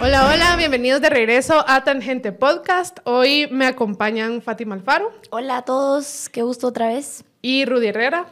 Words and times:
Hola, 0.00 0.32
hola, 0.32 0.56
bienvenidos 0.56 1.00
de 1.00 1.10
regreso 1.10 1.64
a 1.66 1.84
Tangente 1.84 2.32
Podcast. 2.32 2.98
Hoy 3.04 3.48
me 3.50 3.66
acompañan 3.66 4.40
Fátima 4.42 4.74
Alfaro. 4.74 5.12
Hola 5.30 5.58
a 5.58 5.64
todos, 5.64 6.28
qué 6.30 6.42
gusto 6.42 6.68
otra 6.68 6.88
vez. 6.88 7.24
Y 7.42 7.64
Rudy 7.64 7.88
Herrera. 7.88 8.26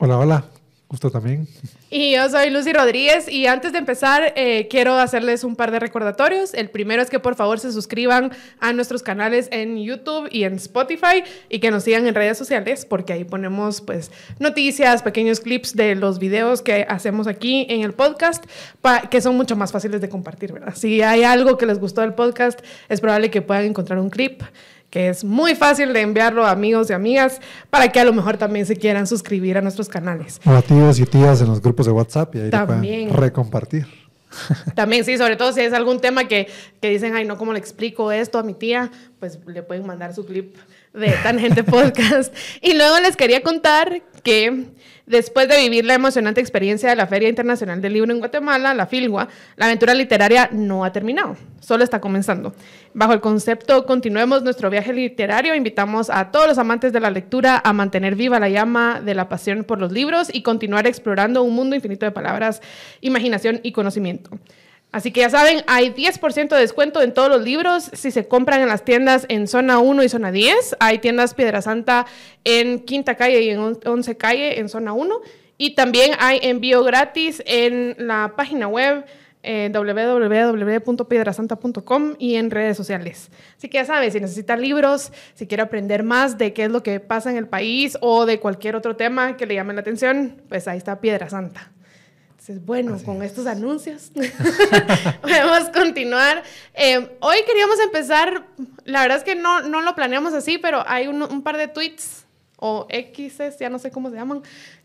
Hola, 0.00 0.18
hola, 0.18 0.44
gusto 0.88 1.10
también. 1.10 1.46
Y 1.90 2.12
yo 2.14 2.30
soy 2.30 2.48
Lucy 2.48 2.72
Rodríguez 2.72 3.28
y 3.28 3.46
antes 3.46 3.72
de 3.72 3.78
empezar 3.78 4.32
eh, 4.36 4.68
quiero 4.70 4.94
hacerles 4.94 5.44
un 5.44 5.54
par 5.54 5.70
de 5.70 5.78
recordatorios. 5.78 6.54
El 6.54 6.70
primero 6.70 7.02
es 7.02 7.10
que 7.10 7.20
por 7.20 7.34
favor 7.34 7.60
se 7.60 7.72
suscriban 7.72 8.32
a 8.58 8.72
nuestros 8.72 9.02
canales 9.02 9.48
en 9.52 9.76
YouTube 9.82 10.28
y 10.30 10.44
en 10.44 10.54
Spotify 10.54 11.24
y 11.50 11.58
que 11.58 11.70
nos 11.70 11.84
sigan 11.84 12.06
en 12.06 12.14
redes 12.14 12.38
sociales 12.38 12.86
porque 12.86 13.12
ahí 13.12 13.24
ponemos 13.24 13.82
pues 13.82 14.10
noticias, 14.38 15.02
pequeños 15.02 15.40
clips 15.40 15.76
de 15.76 15.94
los 15.94 16.18
videos 16.18 16.62
que 16.62 16.86
hacemos 16.88 17.26
aquí 17.26 17.66
en 17.68 17.82
el 17.82 17.92
podcast 17.92 18.46
que 19.10 19.20
son 19.20 19.36
mucho 19.36 19.56
más 19.56 19.72
fáciles 19.72 20.00
de 20.00 20.08
compartir, 20.08 20.52
¿verdad? 20.52 20.74
Si 20.74 21.02
hay 21.02 21.22
algo 21.22 21.58
que 21.58 21.66
les 21.66 21.78
gustó 21.78 22.00
del 22.00 22.14
podcast 22.14 22.60
es 22.88 23.00
probable 23.02 23.30
que 23.30 23.42
puedan 23.42 23.64
encontrar 23.64 23.98
un 23.98 24.08
clip 24.08 24.42
que 24.90 25.08
es 25.08 25.24
muy 25.24 25.54
fácil 25.54 25.92
de 25.92 26.00
enviarlo 26.00 26.46
a 26.46 26.50
amigos 26.50 26.90
y 26.90 26.92
amigas 26.92 27.40
para 27.70 27.88
que 27.88 28.00
a 28.00 28.04
lo 28.04 28.12
mejor 28.12 28.36
también 28.36 28.66
se 28.66 28.76
quieran 28.76 29.06
suscribir 29.06 29.58
a 29.58 29.60
nuestros 29.60 29.88
canales. 29.88 30.40
O 30.44 30.50
a 30.50 30.62
tíos 30.62 30.98
y 30.98 31.04
tías 31.04 31.40
en 31.40 31.48
los 31.48 31.60
grupos 31.60 31.86
de 31.86 31.92
WhatsApp 31.92 32.34
y 32.34 32.40
ahí 32.40 32.50
también. 32.50 33.12
recompartir. 33.12 33.86
También, 34.74 35.04
sí, 35.04 35.16
sobre 35.16 35.36
todo 35.36 35.52
si 35.52 35.60
es 35.60 35.72
algún 35.72 36.00
tema 36.00 36.28
que, 36.28 36.48
que 36.80 36.90
dicen, 36.90 37.14
ay, 37.14 37.24
no, 37.24 37.38
¿cómo 37.38 37.52
le 37.52 37.58
explico 37.58 38.12
esto 38.12 38.38
a 38.38 38.42
mi 38.42 38.54
tía? 38.54 38.90
Pues 39.18 39.38
le 39.46 39.62
pueden 39.62 39.86
mandar 39.86 40.14
su 40.14 40.24
clip 40.26 40.56
de 40.92 41.10
Tangente 41.22 41.64
Podcast. 41.64 42.34
y 42.60 42.74
luego 42.74 42.98
les 43.00 43.16
quería 43.16 43.42
contar 43.42 44.02
que 44.22 44.66
después 45.08 45.48
de 45.48 45.58
vivir 45.58 45.84
la 45.84 45.94
emocionante 45.94 46.40
experiencia 46.40 46.88
de 46.88 46.96
la 46.96 47.06
Feria 47.06 47.28
Internacional 47.28 47.80
del 47.80 47.94
Libro 47.94 48.12
en 48.12 48.18
Guatemala, 48.18 48.74
la 48.74 48.86
FILGUA, 48.86 49.28
la 49.56 49.66
aventura 49.66 49.94
literaria 49.94 50.48
no 50.52 50.84
ha 50.84 50.92
terminado, 50.92 51.36
solo 51.60 51.82
está 51.82 52.00
comenzando. 52.00 52.54
Bajo 52.94 53.12
el 53.12 53.20
concepto 53.20 53.86
Continuemos 53.86 54.42
nuestro 54.42 54.70
viaje 54.70 54.92
literario, 54.92 55.54
invitamos 55.54 56.10
a 56.10 56.30
todos 56.30 56.46
los 56.46 56.58
amantes 56.58 56.92
de 56.92 57.00
la 57.00 57.10
lectura 57.10 57.60
a 57.64 57.72
mantener 57.72 58.14
viva 58.14 58.38
la 58.38 58.48
llama 58.48 59.00
de 59.00 59.14
la 59.14 59.28
pasión 59.28 59.64
por 59.64 59.80
los 59.80 59.92
libros 59.92 60.28
y 60.32 60.42
continuar 60.42 60.86
explorando 60.86 61.42
un 61.42 61.54
mundo 61.54 61.74
infinito 61.74 62.06
de 62.06 62.12
palabras, 62.12 62.60
imaginación 63.00 63.60
y 63.62 63.72
conocimiento. 63.72 64.30
Así 64.90 65.12
que 65.12 65.20
ya 65.20 65.28
saben, 65.28 65.62
hay 65.66 65.90
10% 65.90 66.48
de 66.48 66.60
descuento 66.60 67.02
en 67.02 67.12
todos 67.12 67.28
los 67.28 67.42
libros 67.42 67.90
si 67.92 68.10
se 68.10 68.26
compran 68.26 68.62
en 68.62 68.68
las 68.68 68.84
tiendas 68.84 69.26
en 69.28 69.46
zona 69.46 69.80
1 69.80 70.02
y 70.02 70.08
zona 70.08 70.32
10. 70.32 70.78
Hay 70.80 70.98
tiendas 70.98 71.34
Piedra 71.34 71.60
Santa 71.60 72.06
en 72.44 72.78
Quinta 72.80 73.14
Calle 73.14 73.42
y 73.42 73.50
en 73.50 73.76
11 73.84 74.16
Calle 74.16 74.58
en 74.58 74.70
zona 74.70 74.94
1. 74.94 75.20
Y 75.58 75.74
también 75.74 76.12
hay 76.18 76.40
envío 76.42 76.82
gratis 76.84 77.42
en 77.44 77.96
la 77.98 78.32
página 78.34 78.66
web 78.66 79.04
eh, 79.42 79.70
www.piedrasanta.com 79.72 82.14
y 82.18 82.36
en 82.36 82.50
redes 82.50 82.78
sociales. 82.78 83.30
Así 83.58 83.68
que 83.68 83.76
ya 83.78 83.84
saben, 83.84 84.10
si 84.10 84.20
necesita 84.20 84.56
libros, 84.56 85.12
si 85.34 85.46
quiere 85.46 85.64
aprender 85.64 86.02
más 86.02 86.38
de 86.38 86.54
qué 86.54 86.64
es 86.64 86.70
lo 86.70 86.82
que 86.82 86.98
pasa 86.98 87.30
en 87.30 87.36
el 87.36 87.46
país 87.46 87.98
o 88.00 88.24
de 88.24 88.40
cualquier 88.40 88.74
otro 88.74 88.96
tema 88.96 89.36
que 89.36 89.44
le 89.44 89.54
llame 89.54 89.74
la 89.74 89.82
atención, 89.82 90.40
pues 90.48 90.66
ahí 90.66 90.78
está 90.78 90.98
Piedra 91.00 91.28
Santa 91.28 91.72
bueno, 92.64 92.96
con 93.04 93.22
estos 93.22 93.46
anuncios 93.46 94.10
podemos 95.22 95.68
continuar. 95.74 96.42
Eh, 96.74 97.16
hoy 97.20 97.36
queríamos 97.46 97.78
empezar, 97.80 98.46
la 98.84 99.02
verdad 99.02 99.18
es 99.18 99.24
que 99.24 99.34
no, 99.34 99.62
no 99.62 99.82
lo 99.82 99.94
planeamos 99.94 100.32
así, 100.34 100.58
pero 100.58 100.82
hay 100.86 101.08
un, 101.08 101.42
par 101.42 101.56
de 101.56 101.68
tweets 101.68 102.24
o 102.56 102.86
X's, 102.90 103.58
ya 103.58 103.68
no 103.68 103.78
sé 103.78 103.90
cómo 103.90 104.10
se 104.10 104.16
llaman, 104.16 104.42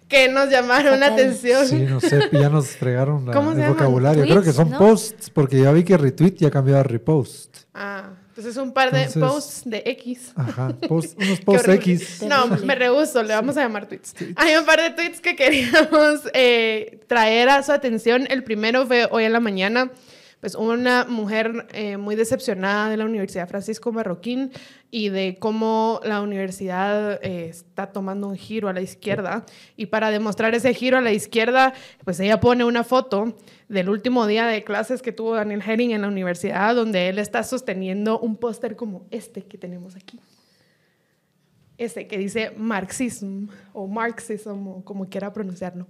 que 0.07 0.27
nos 0.29 0.49
llamaron 0.49 0.99
la 0.99 1.07
atención. 1.07 1.67
Sí, 1.67 1.79
no 1.79 1.99
sé, 1.99 2.29
ya 2.31 2.49
nos 2.49 2.67
fregaron 2.67 3.27
el 3.29 3.69
vocabulario. 3.69 4.23
Creo 4.23 4.43
que 4.43 4.53
son 4.53 4.69
posts, 4.71 5.29
porque 5.29 5.61
ya 5.61 5.71
vi 5.71 5.83
que 5.83 5.97
retweet 5.97 6.35
ya 6.37 6.51
cambió 6.51 6.77
a 6.77 6.83
repost. 6.83 7.57
Ah. 7.73 8.11
Entonces 8.35 8.57
un 8.57 8.71
par 8.71 8.91
de 8.91 9.19
posts 9.19 9.61
de 9.63 9.83
X. 9.85 10.31
Ajá, 10.35 10.73
unos 10.89 11.39
posts 11.45 11.69
X. 11.69 12.23
No, 12.23 12.47
me 12.47 12.73
rehuso, 12.73 13.21
le 13.21 13.35
vamos 13.35 13.57
a 13.57 13.61
llamar 13.61 13.85
tweets. 13.85 14.15
Hay 14.37 14.55
un 14.55 14.65
par 14.65 14.81
de 14.81 14.89
tweets 14.89 15.21
que 15.21 15.35
queríamos 15.37 16.21
eh, 16.33 16.99
traer 17.05 17.49
a 17.49 17.61
su 17.61 17.71
atención. 17.71 18.25
El 18.31 18.43
primero 18.43 18.87
fue 18.87 19.07
hoy 19.11 19.25
en 19.25 19.33
la 19.33 19.39
mañana 19.39 19.91
pues 20.43 20.55
una 20.55 21.05
mujer 21.05 21.67
eh, 21.71 21.95
muy 21.95 22.17
decepcionada 22.17 22.89
de 22.89 22.97
la 22.97 23.05
Universidad 23.05 23.47
Francisco 23.47 23.93
Marroquín 23.93 24.51
y 24.91 25.07
de 25.07 25.37
cómo 25.39 26.01
la 26.03 26.19
universidad 26.19 27.17
eh, 27.23 27.47
está 27.47 27.93
tomando 27.93 28.27
un 28.27 28.35
giro 28.35 28.67
a 28.67 28.73
la 28.73 28.81
izquierda. 28.81 29.45
Y 29.77 29.85
para 29.85 30.11
demostrar 30.11 30.53
ese 30.53 30.73
giro 30.73 30.97
a 30.97 31.01
la 31.01 31.13
izquierda, 31.13 31.73
pues 32.03 32.19
ella 32.19 32.41
pone 32.41 32.65
una 32.65 32.83
foto 32.83 33.37
del 33.69 33.87
último 33.87 34.27
día 34.27 34.45
de 34.45 34.65
clases 34.65 35.01
que 35.01 35.13
tuvo 35.13 35.33
Daniel 35.35 35.63
Herring 35.65 35.91
en 35.91 36.01
la 36.01 36.09
universidad, 36.09 36.75
donde 36.75 37.07
él 37.07 37.19
está 37.19 37.43
sosteniendo 37.43 38.19
un 38.19 38.35
póster 38.35 38.75
como 38.75 39.07
este 39.11 39.43
que 39.43 39.57
tenemos 39.57 39.95
aquí 39.95 40.19
ese 41.77 42.07
que 42.07 42.17
dice 42.17 42.51
marxismo 42.55 43.49
o 43.73 43.87
marxismo, 43.87 44.77
o 44.77 44.85
como 44.85 45.09
quiera 45.09 45.33
pronunciarlo. 45.33 45.87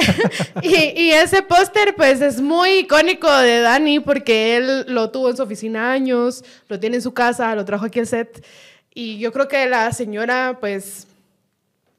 y, 0.62 1.10
ese 1.10 1.42
póster 1.42 1.94
pues 1.94 2.20
es 2.20 2.40
muy 2.40 2.80
icónico 2.80 3.30
de 3.30 3.60
Dani 3.60 4.00
porque 4.00 4.56
él 4.56 4.86
lo 4.88 5.10
tuvo 5.10 5.30
en 5.30 5.36
su 5.36 5.42
oficina 5.42 5.92
años, 5.92 6.44
lo 6.68 6.80
tiene 6.80 6.96
en 6.96 7.02
su 7.02 7.12
casa, 7.12 7.54
lo 7.54 7.64
trajo 7.64 7.86
aquí 7.86 8.00
al 8.00 8.06
set. 8.06 8.44
Y 8.94 9.18
yo 9.18 9.32
creo 9.32 9.48
que 9.48 9.66
la 9.66 9.92
señora 9.92 10.56
pues, 10.60 11.06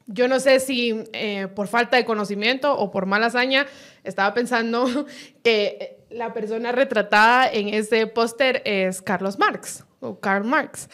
yo 0.06 0.26
no 0.26 0.40
sé 0.40 0.58
si 0.58 1.04
eh, 1.12 1.46
por 1.54 1.68
falta 1.68 1.96
de 1.96 2.04
conocimiento 2.04 2.76
o 2.76 2.90
por 2.90 3.06
mala 3.06 3.26
hazaña, 3.26 3.66
estaba 4.02 4.34
pensando 4.34 5.06
que 5.44 5.98
la 6.10 6.32
persona 6.32 6.72
retratada 6.72 7.48
en 7.48 7.68
ese 7.68 8.08
póster 8.08 8.62
es 8.64 9.00
Carlos 9.00 9.38
Marx 9.38 9.84
o 10.00 10.18
Karl 10.18 10.44
Marx. 10.44 10.88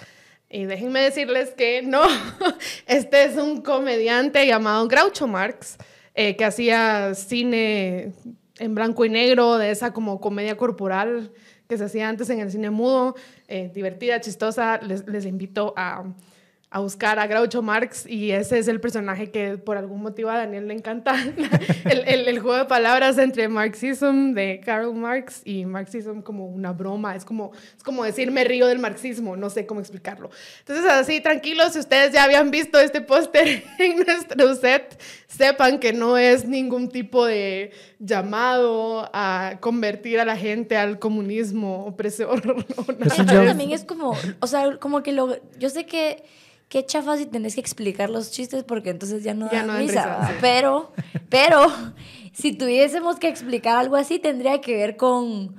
Y 0.56 0.64
déjenme 0.64 1.02
decirles 1.02 1.50
que 1.50 1.82
no, 1.82 2.00
este 2.86 3.24
es 3.24 3.36
un 3.36 3.60
comediante 3.60 4.46
llamado 4.46 4.88
Groucho 4.88 5.26
Marx, 5.26 5.76
eh, 6.14 6.34
que 6.34 6.46
hacía 6.46 7.14
cine 7.14 8.14
en 8.58 8.74
blanco 8.74 9.04
y 9.04 9.10
negro, 9.10 9.58
de 9.58 9.70
esa 9.70 9.92
como 9.92 10.18
comedia 10.18 10.56
corporal 10.56 11.30
que 11.68 11.76
se 11.76 11.84
hacía 11.84 12.08
antes 12.08 12.30
en 12.30 12.40
el 12.40 12.50
cine 12.50 12.70
mudo, 12.70 13.16
eh, 13.48 13.70
divertida, 13.74 14.18
chistosa. 14.22 14.78
Les, 14.78 15.06
les 15.06 15.26
invito 15.26 15.74
a, 15.76 16.04
a 16.76 16.78
buscar 16.78 17.18
a 17.18 17.26
Groucho 17.26 17.62
Marx 17.62 18.04
y 18.06 18.32
ese 18.32 18.58
es 18.58 18.68
el 18.68 18.82
personaje 18.82 19.30
que 19.30 19.56
por 19.56 19.78
algún 19.78 20.02
motivo 20.02 20.28
a 20.28 20.36
Daniel 20.36 20.68
le 20.68 20.74
encanta, 20.74 21.16
el, 21.86 22.28
el, 22.28 22.38
juego 22.38 22.58
de 22.58 22.66
palabras 22.66 23.16
entre 23.16 23.48
marxismo 23.48 24.34
de 24.34 24.60
Karl 24.62 24.92
Marx 24.92 25.40
y 25.46 25.64
marxismo 25.64 26.22
como 26.22 26.44
una 26.44 26.74
broma, 26.74 27.16
es 27.16 27.24
como, 27.24 27.52
es 27.74 27.82
como 27.82 28.04
decir 28.04 28.30
me 28.30 28.44
río 28.44 28.66
del 28.66 28.78
marxismo, 28.78 29.38
no 29.38 29.48
sé 29.48 29.64
cómo 29.64 29.80
explicarlo. 29.80 30.28
Entonces 30.58 30.84
así, 30.84 31.22
tranquilos, 31.22 31.72
si 31.72 31.78
ustedes 31.78 32.12
ya 32.12 32.24
habían 32.24 32.50
visto 32.50 32.78
este 32.78 33.00
póster 33.00 33.64
en 33.78 33.96
nuestro 33.96 34.54
set, 34.56 35.00
sepan 35.28 35.78
que 35.78 35.94
no 35.94 36.18
es 36.18 36.46
ningún 36.46 36.90
tipo 36.90 37.24
de 37.24 37.72
llamado 37.98 39.08
a 39.14 39.56
convertir 39.60 40.20
a 40.20 40.26
la 40.26 40.36
gente 40.36 40.76
al 40.76 40.98
comunismo 40.98 41.86
opresor. 41.86 42.42
también 43.26 43.70
es 43.70 43.84
como, 43.84 44.14
o 44.40 44.46
sea, 44.46 44.76
como 44.76 45.02
que 45.02 45.12
lo, 45.12 45.38
yo 45.58 45.70
sé 45.70 45.86
que 45.86 46.22
qué 46.68 46.84
chafa 46.84 47.16
si 47.16 47.26
tenés 47.26 47.54
que 47.54 47.60
explicar 47.60 48.10
los 48.10 48.30
chistes 48.30 48.64
porque 48.64 48.90
entonces 48.90 49.22
ya 49.22 49.34
no 49.34 49.48
da 49.48 49.62
risa. 49.78 50.36
Pero, 50.40 50.92
pero, 51.28 51.66
si 52.32 52.52
tuviésemos 52.52 53.18
que 53.18 53.28
explicar 53.28 53.76
algo 53.76 53.96
así, 53.96 54.18
tendría 54.18 54.60
que 54.60 54.76
ver 54.76 54.96
con 54.96 55.54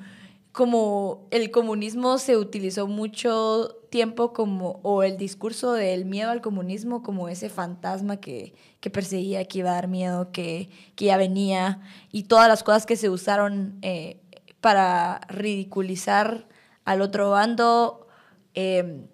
como 0.57 1.27
el 1.29 1.51
comunismo 1.51 2.17
se 2.17 2.35
utilizó 2.35 2.87
mucho 2.87 3.77
tiempo 3.91 4.33
como, 4.33 4.79
o 4.81 5.03
el 5.03 5.15
discurso 5.15 5.73
del 5.73 6.05
miedo 6.05 6.31
al 6.31 6.41
comunismo 6.41 7.03
como 7.03 7.29
ese 7.29 7.49
fantasma 7.49 8.17
que, 8.17 8.55
que 8.79 8.89
perseguía, 8.89 9.45
que 9.45 9.59
iba 9.59 9.69
a 9.69 9.73
dar 9.75 9.87
miedo, 9.87 10.31
que, 10.31 10.71
que 10.95 11.05
ya 11.05 11.17
venía, 11.17 11.81
y 12.11 12.23
todas 12.23 12.47
las 12.47 12.63
cosas 12.63 12.87
que 12.87 12.95
se 12.95 13.07
usaron 13.07 13.77
eh, 13.83 14.19
para 14.59 15.21
ridiculizar 15.29 16.47
al 16.85 17.01
otro 17.01 17.29
bando. 17.29 18.07
Eh, 18.55 19.05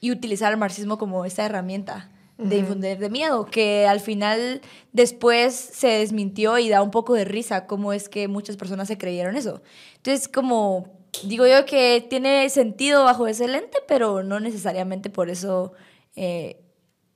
y 0.00 0.10
utilizar 0.10 0.52
el 0.52 0.58
marxismo 0.58 0.98
como 0.98 1.24
esa 1.24 1.44
herramienta 1.44 2.10
de 2.38 2.56
infundir 2.56 2.96
de 2.96 3.10
miedo, 3.10 3.44
que 3.44 3.86
al 3.86 4.00
final 4.00 4.62
después 4.94 5.54
se 5.54 5.88
desmintió 5.88 6.58
y 6.58 6.70
da 6.70 6.82
un 6.82 6.90
poco 6.90 7.12
de 7.12 7.26
risa 7.26 7.66
cómo 7.66 7.92
es 7.92 8.08
que 8.08 8.28
muchas 8.28 8.56
personas 8.56 8.88
se 8.88 8.96
creyeron 8.96 9.36
eso. 9.36 9.62
Entonces, 9.96 10.26
como 10.26 10.88
digo 11.24 11.46
yo 11.46 11.66
que 11.66 12.06
tiene 12.08 12.48
sentido 12.48 13.04
bajo 13.04 13.26
ese 13.26 13.46
lente, 13.46 13.78
pero 13.86 14.22
no 14.22 14.40
necesariamente 14.40 15.10
por 15.10 15.28
eso 15.28 15.72
eh, 16.16 16.62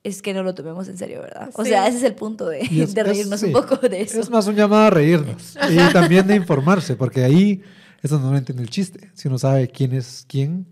es 0.03 0.21
que 0.21 0.35
no 0.35 0.43
lo 0.43 0.55
tomemos 0.55 0.89
en 0.89 0.99
serio, 0.99 1.23
¿verdad? 1.23 1.51
O 1.55 1.65
sea, 1.65 1.87
ese 1.89 1.99
es 1.99 2.03
el 2.05 2.15
punto 2.15 2.47
de, 2.47 2.59
de 2.69 3.03
reírnos 3.03 3.43
un 3.43 3.53
poco 3.53 3.77
de 3.77 4.03
eso. 4.03 4.21
Es 4.21 4.31
más 4.31 4.47
un 4.47 4.57
llamado 4.57 4.83
a 4.83 4.91
reírnos 4.91 5.57
y 5.71 5.93
también 5.93 6.27
de 6.27 6.35
informarse, 6.35 6.97
porque 6.97 7.25
ahí 7.25 7.63
es 8.03 8.11
donde 8.11 8.29
uno 8.29 8.37
entiende 8.37 8.63
el 8.63 8.71
chiste. 8.71 9.11
Si 9.15 9.29
uno 9.29 9.39
sabe 9.39 9.69
quién 9.69 9.95
es 9.95 10.27
quién, 10.29 10.67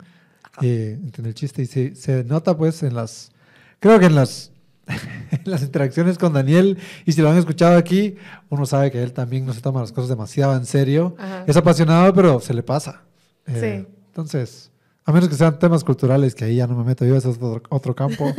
eh, 0.60 0.98
entiende 1.02 1.30
el 1.30 1.34
chiste 1.34 1.62
y 1.62 1.66
se, 1.66 1.94
se, 1.94 2.24
nota 2.24 2.56
pues 2.56 2.82
en 2.82 2.94
las, 2.94 3.32
creo 3.80 3.98
que 3.98 4.06
en 4.06 4.14
las 4.14 4.52
las 5.44 5.62
interacciones 5.62 6.18
con 6.18 6.32
Daniel, 6.32 6.78
y 7.06 7.12
si 7.12 7.22
lo 7.22 7.30
han 7.30 7.38
escuchado 7.38 7.76
aquí, 7.76 8.16
uno 8.48 8.66
sabe 8.66 8.90
que 8.90 9.02
él 9.02 9.12
también 9.12 9.46
no 9.46 9.52
se 9.52 9.60
toma 9.60 9.80
las 9.80 9.92
cosas 9.92 10.08
demasiado 10.08 10.56
en 10.56 10.66
serio. 10.66 11.16
Es 11.46 11.56
apasionado, 11.56 12.12
pero 12.12 12.40
se 12.40 12.54
le 12.54 12.62
pasa. 12.62 13.02
Eh, 13.46 13.84
sí. 13.86 13.94
Entonces, 14.08 14.70
a 15.04 15.12
menos 15.12 15.28
que 15.28 15.34
sean 15.34 15.58
temas 15.58 15.82
culturales, 15.82 16.34
que 16.34 16.44
ahí 16.44 16.56
ya 16.56 16.66
no 16.66 16.76
me 16.76 16.84
meto 16.84 17.04
yo, 17.04 17.16
ese 17.16 17.30
es 17.30 17.38
otro, 17.68 17.94
campo. 17.94 18.32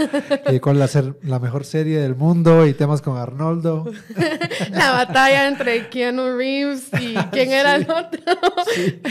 y 0.50 0.60
cuál 0.62 0.80
va 0.80 0.86
a 0.86 0.88
ser 0.88 1.18
la 1.24 1.40
mejor 1.40 1.66
serie 1.66 2.00
del 2.00 2.16
mundo 2.16 2.66
y 2.66 2.74
temas 2.74 3.02
con 3.02 3.18
Arnoldo. 3.18 3.86
la 4.72 4.92
batalla 4.92 5.48
entre 5.48 5.90
Keanu 5.90 6.38
Reeves 6.38 6.90
y 7.00 7.16
quién 7.32 7.52
era 7.52 7.76
el 7.76 7.90
otro. 7.90 8.22
Sí. 8.74 9.02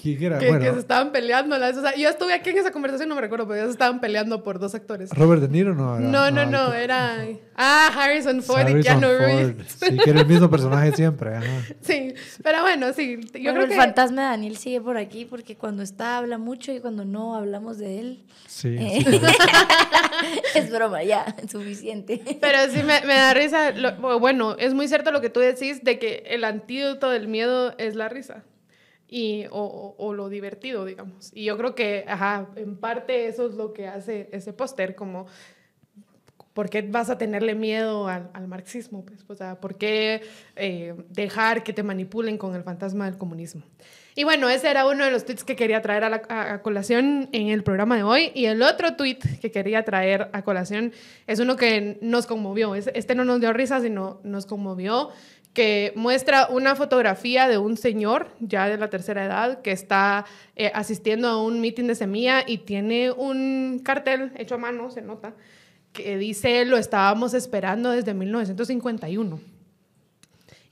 Que, 0.00 0.70
se 0.72 0.78
estaban 0.78 1.12
peleando. 1.12 1.56
yo 1.96 2.08
estuve 2.08 2.32
aquí 2.32 2.50
en 2.50 2.58
esa 2.58 2.70
conversación, 2.70 3.08
no 3.08 3.14
me 3.14 3.20
recuerdo, 3.20 3.46
pero 3.46 3.60
ya 3.60 3.66
se 3.66 3.72
estaban 3.72 4.00
peleando 4.00 4.42
por 4.42 4.58
dos 4.58 4.74
actores. 4.74 5.10
¿Robert 5.10 5.42
De 5.42 5.48
Niro 5.48 5.74
no? 5.74 5.98
no, 6.00 6.30
no, 6.30 6.46
no, 6.46 6.72
era... 6.72 7.26
Ah, 7.54 7.90
Harrison 7.94 8.42
Ford 8.42 8.66
y 8.68 8.82
Keanu 8.82 9.08
Reeves. 9.08 9.76
Sí, 9.78 9.98
que 9.98 10.10
era 10.10 10.20
el 10.20 10.26
mismo 10.26 10.48
personaje 10.48 10.92
siempre. 10.92 11.32
Sí, 11.82 12.14
pero 12.42 12.62
bueno, 12.62 12.92
sí. 12.92 13.20
Yo 13.34 13.52
creo 13.52 13.64
el 13.64 13.72
fantasma 13.72 14.22
de 14.22 14.28
Daniel 14.28 14.56
sigue 14.56 14.80
por 14.80 14.96
aquí 14.96 15.24
porque 15.24 15.56
cuando 15.56 15.82
está 15.82 16.18
habla 16.18 16.38
mucho 16.38 16.72
y 16.72 16.80
cuando 16.80 17.04
no 17.04 17.34
hablamos 17.34 17.78
de 17.78 18.00
él. 18.00 18.24
Sí. 18.46 18.76
Eh, 18.78 19.04
es 20.54 20.70
broma, 20.70 21.02
ya, 21.02 21.34
suficiente. 21.50 22.22
Pero 22.40 22.58
sí 22.70 22.82
me, 22.82 23.00
me 23.02 23.14
da 23.14 23.34
risa. 23.34 23.72
bueno, 24.00 24.56
es 24.58 24.72
muy 24.72 24.88
cierto 24.88 25.10
lo 25.10 25.20
que 25.20 25.30
tú 25.30 25.40
decís 25.40 25.82
de 25.84 25.98
que 25.98 26.24
el 26.26 26.44
antídoto 26.44 27.10
del 27.10 27.28
miedo 27.28 27.74
es 27.78 27.94
la 27.94 28.08
risa 28.08 28.44
y, 29.10 29.46
o, 29.50 29.96
o, 29.98 30.14
lo 30.14 30.28
divertido, 30.28 30.84
digamos. 30.84 31.32
Y 31.34 31.44
yo 31.44 31.58
creo 31.58 31.74
que, 31.74 32.04
ajá, 32.06 32.48
en 32.54 32.76
parte 32.76 33.26
eso 33.26 33.48
es 33.48 33.54
lo 33.54 33.72
que 33.72 33.88
hace 33.88 34.28
ese 34.30 34.52
póster, 34.52 34.94
como, 34.94 35.26
¿por 36.54 36.70
qué 36.70 36.82
vas 36.82 37.10
a 37.10 37.18
tenerle 37.18 37.56
miedo 37.56 38.06
al, 38.06 38.30
al 38.32 38.46
marxismo? 38.46 39.04
Pues? 39.04 39.24
O 39.26 39.34
sea, 39.34 39.60
¿por 39.60 39.76
qué 39.76 40.22
eh, 40.54 40.94
dejar 41.08 41.64
que 41.64 41.72
te 41.72 41.82
manipulen 41.82 42.38
con 42.38 42.54
el 42.54 42.62
fantasma 42.62 43.06
del 43.06 43.18
comunismo? 43.18 43.62
Y 44.14 44.24
bueno, 44.24 44.48
ese 44.48 44.70
era 44.70 44.86
uno 44.86 45.04
de 45.04 45.10
los 45.10 45.24
tweets 45.24 45.44
que 45.44 45.56
quería 45.56 45.82
traer 45.82 46.04
a, 46.04 46.10
la, 46.10 46.22
a, 46.28 46.62
colación 46.62 47.28
en 47.32 47.48
el 47.48 47.62
programa 47.62 47.96
de 47.96 48.02
hoy. 48.02 48.32
Y 48.34 48.46
el 48.46 48.62
otro 48.62 48.94
tweet 48.94 49.18
que 49.40 49.50
quería 49.50 49.84
traer 49.84 50.28
a 50.32 50.42
colación 50.42 50.92
es 51.26 51.38
uno 51.38 51.56
que 51.56 51.98
nos 52.00 52.26
conmovió. 52.26 52.74
Este 52.74 53.14
no 53.14 53.24
nos 53.24 53.40
dio 53.40 53.52
risa, 53.52 53.80
sino 53.80 54.20
nos 54.22 54.46
conmovió 54.46 55.10
que 55.52 55.92
muestra 55.96 56.46
una 56.48 56.76
fotografía 56.76 57.48
de 57.48 57.58
un 57.58 57.76
señor 57.76 58.28
ya 58.40 58.68
de 58.68 58.78
la 58.78 58.88
tercera 58.88 59.24
edad 59.24 59.62
que 59.62 59.72
está 59.72 60.24
eh, 60.54 60.70
asistiendo 60.74 61.28
a 61.28 61.42
un 61.42 61.60
meeting 61.60 61.84
de 61.84 61.94
semilla 61.94 62.44
y 62.46 62.58
tiene 62.58 63.10
un 63.10 63.80
cartel 63.84 64.32
hecho 64.36 64.54
a 64.54 64.58
mano, 64.58 64.90
se 64.90 65.02
nota, 65.02 65.34
que 65.92 66.16
dice 66.18 66.64
lo 66.64 66.76
estábamos 66.76 67.34
esperando 67.34 67.90
desde 67.90 68.14
1951. 68.14 69.40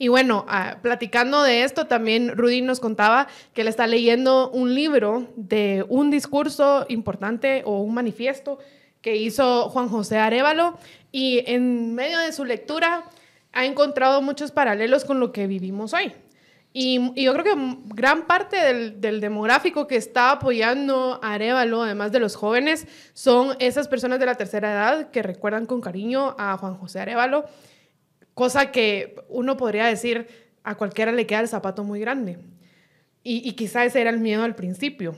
Y 0.00 0.06
bueno, 0.06 0.44
ah, 0.46 0.78
platicando 0.80 1.42
de 1.42 1.64
esto, 1.64 1.88
también 1.88 2.36
Rudy 2.36 2.62
nos 2.62 2.78
contaba 2.78 3.26
que 3.52 3.62
él 3.62 3.69
está 3.69 3.88
leyendo 3.88 4.48
un 4.50 4.76
libro 4.76 5.26
de 5.34 5.84
un 5.88 6.12
discurso 6.12 6.86
importante 6.88 7.62
o 7.64 7.80
un 7.80 7.94
manifiesto 7.94 8.58
que 9.00 9.16
hizo 9.16 9.69
Juan 9.70 9.88
José 9.88 10.19
Arevalo 10.19 10.78
y 11.10 11.42
en 11.46 11.96
medio 11.96 12.19
de 12.20 12.32
su 12.32 12.44
lectura 12.44 13.04
ha 13.52 13.64
encontrado 13.64 14.22
muchos 14.22 14.52
paralelos 14.52 15.04
con 15.04 15.20
lo 15.20 15.32
que 15.32 15.46
vivimos 15.46 15.94
hoy. 15.94 16.12
Y, 16.72 17.22
yo 17.22 17.32
creo 17.32 17.44
que 17.44 17.76
gran 17.94 18.26
parte 18.26 18.56
del, 18.56 19.20
demográfico 19.20 19.86
que 19.86 19.96
está 19.96 20.32
apoyando 20.32 21.18
a 21.22 21.34
Arevalo, 21.34 21.82
además 21.82 22.12
de 22.12 22.20
los 22.20 22.36
jóvenes, 22.36 22.86
son 23.14 23.56
esas 23.58 23.88
personas 23.88 24.20
de 24.20 24.26
la 24.26 24.34
tercera 24.34 24.72
edad 24.72 25.10
que 25.10 25.22
recuerdan 25.22 25.66
con 25.66 25.80
cariño 25.80 26.36
a 26.38 26.56
Juan 26.58 26.74
José 26.76 27.00
Arevalo, 27.00 27.46
cosa 28.34 28.70
que 28.70 29.16
uno 29.28 29.56
podría 29.56 29.86
decir 29.86 30.28
a 30.62 30.76
cualquiera 30.76 31.10
le 31.10 31.26
queda 31.26 31.40
el 31.40 31.48
zapato 31.48 31.84
muy 31.84 32.00
grande. 32.00 32.38
Y, 33.24 33.48
y 33.48 33.52
quizá 33.52 33.84
ese 33.84 34.00
era 34.00 34.10
el 34.10 34.20
miedo 34.20 34.44
al 34.44 34.54
principio. 34.54 35.16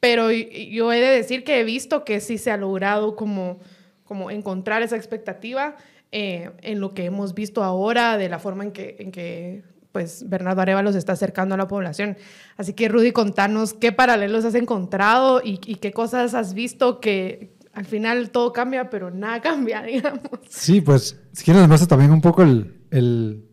Pero 0.00 0.30
yo 0.30 0.92
he 0.92 1.00
de 1.00 1.08
decir 1.08 1.44
que 1.44 1.60
he 1.60 1.64
visto 1.64 2.04
que 2.04 2.20
sí 2.20 2.38
se 2.38 2.50
ha 2.50 2.56
logrado 2.56 3.16
como, 3.16 3.58
como 4.04 4.30
encontrar 4.30 4.82
esa 4.82 4.96
expectativa 4.96 5.76
eh, 6.16 6.52
en 6.62 6.78
lo 6.78 6.94
que 6.94 7.06
hemos 7.06 7.34
visto 7.34 7.64
ahora, 7.64 8.16
de 8.16 8.28
la 8.28 8.38
forma 8.38 8.62
en 8.62 8.70
que, 8.70 8.94
en 9.00 9.10
que 9.10 9.64
pues, 9.90 10.28
Bernardo 10.28 10.62
Arevalo 10.62 10.92
se 10.92 10.98
está 10.98 11.14
acercando 11.14 11.56
a 11.56 11.58
la 11.58 11.66
población. 11.66 12.16
Así 12.56 12.72
que, 12.72 12.88
Rudy, 12.88 13.10
contanos 13.10 13.74
qué 13.74 13.90
paralelos 13.90 14.44
has 14.44 14.54
encontrado 14.54 15.40
y, 15.42 15.58
qué 15.58 15.90
cosas 15.90 16.34
has 16.34 16.54
visto 16.54 17.00
que 17.00 17.56
al 17.72 17.84
final 17.84 18.30
todo 18.30 18.52
cambia, 18.52 18.90
pero 18.90 19.10
nada 19.10 19.40
cambia, 19.42 19.82
digamos. 19.82 20.22
Sí, 20.48 20.80
pues, 20.80 21.20
si 21.32 21.42
quieres, 21.42 21.66
muestro 21.66 21.88
también 21.88 22.12
un 22.12 22.20
poco 22.20 22.44
el, 22.44 22.76
el, 22.92 23.48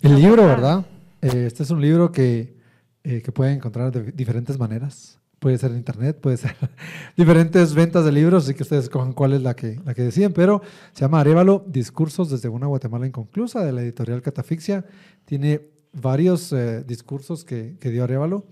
el 0.00 0.16
libro, 0.16 0.44
¿verdad? 0.44 0.84
Eh, 1.22 1.44
este 1.46 1.62
es 1.62 1.70
un 1.70 1.80
libro 1.80 2.10
que, 2.10 2.56
eh, 3.04 3.22
que 3.22 3.30
pueden 3.30 3.58
encontrar 3.58 3.92
de 3.92 4.10
diferentes 4.10 4.58
maneras 4.58 5.15
puede 5.38 5.58
ser 5.58 5.70
en 5.70 5.78
internet, 5.78 6.18
puede 6.20 6.36
ser 6.36 6.56
diferentes 7.16 7.74
ventas 7.74 8.04
de 8.04 8.12
libros, 8.12 8.44
así 8.44 8.54
que 8.54 8.62
ustedes 8.62 8.88
cojan 8.88 9.12
cuál 9.12 9.34
es 9.34 9.42
la 9.42 9.54
que, 9.54 9.80
la 9.84 9.94
que 9.94 10.02
deciden, 10.02 10.32
pero 10.32 10.62
se 10.92 11.02
llama 11.02 11.20
Arevalo, 11.20 11.64
Discursos 11.66 12.30
desde 12.30 12.48
una 12.48 12.66
Guatemala 12.66 13.06
inconclusa, 13.06 13.64
de 13.64 13.72
la 13.72 13.82
editorial 13.82 14.22
Catafixia. 14.22 14.84
Tiene 15.24 15.60
varios 15.92 16.52
eh, 16.52 16.84
discursos 16.84 17.44
que, 17.44 17.76
que, 17.78 17.90
dio 17.90 18.04
Arevalo, 18.04 18.46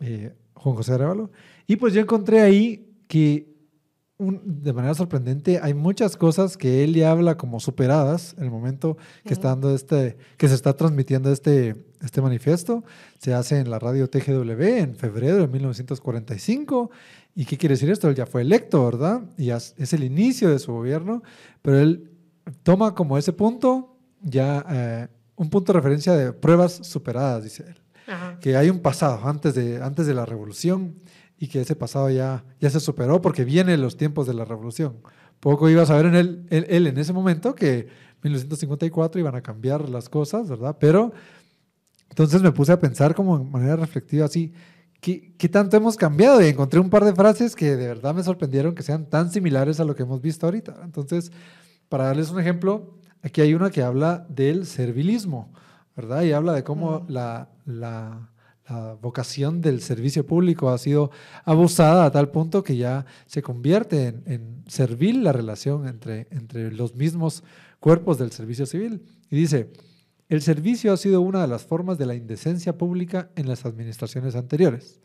eh, 0.00 0.32
Juan 0.54 0.76
José 0.76 0.94
Arevalo, 0.94 1.30
y 1.66 1.76
pues 1.76 1.94
yo 1.94 2.00
encontré 2.00 2.40
ahí 2.40 2.94
que 3.08 3.53
de 4.18 4.72
manera 4.72 4.94
sorprendente, 4.94 5.58
hay 5.60 5.74
muchas 5.74 6.16
cosas 6.16 6.56
que 6.56 6.84
él 6.84 6.94
ya 6.94 7.10
habla 7.10 7.36
como 7.36 7.58
superadas 7.58 8.34
en 8.38 8.44
el 8.44 8.50
momento 8.50 8.96
que 9.24 9.32
está 9.32 9.48
dando 9.48 9.74
este, 9.74 10.16
que 10.36 10.48
se 10.48 10.54
está 10.54 10.76
transmitiendo 10.76 11.32
este, 11.32 11.84
este 12.00 12.22
manifiesto. 12.22 12.84
Se 13.18 13.34
hace 13.34 13.58
en 13.58 13.70
la 13.70 13.80
radio 13.80 14.08
TGW 14.08 14.62
en 14.62 14.94
febrero 14.94 15.38
de 15.38 15.48
1945. 15.48 16.90
¿Y 17.34 17.44
qué 17.44 17.58
quiere 17.58 17.74
decir 17.74 17.90
esto? 17.90 18.08
Él 18.08 18.14
ya 18.14 18.26
fue 18.26 18.42
electo, 18.42 18.84
¿verdad? 18.84 19.22
Y 19.36 19.50
es 19.50 19.92
el 19.92 20.04
inicio 20.04 20.50
de 20.50 20.60
su 20.60 20.72
gobierno, 20.72 21.22
pero 21.60 21.80
él 21.80 22.12
toma 22.62 22.94
como 22.94 23.18
ese 23.18 23.32
punto 23.32 23.96
ya 24.24 24.64
eh, 24.70 25.08
un 25.36 25.50
punto 25.50 25.72
de 25.72 25.78
referencia 25.78 26.12
de 26.14 26.32
pruebas 26.32 26.72
superadas, 26.82 27.44
dice 27.44 27.64
él. 27.68 27.80
Que 28.40 28.54
hay 28.56 28.68
un 28.68 28.80
pasado 28.80 29.26
antes 29.26 29.54
de, 29.54 29.82
antes 29.82 30.06
de 30.06 30.12
la 30.12 30.26
revolución 30.26 30.96
y 31.38 31.48
que 31.48 31.60
ese 31.60 31.76
pasado 31.76 32.10
ya, 32.10 32.44
ya 32.60 32.70
se 32.70 32.80
superó 32.80 33.20
porque 33.20 33.44
vienen 33.44 33.80
los 33.80 33.96
tiempos 33.96 34.26
de 34.26 34.34
la 34.34 34.44
revolución. 34.44 34.96
Poco 35.40 35.68
iba 35.68 35.82
a 35.82 35.86
saber 35.86 36.06
en 36.06 36.14
él, 36.14 36.46
él, 36.50 36.86
en 36.86 36.98
ese 36.98 37.12
momento 37.12 37.54
que 37.54 37.80
en 37.80 38.32
1954 38.32 39.20
iban 39.20 39.34
a 39.34 39.42
cambiar 39.42 39.88
las 39.88 40.08
cosas, 40.08 40.48
¿verdad? 40.48 40.76
Pero 40.80 41.12
entonces 42.08 42.40
me 42.40 42.52
puse 42.52 42.72
a 42.72 42.80
pensar 42.80 43.14
como 43.14 43.38
de 43.38 43.44
manera 43.44 43.76
reflexiva 43.76 44.24
así, 44.24 44.52
¿qué, 45.00 45.34
¿qué, 45.36 45.48
tanto 45.48 45.76
hemos 45.76 45.96
cambiado? 45.96 46.40
Y 46.40 46.46
encontré 46.46 46.80
un 46.80 46.88
par 46.88 47.04
de 47.04 47.14
frases 47.14 47.54
que 47.54 47.76
de 47.76 47.88
verdad 47.88 48.14
me 48.14 48.22
sorprendieron 48.22 48.74
que 48.74 48.82
sean 48.82 49.06
tan 49.06 49.30
similares 49.30 49.80
a 49.80 49.84
lo 49.84 49.94
que 49.94 50.04
hemos 50.04 50.22
visto 50.22 50.46
ahorita. 50.46 50.80
Entonces, 50.84 51.32
para 51.88 52.04
darles 52.04 52.30
un 52.30 52.40
ejemplo, 52.40 52.94
aquí 53.22 53.40
hay 53.40 53.54
una 53.54 53.70
que 53.70 53.82
habla 53.82 54.26
del 54.28 54.64
servilismo, 54.64 55.52
¿verdad? 55.96 56.22
Y 56.22 56.32
habla 56.32 56.54
de 56.54 56.64
cómo 56.64 57.04
la, 57.08 57.50
la 57.66 58.30
la 58.68 58.96
vocación 59.00 59.60
del 59.60 59.80
servicio 59.80 60.26
público 60.26 60.70
ha 60.70 60.78
sido 60.78 61.10
abusada 61.44 62.06
a 62.06 62.10
tal 62.10 62.30
punto 62.30 62.62
que 62.62 62.76
ya 62.76 63.04
se 63.26 63.42
convierte 63.42 64.14
en, 64.26 64.62
servil 64.66 65.22
la 65.22 65.32
relación 65.32 65.86
entre, 65.86 66.28
entre 66.30 66.72
los 66.72 66.94
mismos 66.94 67.44
cuerpos 67.80 68.18
del 68.18 68.32
servicio 68.32 68.64
civil. 68.64 69.02
Y 69.30 69.36
dice, 69.36 69.70
el 70.28 70.40
servicio 70.40 70.92
ha 70.92 70.96
sido 70.96 71.20
una 71.20 71.42
de 71.42 71.48
las 71.48 71.64
formas 71.64 71.98
de 71.98 72.06
la 72.06 72.14
indecencia 72.14 72.78
pública 72.78 73.30
en 73.36 73.46
las 73.46 73.66
administraciones 73.66 74.34
anteriores. 74.36 75.00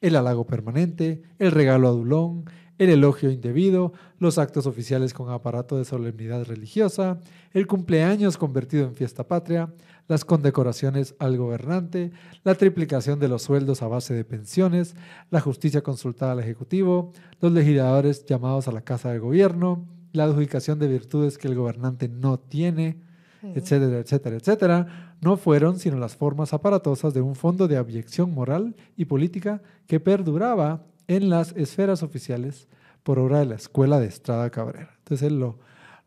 El 0.00 0.16
halago 0.16 0.46
permanente, 0.46 1.22
el 1.38 1.50
regalo 1.50 1.88
adulón, 1.88 2.44
el 2.78 2.90
elogio 2.90 3.30
indebido, 3.30 3.92
los 4.18 4.38
actos 4.38 4.66
oficiales 4.66 5.14
con 5.14 5.30
aparato 5.30 5.76
de 5.76 5.84
solemnidad 5.84 6.44
religiosa, 6.44 7.20
el 7.52 7.66
cumpleaños 7.66 8.36
convertido 8.36 8.84
en 8.84 8.94
fiesta 8.94 9.26
patria, 9.26 9.72
las 10.08 10.24
condecoraciones 10.24 11.14
al 11.18 11.36
gobernante, 11.36 12.12
la 12.44 12.54
triplicación 12.54 13.18
de 13.18 13.28
los 13.28 13.42
sueldos 13.42 13.82
a 13.82 13.88
base 13.88 14.14
de 14.14 14.24
pensiones, 14.24 14.94
la 15.30 15.40
justicia 15.40 15.82
consultada 15.82 16.32
al 16.32 16.40
Ejecutivo, 16.40 17.12
los 17.40 17.52
legisladores 17.52 18.24
llamados 18.26 18.68
a 18.68 18.72
la 18.72 18.82
Casa 18.82 19.10
de 19.10 19.18
Gobierno, 19.18 19.86
la 20.12 20.24
adjudicación 20.24 20.78
de 20.78 20.88
virtudes 20.88 21.38
que 21.38 21.48
el 21.48 21.54
gobernante 21.54 22.08
no 22.08 22.38
tiene, 22.38 23.00
etcétera, 23.42 23.98
etcétera, 23.98 24.36
etcétera, 24.36 25.16
no 25.20 25.36
fueron 25.36 25.78
sino 25.78 25.98
las 25.98 26.16
formas 26.16 26.52
aparatosas 26.52 27.14
de 27.14 27.20
un 27.20 27.34
fondo 27.34 27.66
de 27.68 27.76
abyección 27.76 28.32
moral 28.32 28.76
y 28.96 29.06
política 29.06 29.62
que 29.86 30.00
perduraba 30.00 30.84
en 31.08 31.28
las 31.28 31.52
esferas 31.56 32.02
oficiales 32.02 32.68
por 33.02 33.18
obra 33.18 33.40
de 33.40 33.46
la 33.46 33.54
Escuela 33.56 33.98
de 33.98 34.06
Estrada 34.06 34.50
Cabrera. 34.50 34.94
Entonces 34.98 35.26
él 35.26 35.40
lo, 35.40 35.58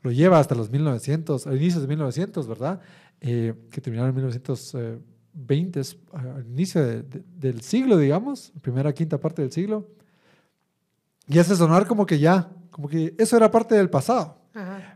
lo 0.02 0.12
lleva 0.12 0.40
hasta 0.40 0.56
los 0.56 0.70
1900, 0.70 1.48
a 1.48 1.56
inicios 1.56 1.82
de 1.82 1.88
1900, 1.88 2.48
¿verdad? 2.48 2.80
Eh, 3.28 3.56
que 3.72 3.82
terminaron 3.82 4.10
en 4.10 4.16
1920, 4.18 5.82
al 6.14 6.46
inicio 6.46 7.04
del 7.40 7.62
siglo, 7.62 7.98
digamos, 7.98 8.54
primera, 8.62 8.94
quinta 8.94 9.20
parte 9.20 9.42
del 9.42 9.52
siglo. 9.52 9.88
Y 11.28 11.40
hace 11.40 11.56
sonar 11.56 11.88
como 11.88 12.06
que 12.06 12.20
ya, 12.20 12.52
como 12.70 12.88
que 12.88 13.16
eso 13.18 13.36
era 13.36 13.50
parte 13.50 13.74
del 13.74 13.90
pasado. 13.90 14.38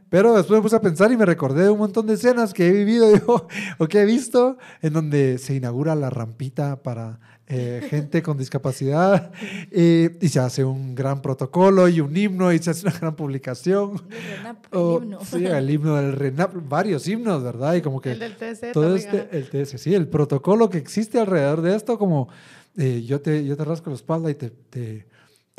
Pero 0.09 0.35
después 0.35 0.57
me 0.57 0.63
puse 0.63 0.75
a 0.75 0.81
pensar 0.81 1.11
y 1.11 1.17
me 1.17 1.25
recordé 1.25 1.63
de 1.63 1.69
un 1.69 1.79
montón 1.79 2.07
de 2.07 2.15
escenas 2.15 2.53
que 2.53 2.67
he 2.67 2.71
vivido 2.71 3.07
o 3.77 3.87
que 3.87 4.01
he 4.01 4.05
visto 4.05 4.57
en 4.81 4.93
donde 4.93 5.37
se 5.37 5.55
inaugura 5.55 5.95
la 5.95 6.09
rampita 6.09 6.81
para 6.81 7.19
eh, 7.47 7.85
gente 7.89 8.21
con 8.21 8.37
discapacidad 8.37 9.31
y 9.71 10.27
se 10.27 10.39
hace 10.39 10.63
un 10.63 10.93
gran 10.95 11.21
protocolo 11.21 11.87
y 11.87 11.99
un 11.99 12.15
himno 12.15 12.53
y 12.53 12.59
se 12.59 12.71
hace 12.71 12.87
una 12.87 12.97
gran 12.97 13.15
publicación. 13.15 14.01
El, 14.09 14.37
RENAP, 14.37 14.65
el 14.73 15.03
himno. 15.03 15.19
Sí, 15.25 15.45
el 15.45 15.69
himno 15.69 15.95
del 15.95 16.13
RENAP, 16.13 16.53
varios 16.67 17.07
himnos, 17.07 17.43
¿verdad? 17.43 17.75
Y 17.75 17.81
como 17.81 18.01
que 18.01 18.11
el 18.11 18.19
del 18.19 18.35
TS 18.35 18.71
todo 18.71 18.95
este, 18.95 19.29
el 19.31 19.49
TS, 19.49 19.81
sí, 19.81 19.93
el 19.93 20.07
protocolo 20.07 20.69
que 20.69 20.77
existe 20.77 21.19
alrededor 21.19 21.61
de 21.61 21.75
esto, 21.75 21.97
como 21.97 22.29
eh, 22.77 23.03
yo, 23.05 23.19
te, 23.19 23.43
yo 23.45 23.57
te 23.57 23.65
rasco 23.65 23.89
la 23.89 23.95
espalda 23.95 24.29
y 24.31 24.35
te, 24.35 24.49
te, 24.49 25.07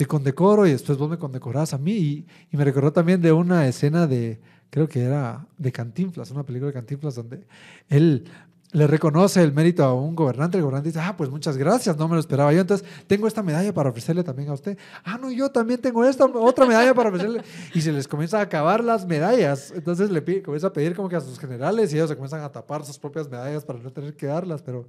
te, 0.00 0.06
condecoro 0.06 0.66
y 0.66 0.72
después 0.72 0.98
vos 0.98 1.10
me 1.10 1.18
condecorás 1.18 1.74
a 1.74 1.78
mí. 1.78 2.26
Y, 2.50 2.56
me 2.56 2.64
recordó 2.64 2.92
también 2.92 3.20
de 3.20 3.32
una 3.32 3.66
escena 3.66 4.06
de, 4.06 4.40
creo 4.70 4.88
que 4.88 5.02
era 5.02 5.46
de 5.58 5.72
Cantinflas, 5.72 6.30
una 6.30 6.44
película 6.44 6.68
de 6.68 6.74
Cantinflas 6.74 7.14
donde 7.14 7.46
él 7.88 8.24
le 8.72 8.86
reconoce 8.86 9.42
el 9.42 9.52
mérito 9.52 9.82
a 9.82 9.92
un 9.92 10.14
gobernante, 10.14 10.56
el 10.56 10.62
gobernante 10.62 10.90
dice, 10.90 11.00
ah, 11.00 11.16
pues 11.16 11.28
muchas 11.28 11.56
gracias, 11.56 11.96
no 11.96 12.06
me 12.06 12.14
lo 12.14 12.20
esperaba 12.20 12.52
yo, 12.52 12.60
entonces 12.60 12.86
tengo 13.08 13.26
esta 13.26 13.42
medalla 13.42 13.74
para 13.74 13.90
ofrecerle 13.90 14.22
también 14.22 14.48
a 14.48 14.52
usted. 14.52 14.78
Ah, 15.04 15.18
no, 15.20 15.30
yo 15.30 15.50
también 15.50 15.80
tengo 15.80 16.04
esta 16.04 16.24
otra 16.24 16.66
medalla 16.66 16.94
para 16.94 17.08
ofrecerle. 17.08 17.42
Y 17.74 17.80
se 17.80 17.92
les 17.92 18.06
comienza 18.06 18.38
a 18.38 18.42
acabar 18.42 18.84
las 18.84 19.06
medallas, 19.06 19.72
entonces 19.74 20.10
le 20.10 20.22
comienza 20.42 20.68
a 20.68 20.72
pedir 20.72 20.94
como 20.94 21.08
que 21.08 21.16
a 21.16 21.20
sus 21.20 21.38
generales 21.38 21.92
y 21.92 21.96
ellos 21.96 22.10
se 22.10 22.14
comienzan 22.14 22.42
a 22.42 22.52
tapar 22.52 22.84
sus 22.84 22.98
propias 22.98 23.28
medallas 23.28 23.64
para 23.64 23.80
no 23.80 23.90
tener 23.90 24.14
que 24.14 24.26
darlas, 24.26 24.62
pero 24.62 24.86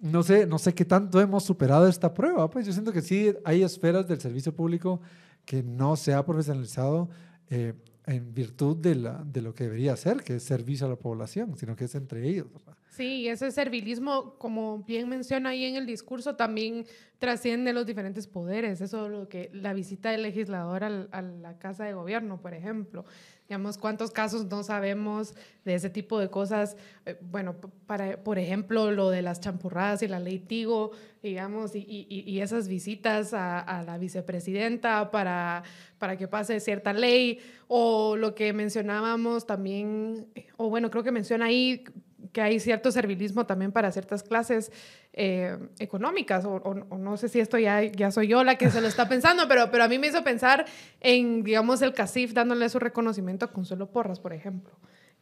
no 0.00 0.22
sé, 0.22 0.46
no 0.46 0.58
sé 0.58 0.74
qué 0.74 0.84
tanto 0.84 1.20
hemos 1.20 1.44
superado 1.44 1.86
esta 1.86 2.12
prueba, 2.12 2.48
pues 2.50 2.66
yo 2.66 2.72
siento 2.72 2.92
que 2.92 3.02
sí 3.02 3.34
hay 3.44 3.62
esferas 3.62 4.08
del 4.08 4.20
servicio 4.20 4.54
público 4.54 5.00
que 5.44 5.62
no 5.62 5.96
se 5.96 6.14
ha 6.14 6.24
profesionalizado. 6.24 7.08
Eh, 7.50 7.74
en 8.06 8.34
virtud 8.34 8.76
de, 8.76 8.94
la, 8.96 9.22
de 9.24 9.40
lo 9.42 9.54
que 9.54 9.64
debería 9.64 9.96
ser, 9.96 10.22
que 10.22 10.36
es 10.36 10.42
servicio 10.42 10.86
a 10.86 10.90
la 10.90 10.96
población, 10.96 11.56
sino 11.56 11.76
que 11.76 11.84
es 11.84 11.94
entre 11.94 12.26
ellos. 12.26 12.48
Sí, 12.90 13.28
ese 13.28 13.50
servilismo, 13.52 14.34
como 14.36 14.82
bien 14.82 15.08
menciona 15.08 15.50
ahí 15.50 15.64
en 15.64 15.76
el 15.76 15.86
discurso, 15.86 16.34
también 16.34 16.86
trasciende 17.18 17.72
los 17.72 17.86
diferentes 17.86 18.26
poderes. 18.26 18.80
Eso 18.80 19.06
es 19.06 19.12
lo 19.12 19.28
que 19.28 19.50
la 19.52 19.74
visita 19.74 20.10
del 20.10 20.22
legislador 20.22 20.82
a 20.82 21.22
la 21.22 21.58
Casa 21.58 21.84
de 21.84 21.92
Gobierno, 21.92 22.40
por 22.40 22.52
ejemplo. 22.52 23.04
Digamos, 23.50 23.78
cuántos 23.78 24.12
casos 24.12 24.46
no 24.46 24.62
sabemos 24.62 25.34
de 25.64 25.74
ese 25.74 25.90
tipo 25.90 26.20
de 26.20 26.30
cosas. 26.30 26.76
Eh, 27.04 27.18
bueno, 27.20 27.56
para, 27.84 28.22
por 28.22 28.38
ejemplo, 28.38 28.92
lo 28.92 29.10
de 29.10 29.22
las 29.22 29.40
champurradas 29.40 30.04
y 30.04 30.06
la 30.06 30.20
ley 30.20 30.38
Tigo, 30.38 30.92
digamos, 31.20 31.74
y, 31.74 32.06
y, 32.08 32.40
esas 32.42 32.68
visitas 32.68 33.34
a, 33.34 33.82
la 33.84 33.98
vicepresidenta 33.98 35.10
para, 35.10 35.64
para 35.98 36.16
que 36.16 36.28
pase 36.28 36.60
cierta 36.60 36.92
ley, 36.92 37.40
o 37.66 38.14
lo 38.14 38.36
que 38.36 38.52
mencionábamos 38.52 39.46
también, 39.46 40.28
o 40.56 40.70
bueno, 40.70 40.88
creo 40.88 41.02
que 41.02 41.10
menciona 41.10 41.46
ahí 41.46 41.82
que 42.32 42.40
hay 42.40 42.60
cierto 42.60 42.92
servilismo 42.92 43.46
también 43.46 43.72
para 43.72 43.90
ciertas 43.92 44.22
clases 44.22 44.70
eh, 45.12 45.56
económicas, 45.78 46.44
o, 46.44 46.74
no 46.74 47.16
sé 47.16 47.28
si 47.28 47.40
esto 47.40 47.58
ya, 47.58 47.82
ya 47.82 48.10
soy 48.10 48.28
yo 48.28 48.44
la 48.44 48.56
que 48.56 48.70
se 48.70 48.80
lo 48.80 48.88
está 48.88 49.08
pensando, 49.08 49.48
pero, 49.48 49.70
pero 49.70 49.84
a 49.84 49.88
mí 49.88 49.98
me 49.98 50.06
hizo 50.06 50.22
pensar 50.22 50.64
en, 51.00 51.42
digamos, 51.42 51.82
el 51.82 51.92
CACIF 51.92 52.32
dándole 52.32 52.68
su 52.68 52.78
reconocimiento 52.78 53.44
a 53.44 53.52
Consuelo 53.52 53.90
Porras, 53.90 54.20
por 54.20 54.32
ejemplo, 54.32 54.72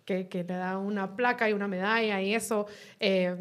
que, 0.05 0.29
que 0.29 0.45
le 0.45 0.55
da 0.55 0.79
una 0.79 1.17
placa 1.17 1.49
y 1.49 1.53
una 1.53 1.69
medalla 1.69 2.21
y 2.21 2.35
eso. 2.35 2.67
Eh, 3.01 3.37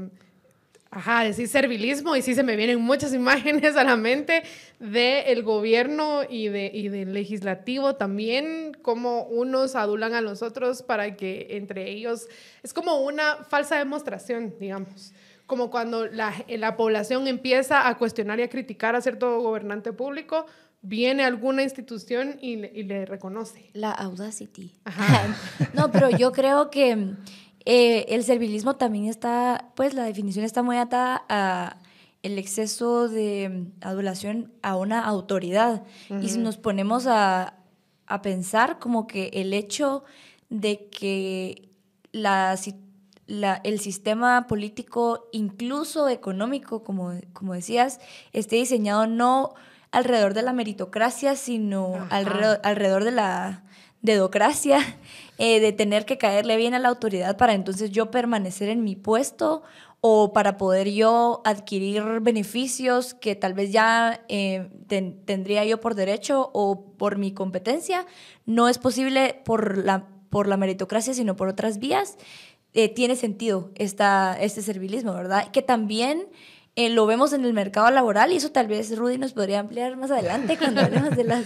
ajá, 0.89 1.23
decir 1.23 1.47
servilismo 1.47 2.15
y 2.15 2.21
sí 2.21 2.35
se 2.35 2.43
me 2.43 2.55
vienen 2.55 2.81
muchas 2.81 3.13
imágenes 3.15 3.75
a 3.75 3.83
la 3.83 3.95
mente 3.95 4.43
del 4.79 5.43
gobierno 5.43 6.21
y, 6.29 6.49
de, 6.49 6.71
y 6.73 6.89
del 6.89 7.13
legislativo 7.13 7.95
también, 7.95 8.77
como 8.81 9.23
unos 9.23 9.75
adulan 9.75 10.13
a 10.13 10.21
los 10.21 10.41
otros 10.41 10.83
para 10.83 11.15
que 11.15 11.47
entre 11.51 11.89
ellos, 11.89 12.27
es 12.63 12.73
como 12.73 13.01
una 13.01 13.43
falsa 13.49 13.77
demostración, 13.77 14.55
digamos, 14.59 15.13
como 15.45 15.69
cuando 15.71 16.07
la, 16.07 16.33
la 16.47 16.75
población 16.75 17.27
empieza 17.27 17.87
a 17.87 17.97
cuestionar 17.97 18.39
y 18.39 18.43
a 18.43 18.49
criticar 18.49 18.95
a 18.95 19.01
cierto 19.01 19.39
gobernante 19.41 19.93
público, 19.93 20.45
viene 20.81 21.23
alguna 21.23 21.63
institución 21.63 22.37
y 22.41 22.57
le, 22.57 22.71
y 22.73 22.83
le 22.83 23.05
reconoce. 23.05 23.69
La 23.73 23.91
audacity. 23.91 24.75
Ajá. 24.83 25.35
no, 25.73 25.91
pero 25.91 26.09
yo 26.09 26.31
creo 26.31 26.69
que 26.69 27.15
eh, 27.69 28.15
el 28.15 28.23
servilismo 28.23 28.77
también 28.77 29.07
está, 29.07 29.73
pues 29.75 29.93
la 29.93 30.05
definición 30.05 30.45
está 30.45 30.63
muy 30.63 30.77
atada 30.77 31.25
a 31.27 31.77
el 32.23 32.37
exceso 32.37 33.09
de 33.09 33.67
adulación 33.81 34.53
a 34.61 34.77
una 34.77 35.03
autoridad. 35.03 35.83
Y 36.21 36.29
si 36.29 36.39
nos 36.39 36.55
ponemos 36.55 37.07
a, 37.07 37.55
a, 38.05 38.21
pensar 38.21 38.79
como 38.79 39.05
que 39.05 39.31
el 39.33 39.53
hecho 39.53 40.05
de 40.49 40.87
que 40.87 41.67
la, 42.13 42.57
la, 43.25 43.59
el 43.65 43.81
sistema 43.81 44.47
político, 44.47 45.27
incluso 45.33 46.07
económico, 46.07 46.85
como, 46.85 47.15
como 47.33 47.53
decías, 47.53 47.99
esté 48.31 48.55
diseñado 48.55 49.07
no 49.07 49.55
alrededor 49.91 50.33
de 50.33 50.43
la 50.43 50.53
meritocracia, 50.53 51.35
sino 51.35 52.07
alrededor, 52.11 52.61
alrededor 52.63 53.03
de 53.03 53.11
la 53.11 53.65
dedocracia, 54.01 54.79
eh, 55.37 55.59
de 55.59 55.71
tener 55.71 56.05
que 56.05 56.17
caerle 56.17 56.57
bien 56.57 56.73
a 56.73 56.79
la 56.79 56.89
autoridad 56.89 57.37
para 57.37 57.53
entonces 57.53 57.91
yo 57.91 58.11
permanecer 58.11 58.69
en 58.69 58.83
mi 58.83 58.95
puesto 58.95 59.63
o 60.01 60.31
para 60.33 60.57
poder 60.57 60.89
yo 60.91 61.41
adquirir 61.43 62.03
beneficios 62.21 63.13
que 63.13 63.35
tal 63.35 63.53
vez 63.53 63.71
ya 63.71 64.23
eh, 64.29 64.69
tendría 64.87 65.65
yo 65.65 65.79
por 65.79 65.95
derecho 65.95 66.49
o 66.53 66.93
por 66.97 67.17
mi 67.17 67.31
competencia, 67.31 68.05
no 68.45 68.69
es 68.69 68.77
posible 68.77 69.41
por 69.43 69.77
la, 69.77 70.07
por 70.29 70.47
la 70.47 70.57
meritocracia, 70.57 71.13
sino 71.13 71.35
por 71.35 71.47
otras 71.47 71.79
vías, 71.79 72.17
eh, 72.73 72.89
tiene 72.89 73.15
sentido 73.15 73.71
esta, 73.75 74.37
este 74.39 74.61
servilismo, 74.61 75.13
¿verdad? 75.13 75.49
Que 75.51 75.61
también 75.61 76.27
eh, 76.79 76.91
lo 76.91 77.07
vemos 77.07 77.33
en 77.33 77.43
el 77.43 77.53
mercado 77.53 77.89
laboral 77.89 78.31
y 78.31 78.35
eso 78.35 78.51
tal 78.51 78.67
vez 78.67 78.95
Rudy 78.95 79.17
nos 79.17 79.33
podría 79.33 79.59
ampliar 79.59 79.97
más 79.97 80.11
adelante 80.11 80.57
cuando 80.59 80.81
hablemos 80.81 81.17
de 81.17 81.23
las... 81.23 81.43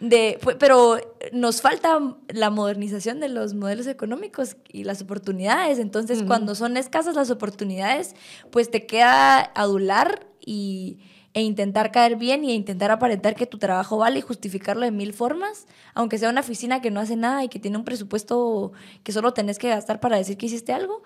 De, 0.00 0.38
pero 0.58 0.98
nos 1.32 1.62
falta 1.62 1.98
la 2.28 2.50
modernización 2.50 3.18
de 3.18 3.30
los 3.30 3.54
modelos 3.54 3.86
económicos 3.86 4.58
y 4.68 4.84
las 4.84 5.00
oportunidades. 5.00 5.78
Entonces, 5.78 6.22
cuando 6.24 6.54
son 6.54 6.76
escasas 6.76 7.14
las 7.14 7.30
oportunidades, 7.30 8.14
pues 8.50 8.70
te 8.70 8.84
queda 8.84 9.40
adular 9.40 10.26
y, 10.44 10.98
e 11.36 11.42
intentar 11.42 11.90
caer 11.90 12.16
bien 12.16 12.44
y 12.44 12.50
e 12.50 12.54
intentar 12.54 12.90
aparentar 12.90 13.34
que 13.34 13.44
tu 13.44 13.58
trabajo 13.58 13.98
vale 13.98 14.18
y 14.18 14.22
justificarlo 14.22 14.86
de 14.86 14.90
mil 14.90 15.12
formas, 15.12 15.66
aunque 15.92 16.16
sea 16.16 16.30
una 16.30 16.40
oficina 16.40 16.80
que 16.80 16.90
no 16.90 16.98
hace 16.98 17.14
nada 17.14 17.44
y 17.44 17.48
que 17.48 17.58
tiene 17.58 17.76
un 17.76 17.84
presupuesto 17.84 18.72
que 19.02 19.12
solo 19.12 19.34
tenés 19.34 19.58
que 19.58 19.68
gastar 19.68 20.00
para 20.00 20.16
decir 20.16 20.38
que 20.38 20.46
hiciste 20.46 20.72
algo. 20.72 21.02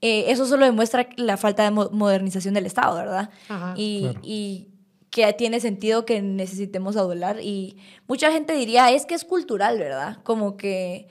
Eh, 0.00 0.26
eso 0.28 0.46
solo 0.46 0.66
demuestra 0.66 1.08
la 1.16 1.36
falta 1.36 1.64
de 1.64 1.70
modernización 1.70 2.54
del 2.54 2.66
Estado, 2.66 2.96
¿verdad? 2.96 3.30
y, 3.76 4.10
y, 4.22 4.68
que 5.10 5.32
tiene 5.32 5.60
sentido 5.60 6.04
que 6.04 6.20
necesitemos 6.20 6.96
adular. 6.96 7.38
Y 7.40 7.76
mucha 8.08 8.32
gente 8.32 8.52
diría, 8.54 8.90
es 8.90 9.06
que 9.06 9.14
es 9.14 9.24
cultural, 9.24 9.78
¿verdad? 9.78 10.18
Como 10.24 10.56
que 10.56 11.06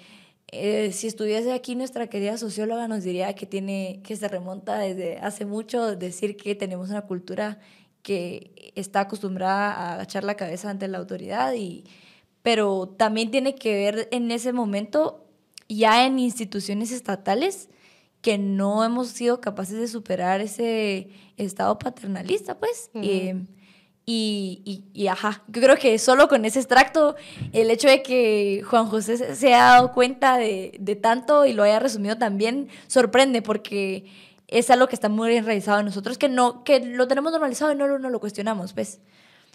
eh, 0.55 0.91
si 0.91 1.07
estuviese 1.07 1.51
aquí 1.51 1.73
nuestra 1.73 2.05
querida 2.07 2.37
socióloga 2.37 2.87
nos 2.87 3.03
diría 3.03 3.33
que, 3.33 3.47
tiene, 3.47 4.01
que 4.03 4.15
se 4.15 4.27
remonta 4.27 4.77
desde 4.77 5.17
hace 5.17 5.45
mucho 5.45 5.95
decir 5.95 6.37
que 6.37 6.53
tenemos 6.53 6.91
una 6.91 7.01
cultura 7.03 7.59
que 8.03 8.73
está 8.75 8.99
acostumbrada 8.99 9.71
a 9.71 9.93
agachar 9.93 10.23
la 10.23 10.35
cabeza 10.35 10.69
ante 10.69 10.87
la 10.87 10.99
autoridad, 10.99 11.53
y, 11.53 11.85
pero 12.43 12.87
también 12.87 13.31
tiene 13.31 13.55
que 13.55 13.73
ver 13.73 14.09
en 14.11 14.29
ese 14.29 14.53
momento 14.53 15.25
ya 15.67 16.05
en 16.05 16.19
instituciones 16.19 16.91
estatales 16.91 17.69
que 18.23 18.37
no 18.37 18.85
hemos 18.85 19.09
sido 19.09 19.41
capaces 19.41 19.77
de 19.77 19.87
superar 19.87 20.39
ese 20.39 21.09
estado 21.35 21.77
paternalista, 21.77 22.57
pues. 22.57 22.89
y, 22.95 23.33
y, 24.05 24.85
y, 24.93 25.07
ajá, 25.07 25.43
yo 25.49 25.61
creo 25.61 25.75
que 25.75 25.99
solo 25.99 26.29
con 26.29 26.45
ese 26.45 26.59
extracto, 26.59 27.17
el 27.51 27.69
hecho 27.69 27.89
de 27.89 28.01
que 28.01 28.63
Juan 28.65 28.87
José 28.87 29.35
se 29.35 29.47
haya 29.47 29.63
dado 29.63 29.91
cuenta 29.91 30.37
de, 30.37 30.73
de 30.79 30.95
tanto 30.95 31.45
y 31.45 31.51
lo 31.51 31.63
haya 31.63 31.79
resumido 31.79 32.17
también, 32.17 32.69
sorprende 32.87 33.41
porque 33.41 34.05
es 34.47 34.69
algo 34.69 34.87
que 34.87 34.95
está 34.95 35.09
muy 35.09 35.35
enraizado 35.35 35.81
en 35.81 35.85
nosotros, 35.85 36.17
que, 36.17 36.29
no, 36.29 36.63
que 36.63 36.79
lo 36.79 37.09
tenemos 37.09 37.33
normalizado 37.33 37.73
y 37.73 37.75
no, 37.75 37.99
no 37.99 38.09
lo 38.09 38.19
cuestionamos, 38.21 38.71
pues. 38.71 39.01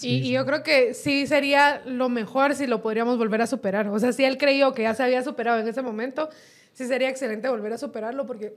y, 0.03 0.17
y, 0.17 0.31
yo 0.33 0.45
creo 0.45 0.63
que 0.63 0.93
sí 0.93 1.27
sería 1.27 1.81
lo 1.87 2.11
mejor 2.11 2.55
si 2.55 2.67
lo 2.67 2.83
podríamos 2.83 3.17
volver 3.17 3.41
a 3.41 3.47
superar. 3.47 3.89
O 3.89 3.99
sea, 3.99 4.13
si 4.13 4.25
él 4.25 4.37
creyó 4.37 4.75
que 4.75 4.83
ya 4.83 4.95
se 4.95 5.03
había 5.03 5.23
superado 5.25 5.59
en 5.59 5.69
ese 5.69 5.81
momento, 5.81 6.29
sí 6.73 6.87
sería 6.87 7.09
excelente 7.09 7.49
volver 7.49 7.73
a 7.73 7.79
superarlo 7.79 8.27
porque 8.27 8.55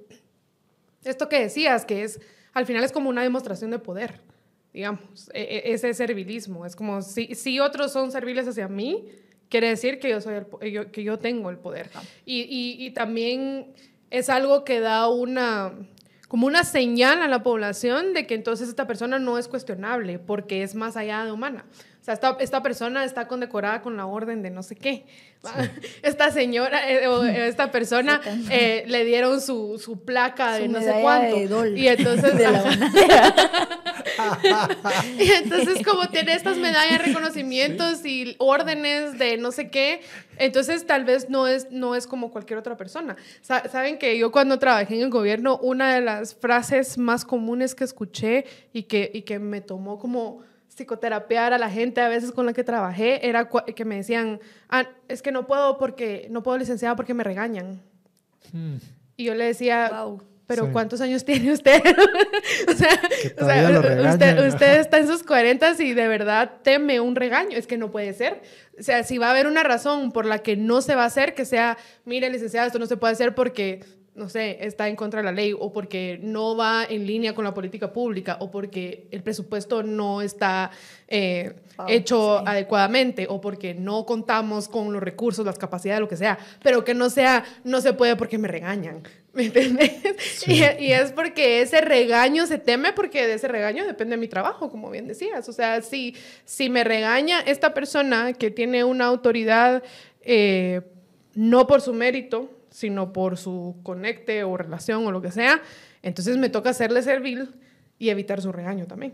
esto 1.04 1.30
que 1.30 1.40
decías, 1.40 1.86
que 1.86 2.04
es, 2.04 2.20
al 2.54 2.66
final 2.66 2.84
es 2.84 2.92
como 2.92 3.10
una 3.10 3.24
demostración 3.24 3.72
de 3.72 3.80
poder, 3.80 4.22
digamos, 4.74 5.30
e, 5.34 5.42
e, 5.42 5.74
ese 5.74 5.94
servilismo. 5.94 6.66
Es 6.66 6.76
como 6.76 7.02
si, 7.02 7.36
si 7.36 7.60
otros 7.60 7.92
son 7.92 8.12
serviles 8.12 8.48
hacia 8.48 8.68
mí, 8.68 9.08
quiere 9.50 9.70
decir 9.70 10.00
que 10.00 10.10
yo, 10.10 10.22
soy 10.22 10.36
el, 10.62 10.92
que 10.92 11.04
yo 11.04 11.18
tengo 11.20 11.50
el 11.50 11.58
poder. 11.58 11.90
Y, 12.26 12.42
y, 12.42 12.86
y 12.86 12.92
también 12.92 13.74
es 14.10 14.30
algo 14.30 14.64
que 14.64 14.80
da 14.80 15.10
una, 15.10 15.74
como 16.28 16.48
una 16.48 16.64
señal 16.64 17.22
a 17.22 17.28
la 17.28 17.44
población 17.44 18.14
de 18.14 18.28
que 18.28 18.36
entonces 18.36 18.70
esta 18.70 18.88
persona 18.88 19.20
no 19.20 19.38
es 19.38 19.48
cuestionable 19.48 20.20
porque 20.20 20.64
es 20.64 20.76
más 20.76 20.96
allá 20.96 21.26
de 21.26 21.32
humana. 21.32 21.66
O 22.02 22.04
sea, 22.04 22.16
esta, 22.16 22.36
esta 22.40 22.64
persona 22.64 23.06
está 23.06 23.28
condecorada 23.28 23.84
con 23.84 23.96
la 23.96 24.08
orden 24.08 24.42
de 24.42 24.50
no 24.50 24.64
sé 24.64 24.76
qué. 24.76 25.06
Esta 26.02 26.32
señora 26.32 26.90
eh, 26.90 27.08
o 27.08 27.24
esta 27.26 27.72
persona 27.72 28.22
eh, 28.50 28.84
le 28.88 29.06
dieron 29.06 29.42
su, 29.42 29.80
su 29.84 30.04
placa 30.04 30.54
de 30.54 30.68
no 30.68 30.80
sé 30.82 31.00
cuánto. 31.02 31.66
y 31.68 31.88
entonces... 31.88 32.34
De 32.38 32.46
y 35.24 35.32
entonces 35.32 35.86
como 35.86 36.08
tiene 36.10 36.34
estas 36.34 36.58
medallas, 36.58 37.04
reconocimientos 37.06 38.06
y 38.06 38.36
órdenes 38.40 39.18
de 39.18 39.38
no 39.38 39.52
sé 39.52 39.70
qué, 39.70 40.02
entonces 40.38 40.86
tal 40.86 41.06
vez 41.06 41.30
no 41.30 41.48
es, 41.48 41.72
no 41.72 41.96
es 41.96 42.08
como 42.08 42.32
cualquier 42.32 42.60
otra 42.60 42.78
persona. 42.78 43.16
Saben 43.42 43.98
que 43.98 44.18
yo 44.18 44.32
cuando 44.32 44.60
trabajé 44.60 44.96
en 44.96 45.02
el 45.02 45.10
gobierno, 45.10 45.58
una 45.58 45.96
de 45.96 46.02
las 46.02 46.36
frases 46.36 46.98
más 46.98 47.26
comunes 47.26 47.74
que 47.74 47.84
escuché 47.84 48.46
y 48.74 48.84
que, 48.84 49.10
y 49.14 49.22
que 49.24 49.40
me 49.40 49.62
tomó 49.62 49.98
como 49.98 50.44
psicoterapiar 50.82 51.54
a 51.54 51.58
la 51.58 51.70
gente 51.70 52.02
a 52.02 52.10
veces 52.10 52.32
con 52.32 52.46
la 52.46 52.54
que 52.54 52.64
trabajé 52.64 53.28
era 53.28 53.48
que 53.76 53.86
me 53.86 53.98
decían, 53.98 54.40
ah, 54.70 54.88
es 55.08 55.22
que 55.22 55.32
no 55.32 55.46
puedo 55.46 55.78
porque 55.78 56.28
no 56.32 56.42
puedo 56.42 56.58
licenciar 56.58 56.96
porque 56.96 57.14
me 57.14 57.24
regañan. 57.24 57.82
Hmm. 58.52 58.78
Y 59.16 59.26
yo 59.26 59.36
le 59.36 59.46
decía, 59.46 59.92
pero 60.48 60.72
¿cuántos 60.72 61.00
años 61.00 61.24
tiene 61.26 61.54
usted? 61.54 61.82
o 62.68 62.74
sea, 62.74 63.00
usted, 64.48 64.80
está 64.80 64.98
en 64.98 65.08
sus 65.08 65.24
40 65.24 65.76
y 65.80 65.94
de 65.94 66.08
verdad 66.08 66.52
teme 66.64 67.00
un 67.00 67.16
regaño. 67.16 67.58
Es 67.58 67.68
que 67.68 67.78
no 67.78 67.92
puede 67.92 68.14
ser. 68.14 68.42
O 68.80 68.84
sea, 68.84 69.04
si 69.04 69.18
va 69.18 69.28
a 69.28 69.32
haber 69.32 69.48
una 69.48 69.64
razón 69.64 70.12
por 70.12 70.26
la 70.26 70.40
que 70.40 70.58
no 70.58 70.82
se 70.82 70.96
va 70.96 71.04
a 71.04 71.08
hacer, 71.08 71.36
que 71.36 71.46
sea, 71.46 71.78
mire, 72.06 72.30
licenciada, 72.30 72.68
esto 72.68 72.80
no 72.80 72.88
se 72.88 72.98
puede 72.98 73.14
hacer 73.14 73.36
porque 73.36 73.82
no 74.14 74.28
sé, 74.28 74.58
está 74.60 74.90
en 74.90 74.98
contra 74.98 75.22
de 75.22 75.24
la 75.24 75.32
ley 75.32 75.54
o 75.58 75.72
porque 75.72 76.20
no 76.22 76.58
va 76.58 76.84
en 76.84 77.08
línea 77.08 77.34
con 77.34 77.46
la 77.46 77.54
política 77.54 77.94
pública 77.94 78.38
o 78.42 78.52
porque 78.52 79.08
el 79.10 79.24
presupuesto 79.24 79.84
no 79.84 80.22
está 80.22 80.70
eh, 81.08 81.54
ah, 81.78 81.86
hecho 81.88 82.46
adecuadamente 82.46 83.28
o 83.30 83.40
porque 83.40 83.74
no 83.74 84.06
contamos 84.06 84.68
con 84.68 84.92
los 84.92 85.02
recursos, 85.02 85.46
las 85.46 85.58
capacidades, 85.58 86.02
lo 86.02 86.10
que 86.10 86.18
sea, 86.18 86.38
pero 86.62 86.84
que 86.84 86.94
no 86.94 87.10
sea, 87.10 87.46
no 87.64 87.80
se 87.80 87.94
puede 87.94 88.18
porque 88.18 88.38
me 88.38 88.50
regañan, 88.50 89.02
¿me 89.34 89.46
entiendes? 89.46 89.94
Y, 90.46 90.62
es 90.92 91.14
porque 91.14 91.62
ese 91.62 91.80
regaño 91.80 92.46
se 92.48 92.58
teme 92.58 92.92
porque 92.92 93.26
de 93.26 93.36
ese 93.36 93.48
regaño 93.48 93.86
depende 93.86 94.18
mi 94.18 94.28
trabajo, 94.28 94.70
como 94.70 94.90
bien 94.90 95.08
decías. 95.08 95.48
O 95.48 95.54
sea, 95.54 95.82
si, 95.82 96.16
si 96.44 96.70
me 96.70 96.84
regaña 96.84 97.40
esta 97.40 97.74
persona 97.74 98.34
que 98.34 98.52
tiene 98.52 98.84
una 98.84 99.06
autoridad 99.06 99.84
eh, 100.22 100.82
no 101.34 101.66
por 101.66 101.80
su 101.80 101.94
mérito, 101.94 102.50
sino 102.72 103.14
por 103.14 103.38
su 103.38 103.76
conecte 103.84 104.44
o 104.44 104.58
relación 104.58 105.06
o 105.06 105.12
lo 105.12 105.22
que 105.22 105.32
sea, 105.32 105.62
entonces 106.02 106.38
me 106.38 106.50
toca 106.50 106.72
hacerle 106.72 107.04
servir 107.04 107.50
y 108.00 108.10
evitar 108.10 108.42
su 108.42 108.52
regaño 108.52 108.88
también. 108.88 109.14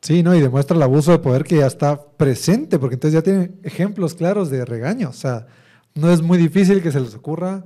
Sí, 0.00 0.22
¿no? 0.22 0.34
Y 0.34 0.40
demuestra 0.40 0.76
el 0.76 0.82
abuso 0.82 1.10
de 1.10 1.18
poder 1.18 1.44
que 1.44 1.56
ya 1.56 1.66
está 1.66 2.00
presente, 2.00 2.78
porque 2.78 2.94
entonces 2.94 3.14
ya 3.14 3.22
tiene 3.22 3.50
ejemplos 3.64 4.14
claros 4.14 4.48
de 4.48 4.64
regaño. 4.64 5.10
O 5.10 5.12
sea, 5.12 5.46
no 5.94 6.10
es 6.10 6.22
muy 6.22 6.38
difícil 6.38 6.80
que 6.80 6.92
se 6.92 7.00
les 7.00 7.14
ocurra 7.14 7.64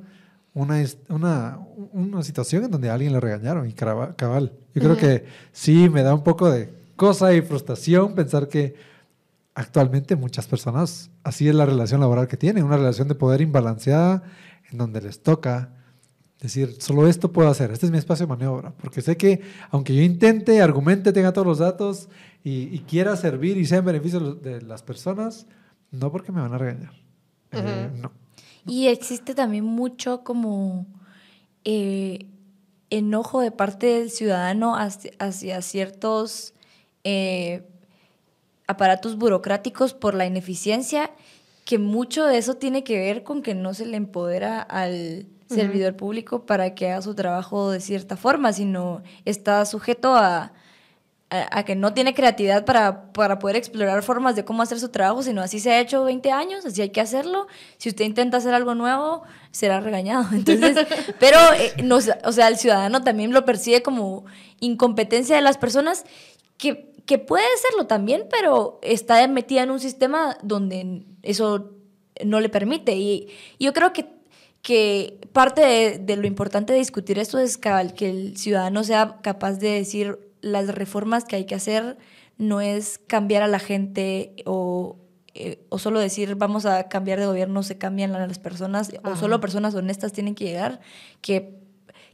una, 0.54 0.82
una, 1.08 1.58
una 1.92 2.22
situación 2.22 2.64
en 2.64 2.70
donde 2.70 2.88
a 2.88 2.94
alguien 2.94 3.12
le 3.12 3.20
regañaron 3.20 3.68
y 3.68 3.74
cabal. 3.74 4.52
Yo 4.74 4.82
creo 4.82 4.96
que 4.96 5.24
sí 5.52 5.88
me 5.90 6.02
da 6.02 6.14
un 6.14 6.24
poco 6.24 6.50
de 6.50 6.70
cosa 6.96 7.34
y 7.34 7.42
frustración 7.42 8.14
pensar 8.14 8.48
que 8.48 8.74
actualmente 9.54 10.16
muchas 10.16 10.46
personas, 10.46 11.10
así 11.24 11.48
es 11.48 11.54
la 11.54 11.66
relación 11.66 12.00
laboral 12.00 12.28
que 12.28 12.38
tienen, 12.38 12.64
una 12.64 12.78
relación 12.78 13.08
de 13.08 13.14
poder 13.14 13.42
imbalanceada 13.42 14.22
en 14.72 14.78
donde 14.78 15.00
les 15.00 15.22
toca 15.22 15.70
decir, 16.40 16.76
solo 16.80 17.06
esto 17.06 17.30
puedo 17.30 17.48
hacer, 17.48 17.70
este 17.70 17.86
es 17.86 17.92
mi 17.92 17.98
espacio 17.98 18.26
de 18.26 18.30
maniobra, 18.30 18.72
porque 18.72 19.00
sé 19.00 19.16
que 19.16 19.42
aunque 19.70 19.94
yo 19.94 20.02
intente, 20.02 20.60
argumente, 20.60 21.12
tenga 21.12 21.32
todos 21.32 21.46
los 21.46 21.58
datos 21.58 22.08
y, 22.42 22.80
quiera 22.80 23.16
servir 23.16 23.56
y 23.58 23.64
sea 23.64 23.78
en 23.78 23.84
beneficio 23.84 24.34
de 24.34 24.60
las 24.62 24.82
personas, 24.82 25.46
no 25.92 26.10
porque 26.10 26.32
me 26.32 26.40
van 26.40 26.52
a 26.52 26.58
regañar. 26.58 26.92
Eh, 27.52 27.90
no. 27.96 28.10
Y 28.66 28.88
existe 28.88 29.34
también 29.34 29.64
mucho 29.64 30.24
como 30.24 30.86
eh, 31.64 32.26
enojo 32.90 33.40
de 33.40 33.52
parte 33.52 33.86
del 33.86 34.10
ciudadano 34.10 34.74
hacia, 34.76 35.62
ciertos 35.62 36.54
eh, 37.04 37.68
aparatos 38.66 39.16
burocráticos 39.16 39.94
por 39.94 40.14
la 40.14 40.26
ineficiencia 40.26 41.10
que 41.64 41.78
mucho 41.78 42.26
de 42.26 42.38
eso 42.38 42.54
tiene 42.54 42.84
que 42.84 42.98
ver 42.98 43.22
con 43.22 43.42
que 43.42 43.54
no 43.54 43.74
se 43.74 43.86
le 43.86 43.96
empodera 43.96 44.60
al 44.60 45.26
servidor 45.48 45.96
público 45.96 46.46
para 46.46 46.74
que 46.74 46.90
haga 46.90 47.02
su 47.02 47.14
trabajo 47.14 47.70
de 47.70 47.80
cierta 47.80 48.16
forma, 48.16 48.52
sino 48.52 49.02
está 49.24 49.64
sujeto 49.66 50.14
a, 50.14 50.52
a, 51.32 51.64
que 51.64 51.76
no 51.76 51.94
tiene 51.94 52.14
creatividad 52.14 52.64
para, 52.64 53.12
para, 53.12 53.38
poder 53.38 53.56
explorar 53.56 54.02
formas 54.02 54.36
de 54.36 54.44
cómo 54.44 54.62
hacer 54.62 54.78
su 54.78 54.90
trabajo, 54.90 55.22
sino 55.22 55.40
así 55.40 55.60
se 55.60 55.70
ha 55.72 55.80
hecho 55.80 56.04
20 56.04 56.30
años, 56.30 56.66
así 56.66 56.82
hay 56.82 56.90
que 56.90 57.00
hacerlo. 57.00 57.46
Si 57.78 57.88
usted 57.88 58.04
intenta 58.04 58.36
hacer 58.36 58.54
algo 58.54 58.74
nuevo, 58.74 59.22
será 59.50 59.80
regañado. 59.80 60.26
Entonces, 60.32 60.86
pero, 61.18 61.38
eh, 61.54 61.72
o 62.24 62.32
sea, 62.32 62.48
el 62.48 62.58
ciudadano 62.58 63.02
también 63.02 63.32
lo 63.32 63.44
percibe 63.44 63.82
como 63.82 64.24
incompetencia 64.60 65.36
de 65.36 65.42
las 65.42 65.56
personas 65.56 66.04
que 66.58 66.91
que 67.06 67.18
puede 67.18 67.44
serlo 67.60 67.86
también, 67.86 68.26
pero 68.30 68.78
está 68.82 69.26
metida 69.28 69.62
en 69.62 69.70
un 69.70 69.80
sistema 69.80 70.36
donde 70.42 71.04
eso 71.22 71.72
no 72.24 72.40
le 72.40 72.48
permite. 72.48 72.96
Y, 72.96 73.28
yo 73.58 73.72
creo 73.72 73.92
que, 73.92 74.06
que 74.62 75.18
parte 75.32 75.98
de, 75.98 76.16
lo 76.16 76.26
importante 76.26 76.72
de 76.72 76.78
discutir 76.78 77.18
esto 77.18 77.38
es 77.38 77.58
que 77.58 78.08
el 78.08 78.36
ciudadano 78.36 78.84
sea 78.84 79.18
capaz 79.22 79.54
de 79.54 79.70
decir 79.70 80.18
las 80.40 80.74
reformas 80.74 81.24
que 81.24 81.36
hay 81.36 81.46
que 81.46 81.54
hacer 81.54 81.98
no 82.38 82.60
es 82.60 82.98
cambiar 82.98 83.42
a 83.42 83.48
la 83.48 83.60
gente 83.60 84.34
o, 84.44 84.96
eh, 85.34 85.64
o 85.70 85.78
solo 85.78 86.00
decir 86.00 86.34
vamos 86.34 86.66
a 86.66 86.88
cambiar 86.88 87.18
de 87.18 87.26
gobierno, 87.26 87.62
se 87.62 87.78
cambian 87.78 88.12
las 88.12 88.38
personas, 88.38 88.92
o 89.04 89.16
solo 89.16 89.40
personas 89.40 89.74
honestas 89.74 90.12
tienen 90.12 90.34
que 90.34 90.44
llegar, 90.44 90.80
que 91.20 91.61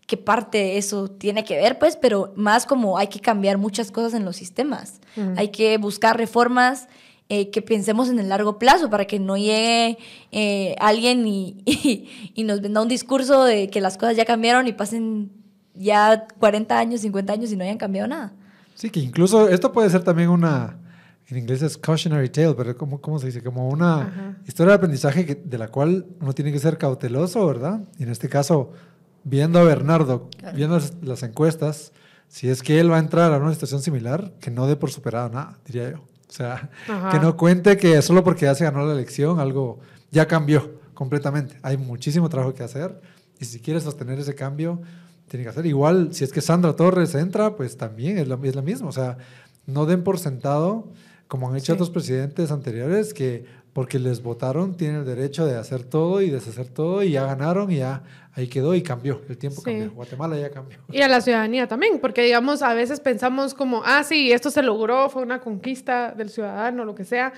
qué 0.08 0.16
parte 0.16 0.78
eso 0.78 1.10
tiene 1.10 1.44
que 1.44 1.56
ver, 1.56 1.78
pues, 1.78 1.96
pero 1.96 2.32
más 2.34 2.64
como 2.64 2.96
hay 2.96 3.08
que 3.08 3.20
cambiar 3.20 3.58
muchas 3.58 3.92
cosas 3.92 4.14
en 4.14 4.24
los 4.24 4.36
sistemas. 4.36 5.00
Hay 5.36 5.48
que 5.48 5.76
buscar 5.78 6.16
reformas 6.16 6.88
eh, 7.28 7.50
que 7.50 7.60
pensemos 7.60 8.08
en 8.08 8.18
el 8.18 8.30
largo 8.30 8.58
plazo 8.58 8.88
para 8.88 9.04
que 9.04 9.18
no 9.18 9.36
llegue 9.36 9.98
eh, 10.32 10.76
alguien 10.80 11.26
y, 11.26 11.62
y, 12.34 12.44
nos 12.44 12.62
venda 12.62 12.80
un 12.80 12.88
discurso 12.88 13.44
de 13.44 13.68
que 13.68 13.82
las 13.82 13.98
cosas 13.98 14.16
ya 14.16 14.24
cambiaron 14.24 14.66
y 14.66 14.72
pasen 14.72 15.30
ya 15.74 16.26
40 16.38 16.78
años, 16.78 17.02
50 17.02 17.32
años 17.34 17.52
y 17.52 17.56
no 17.56 17.64
hayan 17.64 17.76
cambiado 17.76 18.08
nada. 18.08 18.32
Sí, 18.76 18.88
que 18.88 19.00
incluso 19.00 19.48
esto 19.48 19.72
puede 19.72 19.90
ser 19.90 20.04
también 20.04 20.30
una, 20.30 20.78
en 21.26 21.36
inglés 21.36 21.60
es 21.60 21.76
cautionary 21.76 22.30
tale, 22.30 22.54
pero 22.54 22.78
¿cómo, 22.78 23.02
cómo 23.02 23.18
se 23.18 23.26
dice? 23.26 23.42
Como 23.42 23.68
una 23.68 24.38
historia 24.46 24.70
de 24.70 24.76
aprendizaje 24.76 25.42
de 25.44 25.58
la 25.58 25.68
cual 25.68 26.06
uno 26.18 26.32
tiene 26.32 26.50
que 26.50 26.60
ser 26.60 26.78
cauteloso, 26.78 27.46
¿verdad? 27.46 27.82
Y 27.98 28.04
en 28.04 28.08
este 28.08 28.30
caso, 28.30 28.72
viendo 29.28 29.58
a 29.58 29.64
Bernardo, 29.64 30.28
viendo 30.54 30.80
las, 31.02 31.22
encuestas, 31.22 31.92
si 32.28 32.48
es 32.48 32.62
que 32.62 32.80
él 32.80 32.90
va 32.90 32.96
a 32.96 33.00
entrar 33.00 33.32
a 33.32 33.38
una 33.38 33.52
situación 33.52 33.82
similar, 33.82 34.32
que 34.40 34.50
no 34.50 34.66
dé 34.66 34.76
por 34.76 34.90
superado 34.90 35.28
nada, 35.28 35.58
diría 35.66 35.90
yo. 35.90 35.98
O 35.98 36.32
sea, 36.32 36.70
que 37.10 37.18
no 37.20 37.36
cuente 37.36 37.78
que 37.78 38.00
solo 38.02 38.22
porque 38.22 38.42
ya 38.42 38.54
se 38.54 38.64
ganó 38.64 38.84
la 38.86 38.92
elección, 38.92 39.40
algo 39.40 39.80
ya 40.10 40.26
cambió 40.26 40.78
completamente. 40.92 41.58
Hay 41.62 41.78
muchísimo 41.78 42.28
trabajo 42.28 42.54
que 42.54 42.62
hacer 42.62 43.00
y 43.38 43.44
si 43.46 43.60
quiere 43.60 43.80
sostener 43.80 44.18
ese 44.18 44.34
cambio, 44.34 44.82
tiene 45.28 45.44
que 45.44 45.50
hacer. 45.50 45.64
Igual, 45.64 46.12
si 46.12 46.24
es 46.24 46.32
que 46.32 46.40
Sandra 46.40 46.74
Torres 46.74 47.14
entra, 47.14 47.56
pues 47.56 47.76
también 47.76 48.18
es 48.18 48.28
lo, 48.28 48.42
es 48.44 48.54
lo 48.54 48.62
mismo. 48.62 48.88
O 48.88 48.92
sea, 48.92 49.16
no 49.66 49.86
den 49.86 50.04
por 50.04 50.18
sentado, 50.18 50.88
como 51.28 51.48
han 51.48 51.56
hecho 51.56 51.72
otros 51.74 51.90
presidentes 51.90 52.50
anteriores, 52.50 53.14
que 53.14 53.46
porque 53.78 54.00
les 54.00 54.24
votaron 54.24 54.76
tienen 54.76 54.96
el 54.96 55.04
derecho 55.04 55.46
de 55.46 55.56
hacer 55.56 55.84
todo 55.84 56.20
y 56.20 56.30
deshacer 56.30 56.66
todo 56.66 57.04
y 57.04 57.12
ya 57.12 57.24
ganaron 57.26 57.70
y 57.70 57.76
ya 57.76 58.02
ahí 58.32 58.48
quedó 58.48 58.74
y 58.74 58.82
cambió, 58.82 59.22
el 59.28 59.38
tiempo 59.38 59.62
cambió, 59.62 59.92
Guatemala 59.92 60.36
ya 60.36 60.50
cambió. 60.50 60.78
Y 60.90 61.00
a 61.00 61.06
la 61.06 61.20
ciudadanía 61.20 61.68
también, 61.68 62.00
porque 62.00 62.22
digamos, 62.22 62.62
a 62.62 62.74
veces 62.74 62.98
pensamos 62.98 63.54
como, 63.54 63.82
ah, 63.84 64.02
sí, 64.02 64.32
esto 64.32 64.50
se 64.50 64.64
logró, 64.64 65.08
fue 65.10 65.22
una 65.22 65.40
conquista 65.40 66.10
del 66.10 66.28
ciudadano, 66.28 66.84
lo 66.84 66.96
que 66.96 67.04
sea, 67.04 67.32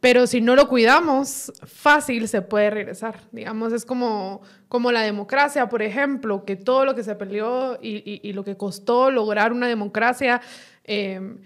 pero 0.00 0.26
si 0.26 0.40
no 0.40 0.56
lo 0.56 0.68
cuidamos, 0.68 1.52
fácil 1.64 2.26
se 2.26 2.42
puede 2.42 2.68
regresar. 2.70 3.20
Digamos, 3.30 3.72
es 3.72 3.84
como, 3.84 4.42
como 4.68 4.90
la 4.90 5.02
democracia, 5.02 5.68
por 5.68 5.82
ejemplo, 5.82 6.44
que 6.44 6.56
todo 6.56 6.84
lo 6.84 6.96
que 6.96 7.04
se 7.04 7.14
peleó 7.14 7.78
y, 7.80 8.20
y, 8.20 8.32
lo 8.32 8.42
que 8.42 8.56
costó 8.56 9.12
lograr 9.12 9.52
una 9.52 9.68
democracia. 9.68 10.40
Eh, 10.82 11.36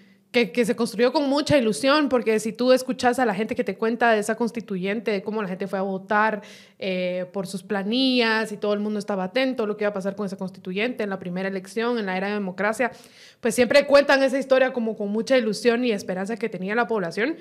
que, 0.45 0.65
se 0.67 0.77
construyó 0.77 1.13
con 1.13 1.29
mucha 1.29 1.57
ilusión, 1.57 2.11
porque 2.11 2.39
si 2.41 2.53
tú 2.53 2.73
escuchas 2.73 3.19
a 3.19 3.25
la 3.25 3.35
gente 3.35 3.55
que 3.55 3.65
te 3.65 3.77
cuenta 3.77 4.13
de 4.13 4.19
esa 4.19 4.35
constituyente, 4.35 5.11
de 5.11 5.23
cómo 5.23 5.41
la 5.41 5.49
gente 5.49 5.67
fue 5.67 5.79
a 5.79 5.83
votar 5.83 6.43
eh, 6.79 7.25
por 7.33 7.47
sus 7.47 7.63
planillas 7.63 8.53
y 8.53 8.59
todo 8.59 8.75
el 8.75 8.81
mundo 8.81 8.99
estaba 8.99 9.25
atento 9.25 9.65
a 9.65 9.67
lo 9.67 9.77
que 9.77 9.85
iba 9.85 9.91
a 9.91 9.95
pasar 9.95 10.15
con 10.15 10.27
esa 10.27 10.37
constituyente 10.37 11.05
en 11.05 11.11
la 11.11 11.19
primera 11.19 11.49
elección, 11.49 11.99
en 11.99 12.07
la 12.07 12.17
era 12.17 12.29
de 12.29 12.35
democracia, 12.35 12.93
pues 13.41 13.55
siempre 13.55 13.87
cuentan 13.87 14.23
esa 14.23 14.39
historia 14.39 14.75
como 14.75 14.97
con 14.97 15.09
mucha 15.09 15.39
ilusión 15.39 15.85
y 15.85 15.93
esperanza 15.93 16.37
que 16.37 16.51
tenía 16.51 16.75
la 16.75 16.87
población. 16.87 17.37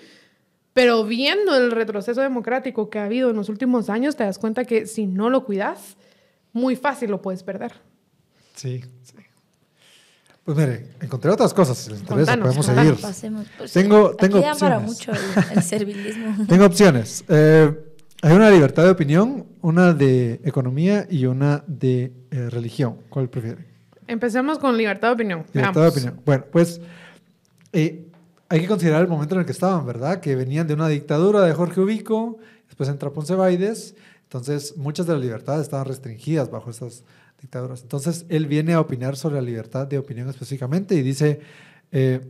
Pero 0.71 1.03
viendo 1.05 1.55
el 1.55 1.71
retroceso 1.71 2.21
democrático 2.21 2.89
que 2.89 2.99
ha 2.99 3.05
habido 3.05 3.29
en 3.29 3.35
los 3.35 3.49
últimos 3.49 3.89
años, 3.89 4.15
te 4.15 4.23
das 4.23 4.39
cuenta 4.39 4.63
que 4.65 4.85
si 4.87 5.05
no 5.05 5.29
lo 5.29 5.45
cuidas, 5.45 5.97
muy 6.53 6.75
fácil 6.75 7.11
lo 7.11 7.21
puedes 7.21 7.43
perder. 7.43 7.73
Sí, 8.55 8.81
sí. 9.03 9.24
Pues 10.45 10.55
mire, 10.59 10.91
encontré 11.01 11.31
otras 11.31 11.55
cosas, 11.55 11.75
si 11.75 11.89
les 11.89 12.01
interesa, 12.01 12.37
podemos 12.37 12.63
seguir. 12.63 12.95
Pues, 13.57 13.73
tengo, 13.73 14.15
tengo 14.15 14.37
opciones. 14.37 14.59
para 14.59 14.79
mucho 14.79 15.11
el, 15.51 15.63
servilismo. 15.63 16.45
tengo 16.47 16.65
opciones. 16.65 17.25
Eh, 17.27 17.73
hay 18.21 18.33
una 18.33 18.51
libertad 18.51 18.83
de 18.83 18.91
opinión, 18.91 19.47
una 19.61 19.93
de 19.93 20.39
economía 20.43 21.07
y 21.09 21.25
una 21.25 21.63
de 21.65 22.13
eh, 22.29 22.49
religión. 22.51 22.97
¿Cuál 23.09 23.27
prefiere? 23.27 23.65
Empecemos 24.05 24.59
con 24.59 24.77
libertad 24.77 25.07
de 25.07 25.13
opinión. 25.15 25.45
Libertad 25.51 25.81
de 25.81 25.87
opinión. 25.87 26.21
Bueno, 26.23 26.45
pues 26.51 26.79
eh, 27.73 28.07
hay 28.47 28.61
que 28.61 28.67
considerar 28.67 29.01
el 29.01 29.07
momento 29.07 29.33
en 29.33 29.39
el 29.39 29.45
que 29.47 29.51
estaban, 29.51 29.83
¿verdad? 29.83 30.19
Que 30.19 30.35
venían 30.35 30.67
de 30.67 30.75
una 30.75 30.87
dictadura 30.87 31.41
de 31.41 31.53
Jorge 31.53 31.81
Ubico, 31.81 32.37
después 32.67 32.87
entra 32.89 33.09
Ponce 33.09 33.33
Baides, 33.33 33.95
entonces 34.21 34.77
muchas 34.77 35.07
de 35.07 35.13
las 35.13 35.21
libertades 35.23 35.63
estaban 35.63 35.87
restringidas 35.87 36.51
bajo 36.51 36.69
esas 36.69 37.03
Entonces 37.51 38.25
él 38.29 38.47
viene 38.47 38.73
a 38.73 38.79
opinar 38.79 39.15
sobre 39.15 39.35
la 39.35 39.41
libertad 39.41 39.87
de 39.87 39.97
opinión 39.97 40.29
específicamente 40.29 40.95
y 40.95 41.01
dice, 41.01 41.39
eh, 41.91 42.21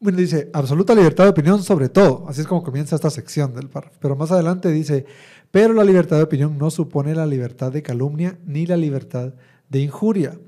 bueno, 0.00 0.18
dice, 0.18 0.50
absoluta 0.52 0.94
libertad 0.94 1.24
de 1.24 1.30
opinión 1.30 1.62
sobre 1.62 1.88
todo. 1.88 2.24
Así 2.28 2.40
es 2.40 2.46
como 2.46 2.62
comienza 2.62 2.96
esta 2.96 3.10
sección 3.10 3.54
del 3.54 3.68
párrafo. 3.68 3.98
Pero 4.00 4.16
más 4.16 4.32
adelante 4.32 4.70
dice, 4.70 5.04
pero 5.50 5.74
la 5.74 5.84
libertad 5.84 6.16
de 6.16 6.22
opinión 6.22 6.56
no 6.58 6.70
supone 6.70 7.14
la 7.14 7.26
libertad 7.26 7.70
de 7.70 7.82
calumnia 7.82 8.38
ni 8.46 8.66
la 8.66 8.76
libertad 8.76 9.34
de 9.68 9.80
injuria. 9.80 10.38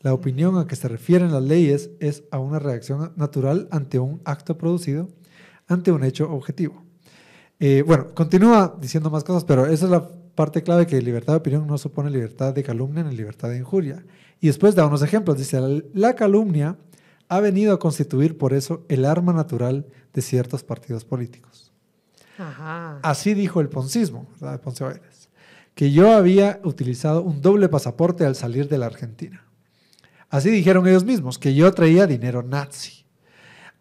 La 0.00 0.14
opinión 0.14 0.58
a 0.58 0.66
que 0.66 0.76
se 0.76 0.88
refieren 0.88 1.32
las 1.32 1.42
leyes 1.42 1.90
es 2.00 2.24
a 2.30 2.38
una 2.38 2.58
reacción 2.58 3.12
natural 3.16 3.68
ante 3.70 3.98
un 3.98 4.20
acto 4.24 4.58
producido, 4.58 5.08
ante 5.66 5.92
un 5.92 6.04
hecho 6.04 6.30
objetivo. 6.30 6.82
Eh, 7.60 7.82
bueno, 7.86 8.14
continúa 8.14 8.76
diciendo 8.80 9.10
más 9.10 9.24
cosas, 9.24 9.44
pero 9.44 9.66
esa 9.66 9.84
es 9.84 9.90
la 9.90 10.10
parte 10.34 10.62
clave 10.62 10.86
que 10.86 11.00
libertad 11.00 11.34
de 11.34 11.38
opinión 11.38 11.66
no 11.66 11.78
supone 11.78 12.10
libertad 12.10 12.54
de 12.54 12.62
calumnia 12.62 13.04
ni 13.04 13.14
libertad 13.14 13.48
de 13.50 13.58
injuria. 13.58 14.04
Y 14.40 14.48
después 14.48 14.74
da 14.74 14.86
unos 14.86 15.02
ejemplos. 15.02 15.38
Dice, 15.38 15.60
la 15.92 16.14
calumnia 16.14 16.76
ha 17.28 17.40
venido 17.40 17.74
a 17.74 17.78
constituir 17.78 18.36
por 18.36 18.52
eso 18.52 18.84
el 18.88 19.04
arma 19.04 19.32
natural 19.32 19.86
de 20.12 20.22
ciertos 20.22 20.62
partidos 20.62 21.04
políticos. 21.04 21.72
Así 23.02 23.34
dijo 23.34 23.60
el 23.60 23.68
poncismo, 23.68 24.26
¿verdad? 24.40 24.60
Ponce 24.60 24.84
que 25.74 25.90
yo 25.90 26.12
había 26.12 26.60
utilizado 26.64 27.22
un 27.22 27.42
doble 27.42 27.68
pasaporte 27.68 28.24
al 28.24 28.36
salir 28.36 28.68
de 28.68 28.78
la 28.78 28.86
Argentina. 28.86 29.44
Así 30.30 30.50
dijeron 30.50 30.86
ellos 30.86 31.04
mismos, 31.04 31.38
que 31.38 31.54
yo 31.54 31.72
traía 31.72 32.06
dinero 32.06 32.42
nazi. 32.42 33.03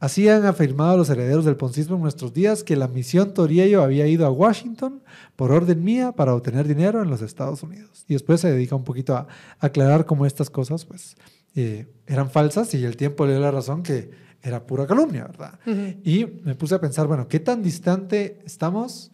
Así 0.04 0.28
han 0.28 0.46
afirmado 0.46 0.98
los 0.98 1.10
herederos 1.10 1.46
del 1.46 1.56
poncismo 1.56 1.96
en 1.96 2.02
nuestros 2.02 2.34
días 2.34 2.66
que 2.66 2.76
la 2.76 2.89
misión 2.89 3.34
Toriello 3.34 3.82
había 3.82 4.06
ido 4.06 4.26
a 4.26 4.32
Washington 4.32 5.02
por 5.38 5.54
orden 5.54 5.82
mía 5.82 6.12
para 6.12 6.36
obtener 6.36 6.68
dinero 6.68 7.02
en 7.02 7.10
los 7.10 7.22
Estados 7.22 7.63
Unidos. 7.63 8.04
Y 8.10 8.12
después 8.12 8.42
se 8.42 8.52
dedica 8.52 8.76
un 8.76 8.84
poquito 8.84 9.16
a 9.16 9.30
aclarar 9.62 10.06
cómo 10.06 10.26
estas 10.26 10.50
cosas 10.50 10.84
pues, 10.84 11.16
eh, 11.56 11.88
eran 12.06 12.30
falsas 12.30 12.74
y 12.74 12.84
el 12.84 12.98
tiempo 12.98 13.26
le 13.26 13.32
dio 13.32 13.42
la 13.42 13.52
razón 13.52 13.82
que 13.82 14.12
era 14.42 14.68
pura 14.68 14.86
calumnia, 14.86 15.24
¿verdad? 15.24 15.58
Y 16.04 16.26
me 16.44 16.54
puse 16.56 16.76
a 16.76 16.82
pensar, 16.82 17.08
bueno, 17.08 17.30
¿qué 17.30 17.39
tan 17.39 17.63
distante 17.63 18.42
estamos 18.44 19.10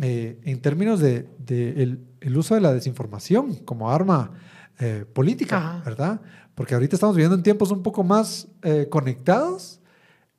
eh, 0.00 0.40
en 0.42 0.60
términos 0.60 0.98
de, 0.98 1.28
el, 1.48 2.36
uso 2.36 2.56
de 2.56 2.60
la 2.60 2.72
desinformación 2.72 3.54
como 3.64 3.88
arma 3.88 4.32
eh, 4.80 5.04
política, 5.12 5.80
¿verdad? 5.84 6.20
Porque 6.56 6.74
ahorita 6.74 6.96
estamos 6.96 7.14
viviendo 7.14 7.36
en 7.36 7.44
tiempos 7.44 7.70
un 7.70 7.84
poco 7.84 8.02
más 8.02 8.48
conectados 8.90 9.77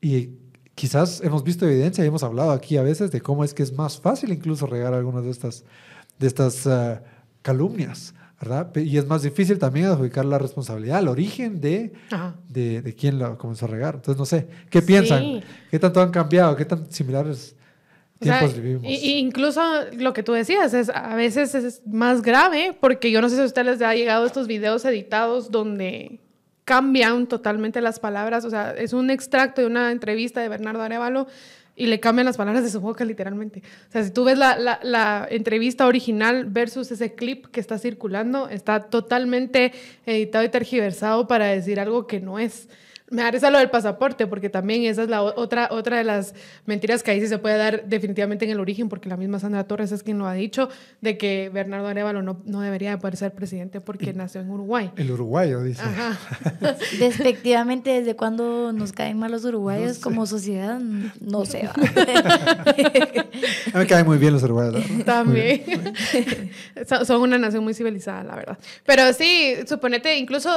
y 0.02 0.32
quizás 0.76 1.22
hemos 1.22 1.44
visto 1.44 1.68
evidencia 1.68 2.04
y 2.04 2.08
hemos 2.08 2.24
hablado 2.24 2.52
aquí 2.52 2.78
a 2.78 2.84
veces 2.84 3.12
de 3.12 3.22
cómo 3.22 3.44
es 3.44 3.54
que 3.54 3.64
es 3.64 3.74
más 3.74 4.00
fácil 4.00 4.32
incluso 4.32 4.66
regar 4.66 4.94
algunas 4.94 5.24
de 5.24 5.32
estas, 5.32 5.66
de 6.18 6.28
estas 6.28 6.68
calumnias. 7.42 8.14
¿verdad? 8.40 8.74
Y 8.78 8.98
es 8.98 9.06
más 9.06 9.22
difícil 9.22 9.60
también 9.60 9.88
adjudicar 9.88 10.24
la 10.24 10.38
responsabilidad, 10.38 11.00
el 11.00 11.10
origen 11.10 11.60
de, 11.60 11.92
de, 12.48 12.82
de, 12.82 12.96
quién 12.96 13.20
lo 13.20 13.38
comenzó 13.38 13.66
a 13.66 13.68
regar. 13.68 13.96
Entonces, 13.96 14.18
no 14.18 14.26
sé, 14.26 14.48
¿qué 14.70 14.82
piensan? 14.82 15.42
¿Qué 15.70 15.78
tanto 15.78 16.02
han 16.02 16.12
cambiado? 16.12 16.56
¿Qué 16.56 16.64
tan 16.64 16.90
similares 16.90 17.58
tiempos 18.18 18.56
vivimos? 18.56 18.84
incluso 18.86 19.62
lo 19.92 20.14
que 20.14 20.24
tú 20.24 20.32
decías, 20.32 20.74
es, 20.74 20.90
a 20.90 21.16
veces 21.16 21.54
es 21.54 21.82
más 21.86 22.22
grave, 22.22 22.78
porque 22.80 23.12
yo 23.12 23.22
no 23.22 23.28
sé 23.28 23.36
si 23.36 23.42
a 23.42 23.46
ustedes 23.46 23.68
les 23.68 23.82
ha 23.82 23.94
llegado 23.94 24.26
estos 24.26 24.48
videos 24.48 24.86
editados 24.86 25.52
donde 25.52 26.22
cambian 26.70 27.26
totalmente 27.26 27.82
las 27.82 28.00
palabras, 28.00 28.46
o 28.46 28.52
sea, 28.52 28.76
es 28.78 28.94
un 28.94 29.10
extracto 29.10 29.60
de 29.60 29.66
una 29.66 29.92
entrevista 29.92 30.40
de 30.40 30.50
Bernardo 30.50 30.84
Arevalo 30.84 31.26
y 31.76 31.88
le 31.88 32.00
cambian 32.00 32.28
las 32.28 32.38
palabras 32.38 32.64
de 32.64 32.70
su 32.70 32.80
boca 32.80 33.04
literalmente. 33.06 33.64
O 33.88 33.92
sea, 33.92 34.04
si 34.04 34.12
tú 34.12 34.24
ves 34.24 34.38
la, 34.38 34.56
la, 34.56 34.80
la, 34.84 35.28
entrevista 35.32 35.88
original 35.88 36.46
versus 36.46 36.92
ese 36.92 37.16
clip 37.16 37.48
que 37.48 37.60
está 37.60 37.80
circulando, 37.80 38.50
está 38.50 38.82
totalmente 38.82 39.72
editado 40.06 40.44
y 40.44 40.50
tergiversado 40.50 41.28
para 41.28 41.48
decir 41.48 41.80
algo 41.80 42.06
que 42.06 42.20
no 42.20 42.38
es. 42.38 42.70
Me 43.12 43.24
da 43.24 43.50
lo 43.50 43.58
del 43.58 43.70
pasaporte, 43.70 44.28
porque 44.28 44.50
también 44.50 44.84
esa 44.84 45.04
es 45.04 45.10
la 45.10 45.22
otra, 45.22 45.70
otra 45.72 45.98
de 45.98 46.04
las 46.04 46.36
mentiras 46.66 47.02
que 47.04 47.12
ahí 47.12 47.22
sí 47.22 47.28
se 47.28 47.38
puede 47.40 47.58
dar 47.58 47.86
definitivamente 47.86 48.46
en 48.46 48.52
el 48.52 48.60
origen, 48.60 48.90
porque 48.90 49.10
la 49.10 49.18
misma 49.18 49.40
Sandra 49.40 49.64
Torres 49.64 49.92
es 49.92 50.04
quien 50.04 50.20
lo 50.20 50.28
ha 50.28 50.34
dicho, 50.34 50.70
de 51.02 51.18
que 51.18 51.50
Bernardo 51.54 51.88
Arevalo 51.88 52.22
no, 52.22 52.42
no 52.46 52.62
debería 52.62 53.00
poder 53.00 53.18
ser 53.18 53.34
presidente 53.34 53.82
porque 53.82 54.14
nació 54.14 54.42
en 54.42 54.50
Uruguay. 54.50 54.92
El 54.96 55.12
uruguayo, 55.12 55.64
dice. 55.64 55.82
Ajá. 55.82 56.18
Despectivamente, 57.00 57.90
¿desde 57.92 58.16
cuándo 58.16 58.72
nos 58.74 58.92
caen 58.92 59.18
mal 59.18 59.32
los 59.32 59.46
uruguayos 59.46 60.00
como 60.00 60.26
sociedad? 60.26 60.80
No 60.80 61.46
sé. 61.50 61.68
a 61.68 61.74
mí 62.76 63.74
me 63.74 63.88
caen 63.88 64.06
muy 64.06 64.18
bien 64.18 64.34
los 64.34 64.44
uruguayos. 64.44 64.84
También. 65.06 65.64
son 67.06 67.22
una 67.22 67.38
nación 67.38 67.64
muy 67.64 67.74
civilizada, 67.74 68.24
la 68.24 68.36
verdad. 68.36 68.58
Pero 68.86 69.14
sí, 69.14 69.56
suponete, 69.68 70.18
incluso 70.18 70.50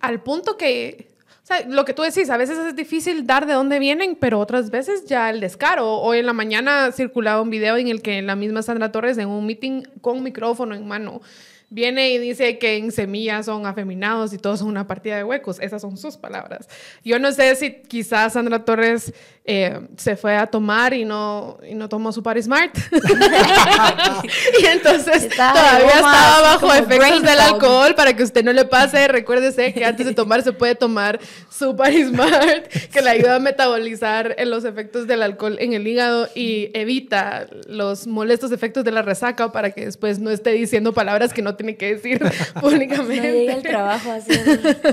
al 0.00 0.22
punto 0.22 0.56
que 0.56 1.13
o 1.44 1.46
sea, 1.46 1.60
lo 1.68 1.84
que 1.84 1.92
tú 1.92 2.00
decís, 2.00 2.30
a 2.30 2.38
veces 2.38 2.58
es 2.58 2.74
difícil 2.74 3.26
dar 3.26 3.44
de 3.44 3.52
dónde 3.52 3.78
vienen, 3.78 4.16
pero 4.18 4.40
otras 4.40 4.70
veces 4.70 5.04
ya 5.04 5.28
el 5.28 5.40
descaro. 5.40 5.98
Hoy 6.00 6.20
en 6.20 6.26
la 6.26 6.32
mañana 6.32 6.90
circulaba 6.90 7.42
un 7.42 7.50
video 7.50 7.76
en 7.76 7.88
el 7.88 8.00
que 8.00 8.22
la 8.22 8.34
misma 8.34 8.62
Sandra 8.62 8.90
Torres 8.90 9.18
en 9.18 9.28
un 9.28 9.44
meeting 9.44 9.82
con 10.00 10.22
micrófono 10.22 10.74
en 10.74 10.88
mano 10.88 11.20
viene 11.68 12.12
y 12.12 12.18
dice 12.18 12.56
que 12.58 12.78
en 12.78 12.92
semillas 12.92 13.44
son 13.44 13.66
afeminados 13.66 14.32
y 14.32 14.38
todos 14.38 14.60
son 14.60 14.68
una 14.68 14.86
partida 14.86 15.16
de 15.18 15.24
huecos. 15.24 15.60
Esas 15.60 15.82
son 15.82 15.98
sus 15.98 16.16
palabras. 16.16 16.66
Yo 17.04 17.18
no 17.18 17.30
sé 17.30 17.54
si 17.56 17.74
quizás 17.74 18.32
Sandra 18.32 18.64
Torres 18.64 19.12
eh, 19.46 19.78
se 19.98 20.16
fue 20.16 20.34
a 20.34 20.46
tomar 20.46 20.94
y 20.94 21.04
no, 21.04 21.58
y 21.68 21.74
no 21.74 21.86
tomó 21.86 22.12
su 22.12 22.22
Paris 22.22 22.46
Smart. 22.46 22.74
y 24.60 24.64
entonces 24.64 25.28
todavía 25.28 25.96
estaba 25.96 26.40
bajo 26.40 26.72
efectos 26.72 27.22
del 27.22 27.40
alcohol 27.40 27.94
para 27.94 28.16
que 28.16 28.22
usted 28.22 28.42
no 28.42 28.54
le 28.54 28.64
pase. 28.64 29.06
Recuérdese 29.06 29.74
que 29.74 29.84
antes 29.84 30.06
de 30.06 30.14
tomar 30.14 30.42
se 30.42 30.52
puede 30.52 30.74
tomar 30.74 31.20
su 31.50 31.76
Paris 31.76 32.08
Smart, 32.08 32.68
que 32.90 33.02
le 33.02 33.10
ayuda 33.10 33.36
a 33.36 33.38
metabolizar 33.38 34.34
los 34.46 34.64
efectos 34.64 35.06
del 35.06 35.22
alcohol 35.22 35.58
en 35.60 35.74
el 35.74 35.86
hígado 35.86 36.26
y 36.34 36.70
evita 36.72 37.46
los 37.66 38.06
molestos 38.06 38.50
efectos 38.50 38.82
de 38.82 38.92
la 38.92 39.02
resaca 39.02 39.52
para 39.52 39.72
que 39.72 39.84
después 39.84 40.20
no 40.20 40.30
esté 40.30 40.52
diciendo 40.52 40.94
palabras 40.94 41.34
que 41.34 41.42
no 41.42 41.54
tiene 41.54 41.76
que 41.76 41.96
decir 41.96 42.24
públicamente. 42.62 43.28
No 43.28 43.38
llega 43.38 43.54
el 43.56 43.62
trabajo 43.62 44.10
así, 44.10 44.32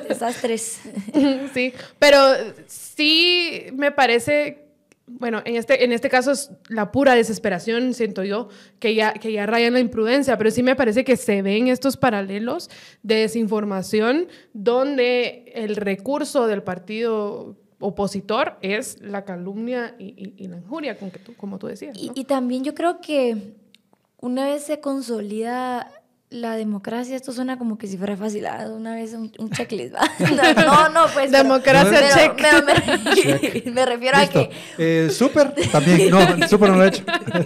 desastres. 0.09 0.79
sí, 1.53 1.73
pero 1.99 2.19
sí 3.01 3.63
me 3.73 3.91
parece, 3.91 4.67
bueno, 5.07 5.41
en 5.43 5.55
este, 5.55 5.83
en 5.83 5.91
este 5.91 6.07
caso 6.07 6.31
es 6.31 6.51
la 6.69 6.91
pura 6.91 7.15
desesperación, 7.15 7.95
siento 7.95 8.23
yo, 8.23 8.49
que 8.79 8.93
ya, 8.93 9.13
que 9.13 9.31
ya 9.31 9.47
raya 9.47 9.67
en 9.67 9.73
la 9.73 9.79
imprudencia, 9.79 10.37
pero 10.37 10.51
sí 10.51 10.61
me 10.61 10.75
parece 10.75 11.03
que 11.03 11.17
se 11.17 11.41
ven 11.41 11.67
estos 11.67 11.97
paralelos 11.97 12.69
de 13.01 13.15
desinformación 13.15 14.27
donde 14.53 15.51
el 15.55 15.75
recurso 15.75 16.45
del 16.45 16.61
partido 16.61 17.57
opositor 17.79 18.57
es 18.61 19.01
la 19.01 19.25
calumnia 19.25 19.95
y, 19.97 20.47
la 20.47 20.57
injuria, 20.57 20.97
con 20.97 21.09
que 21.09 21.17
tú, 21.17 21.33
como 21.35 21.57
tú 21.57 21.65
decías. 21.65 21.97
y 21.97 22.23
también 22.25 22.63
yo 22.63 22.75
creo 22.75 23.01
que 23.01 23.55
una 24.19 24.45
vez 24.45 24.63
se 24.63 24.79
consolida 24.79 25.91
la 26.32 26.56
democracia, 26.56 27.17
esto 27.17 27.34
suena 27.34 27.58
como 27.58 27.78
que 27.78 27.88
si 27.88 27.98
fuera 27.98 28.15
fácil, 28.15 28.46
ah, 28.46 28.65
una 28.74 28.96
vez 28.96 29.13
un, 29.13 29.32
checklist, 29.52 29.94
No, 30.56 30.89
no, 30.89 31.06
pues. 31.13 31.30
Democracia 31.30 32.10
check. 32.13 33.65
me, 33.65 33.86
refiero 33.86 34.17
a 34.17 34.28
que. 34.28 34.50
Eh, 34.78 35.10
súper, 35.12 35.54
también, 35.72 36.10
no, 36.10 36.48
súper 36.48 36.70
no 36.70 36.78
lo 36.78 36.86
he 36.86 36.88
hecho. 36.88 37.04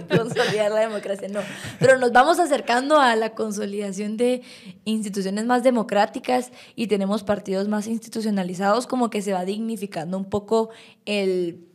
Consolidar 0.08 0.70
la 0.70 0.80
democracia, 0.80 1.28
no. 1.28 1.40
Pero 1.80 1.98
nos 1.98 2.12
vamos 2.12 2.38
acercando 2.38 3.00
a 3.00 3.16
la 3.16 3.30
consolidación 3.30 4.16
de 4.16 4.42
instituciones 4.84 5.44
más 5.46 5.64
democráticas 5.64 6.52
y 6.76 6.86
tenemos 6.86 7.24
partidos 7.24 7.66
más 7.66 7.88
institucionalizados, 7.88 8.86
como 8.86 9.10
que 9.10 9.20
se 9.20 9.32
va 9.32 9.44
dignificando 9.44 10.16
un 10.16 10.26
poco 10.26 10.70
el 11.04 11.66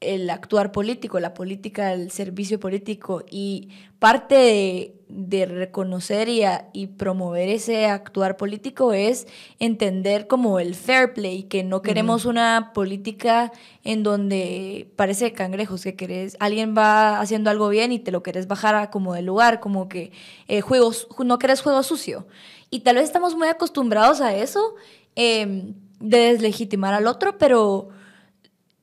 el 0.00 0.30
actuar 0.30 0.72
político, 0.72 1.20
la 1.20 1.34
política, 1.34 1.92
el 1.92 2.10
servicio 2.10 2.58
político 2.58 3.22
y 3.30 3.68
parte 3.98 4.34
de, 4.34 4.99
reconocer 5.46 6.28
y, 6.28 6.42
y, 6.72 6.86
promover 6.88 7.48
ese 7.48 7.86
actuar 7.86 8.36
político 8.36 8.92
es 8.92 9.26
entender 9.58 10.26
como 10.26 10.58
el 10.58 10.74
fair 10.74 11.12
play, 11.14 11.44
que 11.44 11.64
no 11.64 11.82
queremos 11.82 12.24
una 12.24 12.72
política 12.74 13.52
en 13.84 14.02
donde 14.02 14.90
parece 14.96 15.32
cangrejos, 15.32 15.82
que 15.82 15.96
querés, 15.96 16.36
alguien 16.40 16.74
va 16.76 17.20
haciendo 17.20 17.50
algo 17.50 17.68
bien 17.68 17.92
y 17.92 17.98
te 17.98 18.10
lo 18.10 18.22
querés 18.22 18.46
bajar 18.46 18.74
a 18.74 18.90
como 18.90 19.14
de 19.14 19.22
lugar, 19.22 19.60
como 19.60 19.88
que 19.88 20.12
eh, 20.48 20.60
juegos, 20.60 21.08
no 21.24 21.38
querés 21.38 21.60
juego 21.60 21.82
sucio. 21.82 22.26
Y 22.70 22.80
tal 22.80 22.96
vez 22.96 23.04
estamos 23.04 23.34
muy 23.34 23.48
acostumbrados 23.48 24.20
a 24.20 24.34
eso, 24.34 24.74
em, 25.16 25.74
de 25.98 26.18
deslegitimar 26.18 26.94
al 26.94 27.06
otro, 27.06 27.36
pero 27.38 27.88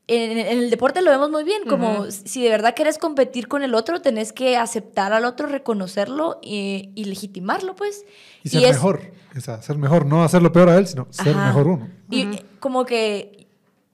en, 0.07 0.37
el 0.37 0.69
deporte 0.69 1.01
lo 1.01 1.11
vemos 1.11 1.29
muy 1.29 1.43
bien, 1.43 1.63
como 1.67 2.09
si 2.09 2.43
de 2.43 2.49
verdad 2.49 2.73
quieres 2.75 2.97
competir 2.97 3.47
con 3.47 3.63
el 3.63 3.75
otro, 3.75 4.01
tenés 4.01 4.31
que 4.31 4.55
aceptar 4.55 5.11
al 5.11 5.25
otro, 5.25 5.47
reconocerlo 5.47 6.39
y, 6.41 6.91
legitimarlo, 6.95 7.75
pues. 7.75 8.05
Y 8.43 8.49
ser 8.49 8.73
mejor, 8.73 9.01
o 9.35 9.41
sea, 9.41 9.61
ser 9.61 9.77
mejor, 9.77 10.05
no 10.05 10.23
hacerlo 10.23 10.51
peor 10.53 10.69
a 10.69 10.77
él, 10.77 10.87
sino 10.87 11.07
ser 11.11 11.35
mejor 11.35 11.67
uno. 11.67 11.89
Y 12.09 12.39
como 12.59 12.85
que 12.85 13.47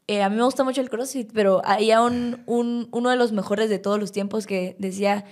eh, 0.08 0.22
a 0.22 0.30
mí 0.30 0.36
me 0.36 0.44
gusta 0.44 0.64
mucho 0.64 0.82
el 0.82 0.90
CrossFit, 0.90 1.32
pero 1.34 1.62
había 1.66 2.02
un, 2.02 2.44
un, 2.46 2.90
uno 2.92 3.10
de 3.10 3.16
los 3.16 3.32
mejores 3.32 3.70
de 3.70 3.80
todos 3.80 4.00
los 4.00 4.12
tiempos 4.12 4.46
que 4.46 4.76
decía, 4.78 5.26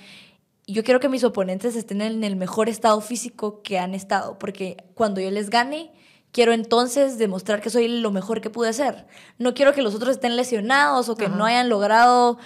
yo 0.66 0.84
quiero 0.84 1.00
que 1.00 1.10
mis 1.10 1.24
oponentes 1.24 1.76
estén 1.76 2.02
en 2.02 2.24
el 2.24 2.36
mejor 2.36 2.70
estado 2.70 3.02
físico 3.02 3.62
que 3.62 3.78
han 3.78 3.94
estado, 3.94 4.40
porque 4.40 4.78
cuando 4.96 5.22
yo 5.22 5.30
les 5.30 5.50
gane, 5.52 5.92
quiero 6.32 6.54
entonces 6.54 7.18
demostrar 7.18 7.62
que 7.62 7.70
soy 7.70 7.88
lo 7.88 8.12
mejor 8.12 8.42
que 8.42 8.50
pude 8.50 8.70
hacer. 8.70 9.06
No 9.38 9.54
quiero 9.54 9.74
que 9.74 9.82
los 9.82 9.96
otros 9.96 10.12
estén 10.12 10.36
lesionados 10.36 11.10
o 11.10 11.16
que 11.16 11.30
no 11.30 11.46
hayan 11.46 11.70
logrado, 11.70 12.38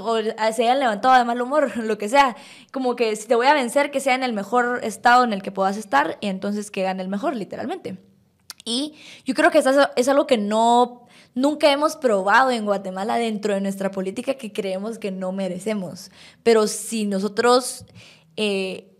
o 0.00 0.16
se 0.52 0.62
hayan 0.62 0.80
levantado 0.80 1.14
de 1.16 1.24
mal 1.24 1.40
humor, 1.40 1.76
lo 1.76 1.98
que 1.98 2.08
sea. 2.08 2.36
Como 2.72 2.96
que 2.96 3.14
si 3.16 3.28
te 3.28 3.34
voy 3.34 3.46
a 3.46 3.54
vencer, 3.54 3.90
que 3.90 4.00
sea 4.00 4.14
en 4.14 4.22
el 4.22 4.32
mejor 4.32 4.80
estado 4.82 5.24
en 5.24 5.32
el 5.32 5.42
que 5.42 5.52
puedas 5.52 5.76
estar 5.76 6.18
y 6.20 6.26
entonces 6.26 6.70
que 6.70 6.82
gane 6.82 7.02
el 7.02 7.08
mejor, 7.08 7.36
literalmente. 7.36 7.98
Y 8.64 8.94
yo 9.24 9.34
creo 9.34 9.50
que 9.50 9.58
eso 9.58 9.88
es 9.96 10.08
algo 10.08 10.26
que 10.26 10.38
no, 10.38 11.06
nunca 11.34 11.72
hemos 11.72 11.96
probado 11.96 12.50
en 12.50 12.64
Guatemala 12.64 13.16
dentro 13.16 13.54
de 13.54 13.60
nuestra 13.60 13.90
política 13.90 14.34
que 14.34 14.52
creemos 14.52 14.98
que 14.98 15.10
no 15.10 15.32
merecemos. 15.32 16.10
Pero 16.42 16.66
si 16.66 17.06
nosotros... 17.06 17.84
Eh, 18.36 18.91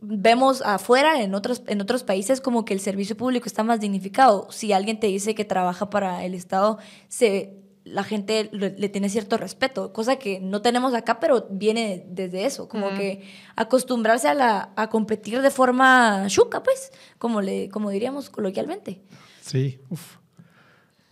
vemos 0.00 0.62
afuera, 0.62 1.22
en 1.22 1.34
otros, 1.34 1.62
en 1.66 1.80
otros 1.80 2.02
países, 2.04 2.40
como 2.40 2.64
que 2.64 2.74
el 2.74 2.80
servicio 2.80 3.16
público 3.16 3.46
está 3.46 3.62
más 3.62 3.80
dignificado. 3.80 4.48
Si 4.50 4.72
alguien 4.72 5.00
te 5.00 5.06
dice 5.06 5.34
que 5.34 5.44
trabaja 5.44 5.90
para 5.90 6.24
el 6.24 6.34
Estado, 6.34 6.78
se, 7.08 7.54
la 7.84 8.04
gente 8.04 8.50
le, 8.52 8.88
tiene 8.88 9.08
cierto 9.08 9.36
respeto, 9.36 9.92
cosa 9.92 10.16
que 10.16 10.40
no 10.40 10.60
tenemos 10.60 10.92
acá, 10.94 11.20
pero 11.20 11.46
viene 11.50 12.04
desde 12.08 12.44
eso, 12.44 12.68
como 12.68 12.94
que 12.94 13.22
acostumbrarse 13.54 14.28
a, 14.28 14.34
la, 14.34 14.72
a 14.76 14.88
competir 14.88 15.40
de 15.40 15.50
forma 15.50 16.24
chuca, 16.28 16.62
pues, 16.62 16.92
como, 17.18 17.40
le, 17.40 17.68
como 17.68 17.90
diríamos 17.90 18.28
coloquialmente. 18.28 19.00
Sí, 19.40 19.80
uff. 19.88 20.16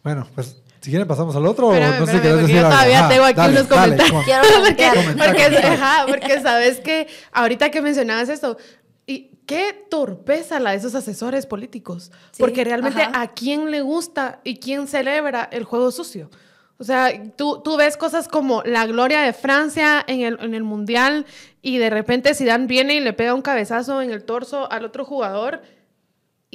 Bueno, 0.02 0.26
pues 0.35 0.63
si 0.84 0.90
quieren 0.90 1.08
pasamos 1.08 1.34
al 1.34 1.46
otro 1.46 1.72
espérame, 1.72 1.96
o 1.96 2.00
no 2.00 2.06
sé 2.06 2.20
qué 2.20 2.28
decir. 2.28 2.56
Yo 2.56 2.62
todavía 2.64 3.08
tengo 3.08 3.24
aquí 3.24 3.40
unos 3.40 3.66
comentarios. 3.66 4.12
porque, 4.12 4.90
porque, 5.16 6.06
porque, 6.06 6.40
sabes 6.42 6.80
que 6.80 7.06
ahorita 7.32 7.70
que 7.70 7.80
mencionabas 7.80 8.28
esto, 8.28 8.58
y 9.06 9.30
qué 9.46 9.86
torpeza 9.88 10.60
la 10.60 10.72
de 10.72 10.76
esos 10.76 10.94
asesores 10.94 11.46
políticos. 11.46 12.12
porque 12.38 12.64
realmente 12.64 13.00
a 13.00 13.28
quién 13.28 13.70
le 13.70 13.80
gusta 13.80 14.40
y 14.44 14.56
quién 14.58 14.86
celebra 14.86 15.48
el 15.50 15.64
juego 15.64 15.90
sucio. 15.90 16.28
O 16.76 16.84
sea, 16.84 17.10
tú, 17.34 17.62
tú 17.64 17.78
ves 17.78 17.96
cosas 17.96 18.28
como 18.28 18.62
la 18.64 18.84
gloria 18.84 19.22
de 19.22 19.32
Francia 19.32 20.04
en 20.06 20.20
el, 20.20 20.38
en 20.42 20.52
el 20.52 20.64
Mundial 20.64 21.24
y 21.62 21.78
de 21.78 21.88
repente 21.88 22.34
Zidane 22.34 22.66
viene 22.66 22.96
y 22.96 23.00
le 23.00 23.14
pega 23.14 23.32
un 23.32 23.40
cabezazo 23.40 24.02
en 24.02 24.10
el 24.10 24.24
torso 24.24 24.70
al 24.70 24.84
otro 24.84 25.06
jugador 25.06 25.62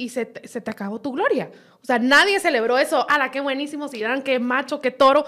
y 0.00 0.08
se 0.08 0.32
se 0.44 0.60
te 0.60 0.70
acabó 0.70 1.00
tu 1.00 1.12
gloria. 1.12 1.50
O 1.82 1.84
sea, 1.84 1.98
nadie 1.98 2.40
celebró 2.40 2.78
eso. 2.78 3.06
¡Hala, 3.08 3.30
qué 3.30 3.40
buenísimo 3.40 3.88
Zidane, 3.88 4.22
qué 4.22 4.38
macho, 4.38 4.80
qué 4.80 4.90
toro! 4.90 5.24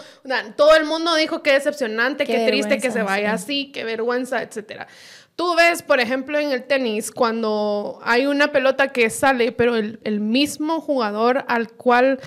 todo 0.56 0.74
el 0.76 0.84
mundo 0.84 1.14
dijo 1.14 1.42
qué 1.42 1.52
decepcionante, 1.52 2.24
qué, 2.24 2.46
triste 2.46 2.78
que 2.78 2.90
se 2.90 3.02
vaya 3.02 3.32
así, 3.32 3.70
qué 3.70 3.84
vergüenza, 3.84 4.42
etcétera. 4.42 4.86
Tú 5.36 5.54
ves, 5.56 5.82
por 5.82 6.00
ejemplo, 6.00 6.38
en 6.38 6.52
el 6.52 6.64
tenis, 6.64 7.10
cuando 7.10 7.98
hay 8.02 8.26
una 8.26 8.52
pelota 8.52 8.88
que 8.88 9.10
sale, 9.10 9.52
pero 9.52 9.76
el, 9.76 10.00
el 10.04 10.20
mismo 10.20 10.80
jugador 10.80 11.44
al 11.48 11.70
cual 11.72 12.18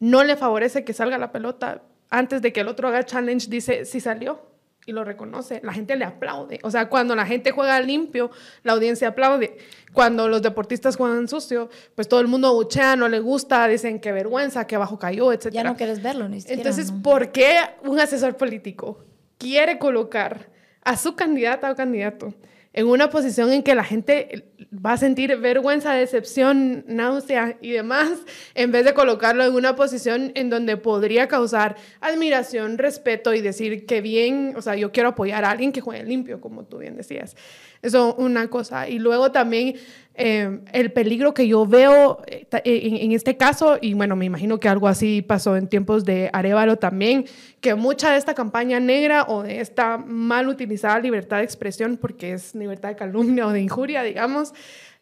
no 0.00 0.24
le 0.24 0.36
favorece 0.36 0.84
que 0.84 0.92
salga 0.92 1.18
la 1.18 1.32
pelota, 1.32 1.82
antes 2.10 2.42
de 2.42 2.52
que 2.52 2.60
el 2.60 2.68
otro 2.68 2.88
haga 2.88 3.04
challenge, 3.04 3.48
dice, 3.48 3.84
si 3.84 4.00
salió 4.00 4.40
y 4.88 4.92
lo 4.92 5.04
reconoce, 5.04 5.60
la 5.62 5.74
gente 5.74 5.96
le 5.96 6.06
aplaude. 6.06 6.60
O 6.62 6.70
sea, 6.70 6.88
cuando 6.88 7.14
la 7.14 7.26
gente 7.26 7.50
juega 7.50 7.78
limpio, 7.78 8.30
la 8.62 8.72
audiencia 8.72 9.08
aplaude. 9.08 9.58
Cuando 9.92 10.28
los 10.28 10.40
deportistas 10.40 10.96
juegan 10.96 11.28
sucio, 11.28 11.68
pues 11.94 12.08
todo 12.08 12.20
el 12.20 12.26
mundo 12.26 12.54
buchea, 12.54 12.96
no 12.96 13.06
le 13.10 13.20
gusta, 13.20 13.68
dicen 13.68 14.00
qué 14.00 14.12
vergüenza, 14.12 14.66
qué 14.66 14.76
abajo 14.76 14.98
cayó, 14.98 15.30
etc. 15.30 15.50
Ya 15.50 15.62
no 15.62 15.76
quieres 15.76 16.02
verlo, 16.02 16.26
ni 16.30 16.40
siquiera. 16.40 16.62
Entonces, 16.62 16.90
¿por 16.90 17.32
qué 17.32 17.58
un 17.84 18.00
asesor 18.00 18.38
político 18.38 19.04
quiere 19.36 19.78
colocar 19.78 20.48
a 20.82 20.96
su 20.96 21.14
candidata 21.14 21.70
o 21.70 21.76
candidato 21.76 22.32
en 22.72 22.86
una 22.86 23.10
posición 23.10 23.52
en 23.52 23.62
que 23.62 23.74
la 23.74 23.84
gente 23.84 24.52
va 24.74 24.92
a 24.92 24.96
sentir 24.96 25.36
vergüenza, 25.36 25.94
decepción, 25.94 26.84
náusea 26.86 27.56
y 27.60 27.70
demás, 27.70 28.10
en 28.54 28.70
vez 28.70 28.84
de 28.84 28.94
colocarlo 28.94 29.44
en 29.44 29.54
una 29.54 29.74
posición 29.74 30.32
en 30.34 30.50
donde 30.50 30.76
podría 30.76 31.28
causar 31.28 31.76
admiración, 32.00 32.78
respeto 32.78 33.32
y 33.34 33.40
decir 33.40 33.86
que 33.86 34.00
bien, 34.00 34.54
o 34.56 34.62
sea, 34.62 34.76
yo 34.76 34.92
quiero 34.92 35.10
apoyar 35.10 35.44
a 35.44 35.50
alguien 35.50 35.72
que 35.72 35.80
juegue 35.80 36.04
limpio, 36.04 36.40
como 36.40 36.64
tú 36.64 36.78
bien 36.78 36.96
decías. 36.96 37.36
Eso 37.82 38.14
una 38.14 38.48
cosa. 38.48 38.88
Y 38.88 38.98
luego 38.98 39.30
también 39.30 39.76
eh, 40.20 40.60
el 40.72 40.90
peligro 40.92 41.32
que 41.32 41.46
yo 41.46 41.64
veo 41.64 42.20
eh, 42.26 42.46
en, 42.64 43.12
este 43.12 43.36
caso, 43.36 43.78
y 43.80 43.94
bueno, 43.94 44.16
me 44.16 44.24
imagino 44.24 44.58
que 44.58 44.68
algo 44.68 44.88
así 44.88 45.22
pasó 45.22 45.56
en 45.56 45.68
tiempos 45.68 46.04
de 46.04 46.28
Arevalo 46.32 46.76
también, 46.76 47.24
que 47.60 47.76
mucha 47.76 48.10
de 48.10 48.18
esta 48.18 48.34
campaña 48.34 48.80
negra 48.80 49.26
o 49.28 49.44
de 49.44 49.60
esta 49.60 49.96
mal 49.96 50.48
utilizada 50.48 50.98
libertad 50.98 51.38
de 51.38 51.44
expresión, 51.44 51.98
porque 51.98 52.32
es 52.32 52.52
libertad 52.56 52.88
de 52.88 52.96
calumnia 52.96 53.46
o 53.46 53.52
de 53.52 53.60
injuria, 53.60 54.02
digamos, 54.02 54.52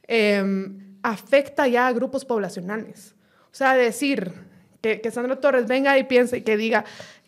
em, 0.07 0.99
afecta 1.03 1.67
ya 1.67 1.87
a 1.87 1.93
grupos 1.95 2.27
poblacionales. 2.27 3.15
O 3.51 3.55
sea, 3.55 3.75
decir 3.75 4.33
que, 4.83 5.01
que 5.01 5.11
Sandra 5.11 5.41
Torres 5.41 5.67
venga 5.67 5.97
y 5.97 6.05
piense, 6.05 6.45
que 6.45 6.59
diga, 6.59 6.85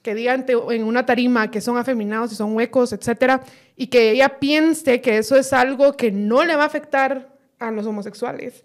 que 0.09 0.14
digan 0.14 0.47
en 0.71 0.85
una 0.85 1.05
tarima 1.05 1.51
que 1.51 1.61
son 1.61 1.77
afeminados 1.77 2.33
y 2.33 2.35
son 2.35 2.57
huecos, 2.57 2.94
etcétera, 2.94 3.42
y 3.77 3.88
que 3.88 4.12
ella 4.12 4.38
piense 4.38 5.03
que 5.03 5.18
eso 5.18 5.37
es 5.37 5.53
algo 5.53 5.99
que 5.99 6.11
no 6.11 6.47
le 6.47 6.57
va 6.57 6.62
a 6.62 6.66
afectar 6.66 7.29
a 7.59 7.71
los 7.71 7.85
homosexuales. 7.85 8.64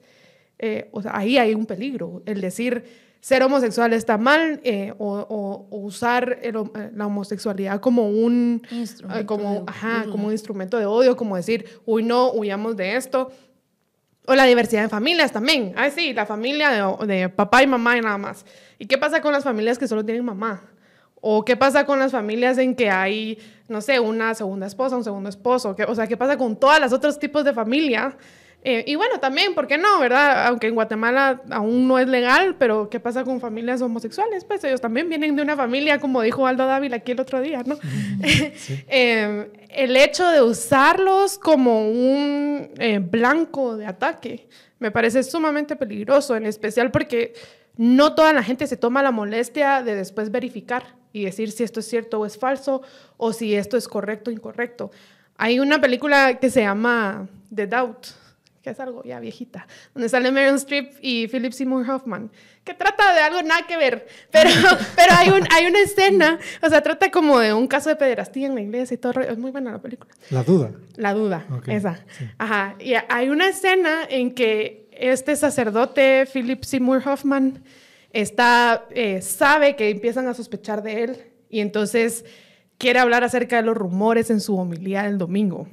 Eh, 0.58 0.88
o 0.94 1.02
sea, 1.02 1.18
ahí 1.18 1.38
hay 1.38 1.54
un 1.54 1.66
peligro. 1.66 2.24
El 2.26 2.40
decir 2.40 2.86
ser 3.20 3.44
homosexual 3.44 3.92
está 3.92 4.18
mal 4.18 4.62
eh, 4.64 4.94
o, 4.98 5.68
usar 5.70 6.40
eh, 6.42 6.54
la 6.96 7.08
homosexualidad 7.08 7.82
como 7.82 8.10
un, 8.10 8.62
como, 9.26 9.66
como 10.10 10.28
un 10.28 10.32
instrumento 10.32 10.78
de 10.78 10.86
odio, 10.86 11.18
como 11.18 11.36
decir, 11.36 11.66
uy, 11.86 12.04
no, 12.04 12.32
huyamos 12.32 12.78
de 12.78 12.96
esto. 12.96 13.34
O 14.28 14.34
la 14.34 14.46
diversidad 14.46 14.84
de 14.84 14.88
familias 14.88 15.34
también. 15.34 15.74
Ah, 15.76 15.90
sí, 15.90 16.14
la 16.14 16.26
familia 16.26 16.70
de, 16.70 17.06
de 17.06 17.28
papá 17.28 17.62
y 17.62 17.68
mamá 17.68 17.98
y 17.98 18.02
nada 18.02 18.18
más. 18.18 18.46
¿Y 18.80 18.86
qué 18.86 18.98
pasa 18.98 19.22
con 19.22 19.34
las 19.34 19.44
familias 19.44 19.78
que 19.78 19.90
solo 19.90 20.06
tienen 20.06 20.24
mamá? 20.24 20.70
¿O 21.26 21.46
qué 21.46 21.56
pasa 21.56 21.86
con 21.86 22.00
las 22.00 22.12
familias 22.12 22.58
en 22.58 22.76
que 22.76 22.90
hay, 22.90 23.38
no 23.70 23.80
sé, 23.80 23.98
una 23.98 24.34
segunda 24.34 24.68
esposa, 24.68 24.98
un 24.98 25.06
segundo 25.06 25.30
esposo? 25.30 25.74
o 25.88 25.96
sea, 25.96 26.06
¿qué 26.06 26.18
pasa 26.18 26.38
con 26.38 26.58
todos 26.58 26.82
los 26.82 26.92
otros 26.92 27.18
tipos 27.18 27.46
de 27.46 27.54
familia? 27.54 28.18
Eh, 28.62 28.84
y 28.88 28.96
bueno, 28.96 29.22
también, 29.22 29.56
¿por 29.56 29.66
qué 29.66 29.78
no, 29.78 30.02
verdad? 30.02 30.48
Aunque 30.48 30.68
en 30.68 30.76
Guatemala 30.76 31.42
aún 31.50 31.88
no 31.88 31.98
es 31.98 32.10
legal, 32.10 32.58
pero 32.60 32.90
¿qué 32.90 33.00
pasa 33.00 33.24
con 33.24 33.40
familias 33.40 33.82
homosexuales? 33.82 34.44
Pues 34.44 34.66
ellos 34.66 34.82
también 34.82 35.08
vienen 35.08 35.34
de 35.38 35.42
una 35.42 35.56
familia, 35.56 35.98
como 35.98 36.22
dijo 36.22 36.46
Aldo 36.46 36.66
Dávila 36.66 36.98
aquí 36.98 37.14
el 37.14 37.22
otro 37.22 37.40
día, 37.40 37.64
¿no? 37.66 37.78
Eh, 38.90 39.50
el 39.70 39.96
hecho 39.96 40.30
de 40.30 40.42
usarlos 40.42 41.38
como 41.38 41.90
un 41.90 42.70
eh, 42.78 43.00
blanco 43.00 43.78
de 43.78 43.86
ataque 43.86 44.48
me 44.80 44.92
parece 44.92 45.24
sumamente 45.24 45.78
peligroso, 45.78 46.36
en 46.36 46.46
especial 46.46 46.92
porque 46.92 47.34
no 47.78 48.14
toda 48.14 48.34
la 48.34 48.44
gente 48.44 48.68
se 48.68 48.78
toma 48.78 49.04
la 49.04 49.12
molestia 49.12 49.82
de 49.84 49.96
después 49.96 50.32
verificar 50.32 50.96
y 51.12 51.26
decir 51.26 51.52
si 51.52 51.64
esto 51.64 51.80
es 51.80 51.88
cierto 51.88 52.20
o 52.20 52.26
es 52.26 52.38
falso 52.38 52.82
o 53.18 53.34
si 53.34 53.56
esto 53.56 53.78
es 53.78 53.88
correcto 53.88 54.30
o 54.30 54.34
incorrecto. 54.34 54.92
Hay 55.38 55.60
una 55.60 55.82
película 55.82 56.40
que 56.40 56.50
se 56.50 56.62
llama 56.62 57.28
The 57.54 57.68
Doubt, 57.68 58.08
que 58.62 58.70
es 58.70 58.80
algo 58.80 59.04
ya 59.04 59.20
viejita, 59.20 59.68
donde 59.94 60.08
sale 60.08 60.32
Meryl 60.32 60.56
Streep 60.56 60.94
y 61.02 61.28
Philip 61.28 61.52
Seymour 61.52 61.90
Hoffman, 61.90 62.32
que 62.64 62.74
trata 62.74 63.14
de 63.14 63.20
algo 63.20 63.42
nada 63.42 63.68
que 63.68 63.76
ver, 63.76 64.08
pero, 64.32 64.50
pero 64.96 65.14
hay, 65.18 65.30
un, 65.30 65.46
hay 65.52 65.66
una 65.66 65.82
escena, 65.82 66.40
o 66.62 66.70
sea, 66.70 66.82
trata 66.82 67.12
como 67.12 67.40
de 67.40 67.54
un 67.54 67.68
caso 67.68 67.90
de 67.90 67.96
pederastía 67.96 68.48
en 68.48 68.56
la 68.56 68.62
iglesia 68.62 68.96
y 68.96 68.98
todo, 68.98 69.20
es 69.20 69.38
muy 69.38 69.52
buena 69.52 69.72
la 69.72 69.82
película. 69.82 70.14
La 70.30 70.44
duda. 70.44 70.72
La 70.96 71.14
duda, 71.14 71.46
esa. 71.68 72.00
Ajá, 72.38 72.76
y 72.80 72.94
hay 73.10 73.30
una 73.30 73.50
escena 73.50 74.04
en 74.08 74.34
que 74.34 74.83
este 74.98 75.36
sacerdote, 75.36 76.28
Philip 76.32 76.64
Seymour 76.64 77.02
Hoffman, 77.06 77.64
está, 78.12 78.86
eh, 78.92 79.22
sabe 79.22 79.76
que 79.76 79.90
empiezan 79.90 80.28
a 80.28 80.34
sospechar 80.34 80.84
de 80.84 81.04
él 81.04 81.18
Y 81.50 81.60
entonces 81.60 82.26
quiere 82.78 83.00
hablar 83.00 83.24
acerca 83.24 83.58
de 83.58 83.64
los 83.64 83.78
rumores 83.78 84.30
en 84.30 84.42
su 84.42 84.58
homilía 84.58 85.04
del 85.04 85.18
domingo. 85.18 85.68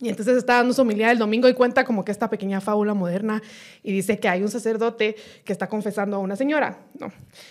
Y 0.00 0.08
entonces 0.08 0.36
está 0.36 0.54
dando 0.54 0.72
su 0.72 0.82
homilía 0.82 1.08
del 1.08 1.18
domingo 1.18 1.48
y 1.48 1.54
cuenta 1.54 1.84
como 1.84 2.04
que 2.04 2.12
esta 2.12 2.30
pequeña 2.30 2.60
fábula 2.60 2.94
moderna 2.94 3.42
y 3.82 3.92
dice 3.92 4.18
que 4.18 4.28
hay 4.28 4.42
un 4.42 4.48
sacerdote 4.48 5.16
que 5.44 5.52
está 5.52 5.68
confesando 5.68 6.16
a 6.16 6.20
una 6.20 6.36
señora. 6.36 6.78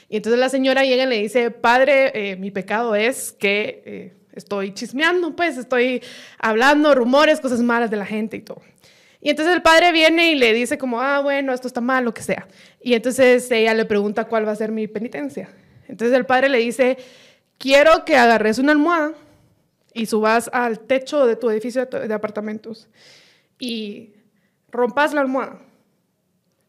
Y 0.10 0.18
entonces 0.18 0.40
la 0.40 0.50
señora 0.50 0.84
llega 0.84 1.04
y 1.04 1.08
le 1.08 1.22
dice, 1.22 1.52
padre, 1.52 2.12
eh, 2.14 2.36
mi 2.38 2.52
pecado 2.52 2.96
es 2.96 3.34
que 3.34 3.84
eh, 3.86 4.14
estoy 4.34 4.74
chismeando, 4.74 5.36
pues 5.36 5.58
estoy 5.58 6.02
hablando 6.40 6.96
rumores, 6.96 7.42
cosas 7.42 7.62
malas 7.62 7.92
de 7.92 7.98
la 7.98 8.06
gente 8.06 8.38
y 8.38 8.42
todo. 8.42 8.62
Y 9.22 9.30
entonces 9.30 9.56
el 9.56 9.62
padre 9.62 9.92
viene 9.92 10.32
y 10.32 10.36
le 10.36 10.54
dice 10.54 10.78
como, 10.78 11.02
ah, 11.02 11.22
bueno, 11.22 11.54
esto 11.54 11.68
está 11.68 11.82
mal, 11.82 12.06
lo 12.06 12.14
que 12.14 12.22
sea. 12.22 12.48
Y 12.82 12.94
entonces 12.94 13.50
ella 13.52 13.74
le 13.74 13.86
pregunta 13.86 14.26
cuál 14.26 14.48
va 14.48 14.52
a 14.52 14.56
ser 14.56 14.72
mi 14.72 14.88
penitencia. 14.88 15.50
Entonces 15.88 16.16
el 16.16 16.26
padre 16.26 16.50
le 16.50 16.60
dice, 16.60 16.98
quiero 17.58 18.06
que 18.06 18.16
agarres 18.16 18.60
una 18.60 18.72
almohada 18.72 19.14
y 19.94 20.06
subas 20.06 20.50
al 20.54 20.80
techo 20.80 21.26
de 21.26 21.36
tu 21.36 21.50
edificio 21.50 21.86
de, 21.86 22.14
apartamentos 22.14 22.88
y 23.58 24.14
rompas 24.70 25.14
la 25.14 25.22
almohada 25.22 25.60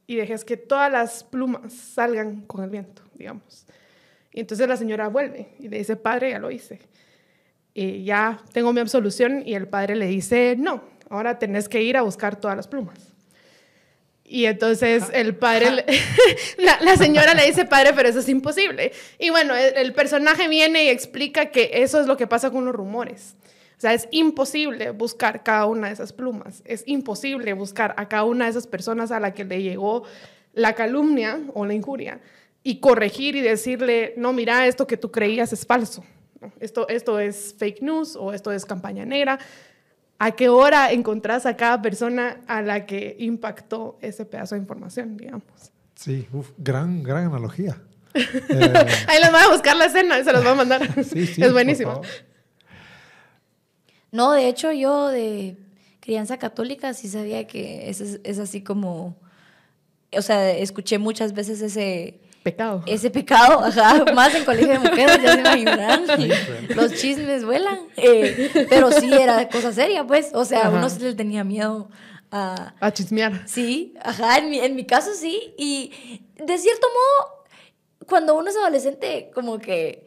y 0.07 0.17
dejes 0.17 0.45
que 0.45 0.57
todas 0.57 0.91
las 0.91 1.25
plumas 1.25 1.73
salgan 1.73 2.43
con 2.43 2.65
el 2.65 2.71
viento, 2.71 3.03
digamos. 3.15 3.67
Y 4.33 4.41
entonces 4.41 4.67
la 4.67 4.77
señora 4.77 5.09
vuelve 5.09 5.49
y 5.59 5.69
le 5.69 5.79
dice, 5.79 5.97
padre, 5.97 6.31
ya 6.31 6.39
lo 6.39 6.51
hice. 6.51 6.81
Y 7.75 8.05
ya 8.05 8.43
tengo 8.53 8.73
mi 8.73 8.81
absolución 8.81 9.43
y 9.45 9.55
el 9.55 9.69
padre 9.69 9.97
le 9.97 10.07
dice, 10.07 10.57
no, 10.59 10.83
ahora 11.09 11.39
tenés 11.39 11.69
que 11.69 11.83
ir 11.83 11.97
a 11.97 12.03
buscar 12.03 12.37
todas 12.37 12.57
las 12.57 12.69
plumas. 12.69 12.99
Y 14.29 14.45
entonces 14.45 15.05
el 15.15 15.35
padre, 15.37 15.87
la, 16.59 16.97
señora 16.97 17.33
le 17.33 17.47
dice, 17.47 17.65
padre, 17.65 17.93
pero 17.95 18.11
eso 18.11 18.19
es 18.19 18.29
imposible. 18.29 18.93
Y 19.19 19.31
bueno, 19.31 19.55
el, 19.57 19.95
personaje 19.95 20.49
viene 20.49 20.85
y 20.85 20.89
explica 20.89 21.47
que 21.47 21.71
eso 21.73 22.01
es 22.01 22.07
lo 22.07 22.17
que 22.19 22.27
pasa 22.27 22.51
con 22.51 22.67
los 22.67 22.75
rumores. 22.75 23.37
O 23.79 23.81
sea, 23.81 23.95
es 23.95 24.07
imposible 24.11 24.91
buscar 24.91 25.43
cada 25.43 25.65
una 25.65 25.87
de 25.87 25.95
esas 25.95 26.13
plumas. 26.13 26.63
Es 26.67 26.83
imposible 26.87 27.55
buscar 27.55 27.95
a 27.97 28.09
cada 28.09 28.25
una 28.25 28.45
de 28.45 28.51
esas 28.51 28.67
personas 28.67 29.11
a 29.13 29.21
la 29.21 29.33
que 29.33 29.45
le 29.45 29.63
llegó 29.63 30.03
la 30.53 30.75
calumnia 30.75 31.41
o 31.55 31.65
la 31.65 31.75
injuria 31.75 32.21
y 32.63 32.81
corregir 32.81 33.35
y 33.37 33.41
decirle, 33.41 34.13
no, 34.17 34.33
mira, 34.35 34.67
esto 34.67 34.87
que 34.87 34.97
tú 34.99 35.11
creías 35.11 35.53
es 35.53 35.65
falso. 35.65 36.05
Esto, 36.61 36.87
esto 36.89 37.19
es 37.19 37.55
fake 37.59 37.81
news 37.81 38.15
o 38.15 38.33
esto 38.33 38.53
es 38.53 38.67
campaña 38.67 39.05
negra 39.07 39.39
a 40.19 40.33
qué 40.33 40.49
hora 40.49 40.93
encontrás 40.93 41.47
a 41.47 41.57
cada 41.57 41.81
persona 41.81 42.41
a 42.47 42.63
la 42.63 42.87
que 42.87 43.17
impactó 43.21 43.99
ese 44.01 44.25
pedazo 44.25 44.55
de 44.55 44.61
información, 44.61 45.17
digamos. 45.17 45.45
Sí, 45.95 46.29
gran, 46.59 47.03
gran 47.03 47.27
analogía. 47.27 47.81
Ahí 48.15 49.21
les 49.21 49.31
voy 49.31 49.41
a 49.41 49.49
buscar 49.51 49.77
la 49.77 49.87
escena 49.87 50.19
y 50.19 50.25
se 50.25 50.33
los 50.33 50.43
voy 50.43 50.53
a 50.53 50.57
mandar. 50.57 51.05
sí, 51.05 51.27
sí, 51.27 51.43
es 51.43 51.53
buenísimo. 51.53 52.01
No, 54.11 54.33
de 54.33 54.49
hecho 54.49 54.73
yo 54.73 55.09
de 55.09 55.57
crianza 56.01 56.39
católica 56.39 56.95
sí 56.95 57.09
sabía 57.09 57.47
que 57.47 57.91
es, 57.91 58.01
es 58.01 58.39
así 58.39 58.63
como, 58.63 59.17
o 60.17 60.23
sea, 60.23 60.51
escuché 60.51 60.99
muchas 60.99 61.33
veces 61.33 61.61
ese 61.61 62.21
pecado. 62.51 62.83
Ese 62.87 63.11
pecado, 63.11 63.61
ajá, 63.61 64.05
más 64.15 64.35
en 64.35 64.45
colegio 64.45 64.73
de 64.73 64.79
mujeres, 64.79 65.23
ya 65.23 65.35
se 65.35 65.41
imaginarán. 65.41 66.05
Los 66.75 66.95
chismes 66.95 67.45
vuelan. 67.45 67.79
Eh, 68.01 68.67
pero 68.71 68.93
sí 68.93 69.13
era 69.13 69.49
cosa 69.49 69.73
seria, 69.73 70.07
pues. 70.07 70.31
O 70.33 70.45
sea, 70.45 70.71
uno 70.71 70.89
se 70.89 71.01
le 71.01 71.15
tenía 71.15 71.43
miedo 71.43 71.91
a. 72.31 72.75
A 72.81 72.93
chismear. 72.93 73.43
Sí, 73.47 73.95
ajá, 74.01 74.39
en 74.39 74.51
mi, 74.51 74.61
en 74.61 74.77
mi 74.77 74.87
caso 74.87 75.11
sí. 75.15 75.53
Y 75.59 75.93
de 76.37 76.59
cierto 76.59 76.87
modo, 76.87 77.45
cuando 78.07 78.37
uno 78.37 78.49
es 78.49 78.57
adolescente, 78.57 79.31
como 79.35 79.59
que. 79.59 80.07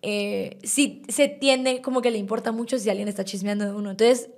Eh, 0.00 0.58
sí 0.62 1.02
se 1.08 1.28
tiende, 1.28 1.82
como 1.82 2.02
que 2.02 2.10
le 2.10 2.18
importa 2.18 2.52
mucho 2.52 2.78
si 2.78 2.88
alguien 2.88 3.08
está 3.08 3.24
chismeando 3.24 3.64
de 3.64 3.72
uno. 3.72 3.90
Entonces, 3.90 4.30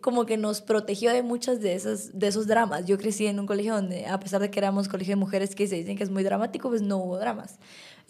como 0.00 0.26
que 0.26 0.36
nos 0.36 0.60
protegió 0.60 1.12
de 1.12 1.22
muchas 1.22 1.60
de, 1.60 1.74
esas, 1.74 2.18
de 2.18 2.28
esos 2.28 2.46
dramas. 2.46 2.86
Yo 2.86 2.98
crecí 2.98 3.26
en 3.26 3.38
un 3.38 3.46
colegio 3.46 3.74
donde, 3.74 4.06
a 4.06 4.18
pesar 4.20 4.40
de 4.40 4.50
que 4.50 4.58
éramos 4.58 4.88
colegio 4.88 5.12
de 5.12 5.16
mujeres 5.16 5.54
que 5.54 5.66
se 5.66 5.76
dicen 5.76 5.96
que 5.96 6.04
es 6.04 6.10
muy 6.10 6.22
dramático, 6.22 6.68
pues 6.68 6.82
no 6.82 6.98
hubo 6.98 7.18
dramas. 7.18 7.58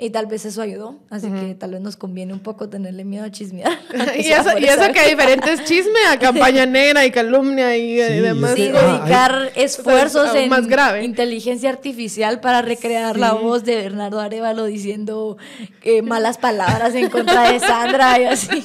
Y 0.00 0.10
tal 0.10 0.26
vez 0.26 0.44
eso 0.44 0.62
ayudó, 0.62 0.96
así 1.10 1.28
que 1.28 1.56
tal 1.56 1.72
vez 1.72 1.80
nos 1.80 1.96
conviene 1.96 2.32
un 2.32 2.38
poco 2.38 2.68
tenerle 2.68 3.04
miedo 3.04 3.24
a 3.24 3.32
chismear. 3.32 3.72
y, 4.16 4.28
eso, 4.28 4.56
y 4.56 4.64
eso 4.64 4.92
que 4.92 5.00
hay 5.00 5.10
diferentes 5.10 5.64
chismes, 5.64 6.06
a 6.08 6.16
campaña 6.20 6.66
negra 6.66 7.04
y 7.04 7.10
calumnia 7.10 7.76
y, 7.76 7.96
demás. 7.96 8.54
Sí, 8.54 8.68
dedicar 8.68 9.50
esfuerzos 9.56 10.32
en 10.36 10.50
más 10.50 10.68
grave. 10.68 11.02
inteligencia 11.02 11.68
artificial 11.70 12.40
para 12.40 12.62
recrear 12.62 13.18
la 13.18 13.32
voz 13.32 13.64
de 13.64 13.74
Bernardo 13.74 14.20
Arevalo 14.20 14.66
diciendo 14.66 15.36
eh, 15.82 16.02
malas 16.02 16.38
palabras 16.38 16.94
en 16.94 17.10
contra 17.10 17.50
de 17.50 17.58
Sandra 17.58 18.20
y 18.20 18.24
así. 18.26 18.64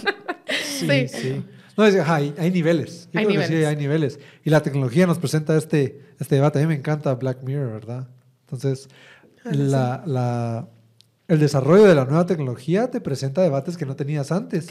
sí. 0.77 1.07
sí. 1.07 1.43
No, 1.75 1.83
hay, 1.83 2.35
hay, 2.37 2.51
niveles. 2.51 3.09
hay 3.15 3.25
niveles. 3.25 3.47
sí, 3.47 3.65
hay 3.65 3.75
niveles. 3.75 4.19
Y 4.43 4.51
la 4.51 4.61
tecnología 4.61 5.07
nos 5.07 5.17
presenta 5.17 5.57
este, 5.57 5.99
este 6.19 6.35
debate. 6.35 6.59
A 6.59 6.61
mí 6.61 6.67
me 6.67 6.75
encanta 6.75 7.15
Black 7.15 7.41
Mirror, 7.41 7.73
¿verdad? 7.73 8.07
Entonces, 8.41 8.87
ah, 9.43 9.49
la, 9.51 10.03
la, 10.05 10.67
el 11.33 11.39
desarrollo 11.39 11.85
de 11.85 11.95
la 11.95 12.05
nueva 12.05 12.25
tecnología 12.25 12.91
te 12.91 13.01
presenta 13.01 13.41
debates 13.41 13.77
que 13.77 13.85
no 13.85 13.95
tenías 13.95 14.31
antes. 14.31 14.67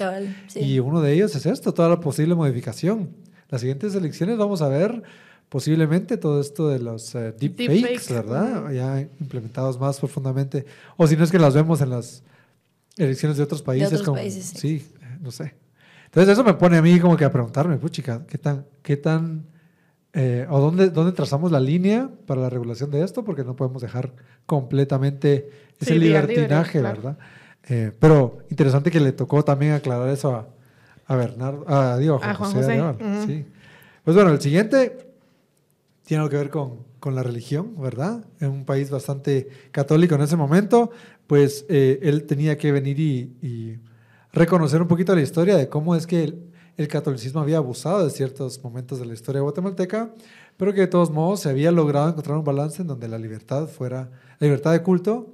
Y 0.55 0.79
uno 0.79 1.01
de 1.01 1.13
ellos 1.13 1.35
es 1.35 1.47
esto, 1.47 1.75
toda 1.75 1.89
la 1.89 2.01
posible 2.01 2.35
modificación. 2.35 3.11
Las 3.49 3.61
siguientes 3.61 3.95
elecciones 3.95 4.39
vamos 4.39 4.63
a 4.63 4.69
ver 4.69 5.03
posiblemente 5.49 6.17
todo 6.17 6.41
esto 6.41 6.69
de 6.69 6.79
los 6.79 7.15
uh, 7.15 7.35
deepfakes, 7.39 8.11
¿verdad? 8.11 8.71
Ya 8.71 9.01
implementados 9.21 9.79
más 9.79 9.99
profundamente. 9.99 10.65
O 10.97 11.07
si 11.07 11.17
no 11.17 11.25
es 11.25 11.31
que 11.31 11.39
las 11.39 11.55
vemos 11.55 11.83
en 11.83 11.91
las 11.91 12.23
elecciones 12.97 13.37
de 13.37 13.43
otros 13.43 13.61
países. 13.61 13.91
De 13.91 13.97
otros 13.97 14.07
como, 14.07 14.17
países, 14.17 14.47
sí. 14.47 14.79
sí, 14.79 14.93
no 15.21 15.31
sé. 15.31 15.55
Entonces 16.07 16.33
eso 16.33 16.45
me 16.45 16.55
pone 16.55 16.79
a 16.79 16.83
mí 16.83 16.99
como 17.01 17.17
que 17.17 17.25
a 17.25 17.33
preguntarme, 17.33 17.77
puchica, 17.77 18.25
¿qué 18.27 18.39
tan, 18.39 18.67
qué 18.83 18.97
tan, 18.97 19.47
eh, 20.13 20.47
o 20.49 20.61
dónde, 20.61 20.91
dónde 20.91 21.13
trazamos 21.13 21.51
la 21.51 21.61
línea 21.61 22.11
para 22.27 22.41
la 22.41 22.51
regulación 22.51 22.91
de 22.91 23.03
esto? 23.03 23.25
Porque 23.25 23.45
no 23.45 23.57
podemos 23.57 23.83
dejar 23.83 24.15
completamente 24.47 25.51
ese 25.83 25.95
libertinaje, 25.97 26.81
¿verdad? 26.81 27.19
Eh, 27.69 27.93
pero 27.99 28.39
interesante 28.51 28.91
que 28.91 29.01
le 29.01 29.13
tocó 29.13 29.45
también 29.45 29.73
aclarar 29.73 30.09
eso 30.09 30.35
a, 30.35 30.49
a 31.07 31.17
Bernardo, 31.17 31.65
a, 31.69 31.97
digo, 31.99 32.21
a 32.23 32.35
Juan, 32.35 32.53
José. 32.53 32.83
sí. 33.27 33.45
Pues 34.05 34.17
bueno, 34.17 34.31
el 34.31 34.41
siguiente 34.41 35.13
tiene 36.05 36.23
algo 36.23 36.31
que 36.31 36.37
ver 36.37 36.51
con, 36.51 36.79
con, 36.99 37.15
la 37.15 37.23
religión, 37.23 37.81
¿verdad? 37.81 38.25
En 38.41 38.51
un 38.51 38.65
país 38.65 38.91
bastante 38.91 39.49
católico 39.71 40.17
en 40.17 40.23
ese 40.23 40.37
momento, 40.37 40.91
pues 41.29 41.65
eh, 41.69 42.01
él 42.03 42.25
tenía 42.25 42.59
que 42.59 42.73
venir 42.73 42.99
y 42.99 43.79
reconocer 44.33 44.81
un 44.81 44.89
poquito 44.89 45.15
la 45.15 45.21
historia 45.21 45.57
de 45.57 45.69
cómo 45.69 45.95
es 45.95 46.07
que 46.07 46.25
el, 46.77 46.89
catolicismo 46.89 47.41
había 47.41 47.59
abusado 47.59 48.03
de 48.03 48.11
ciertos 48.11 48.63
momentos 48.65 48.99
de 48.99 49.07
la 49.07 49.15
historia 49.15 49.41
guatemalteca, 49.41 50.11
pero 50.57 50.73
que 50.73 50.81
de 50.81 50.87
todos 50.89 51.11
modos 51.11 51.41
se 51.41 51.49
había 51.49 51.71
logrado 51.71 52.09
encontrar 52.09 52.37
un 52.37 52.45
balance 52.45 52.83
en 52.83 52.89
donde 52.89 53.07
la 53.07 53.19
libertad 53.19 53.69
fuera, 53.69 54.11
la 54.41 54.47
libertad 54.47 54.73
de 54.73 54.83
culto 54.83 55.33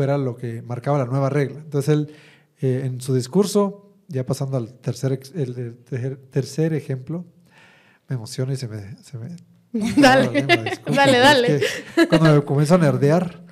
fuera 0.00 0.16
lo 0.16 0.34
que 0.34 0.62
marcaba 0.62 0.96
la 0.96 1.04
nueva 1.04 1.28
regla. 1.28 1.58
Entonces 1.58 1.90
él, 1.90 2.14
eh, 2.62 2.84
en 2.86 3.02
su 3.02 3.14
discurso, 3.14 3.92
ya 4.08 4.24
pasando 4.24 4.56
al 4.56 4.72
tercer, 4.78 5.20
el, 5.34 5.76
tercer, 6.30 6.72
ejemplo, 6.72 7.26
me 8.08 8.16
emociona 8.16 8.54
y 8.54 8.56
se 8.56 8.66
me... 8.66 8.96
Se 9.02 9.18
me 9.18 9.36
dale, 10.00 10.42
dale, 10.86 11.18
dale. 11.18 11.60
cuando 12.08 12.34
me 12.34 12.42
comienzo 12.42 12.76
a 12.76 12.78
nerdear, 12.78 13.44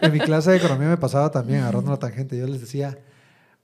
en 0.00 0.12
mi 0.12 0.18
clase 0.18 0.52
de 0.52 0.56
economía 0.56 0.88
me 0.88 0.96
pasaba 0.96 1.30
también 1.30 1.60
agarrando 1.60 1.90
una 1.90 1.98
tangente. 1.98 2.38
Yo 2.38 2.46
les 2.46 2.62
decía, 2.62 2.96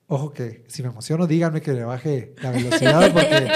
Ojo 0.06 0.34
que 0.34 0.64
si 0.68 0.82
me 0.82 0.90
emociono, 0.90 1.26
díganme 1.26 1.62
que 1.62 1.72
le 1.72 1.82
baje 1.82 2.34
la 2.42 2.50
velocidad 2.50 3.10
porque 3.14 3.48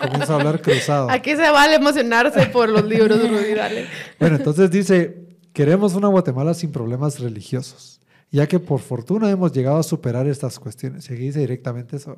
comienzo 0.00 0.32
a 0.32 0.36
hablar 0.36 0.62
cruzado. 0.62 1.10
Aquí 1.10 1.36
se 1.36 1.50
vale 1.50 1.74
emocionarse 1.74 2.46
por 2.46 2.70
los 2.70 2.86
libros, 2.86 3.20
Rudy, 3.20 3.52
dale. 3.54 3.86
Bueno, 4.18 4.36
entonces 4.36 4.70
dice, 4.70 5.29
queremos 5.60 5.94
una 5.94 6.08
Guatemala 6.08 6.54
sin 6.54 6.72
problemas 6.72 7.20
religiosos, 7.20 8.00
ya 8.30 8.46
que 8.46 8.58
por 8.58 8.80
fortuna 8.80 9.28
hemos 9.28 9.52
llegado 9.52 9.76
a 9.76 9.82
superar 9.82 10.26
estas 10.26 10.58
cuestiones. 10.58 11.10
Y 11.10 11.16
directamente 11.16 11.96
eso. 11.96 12.16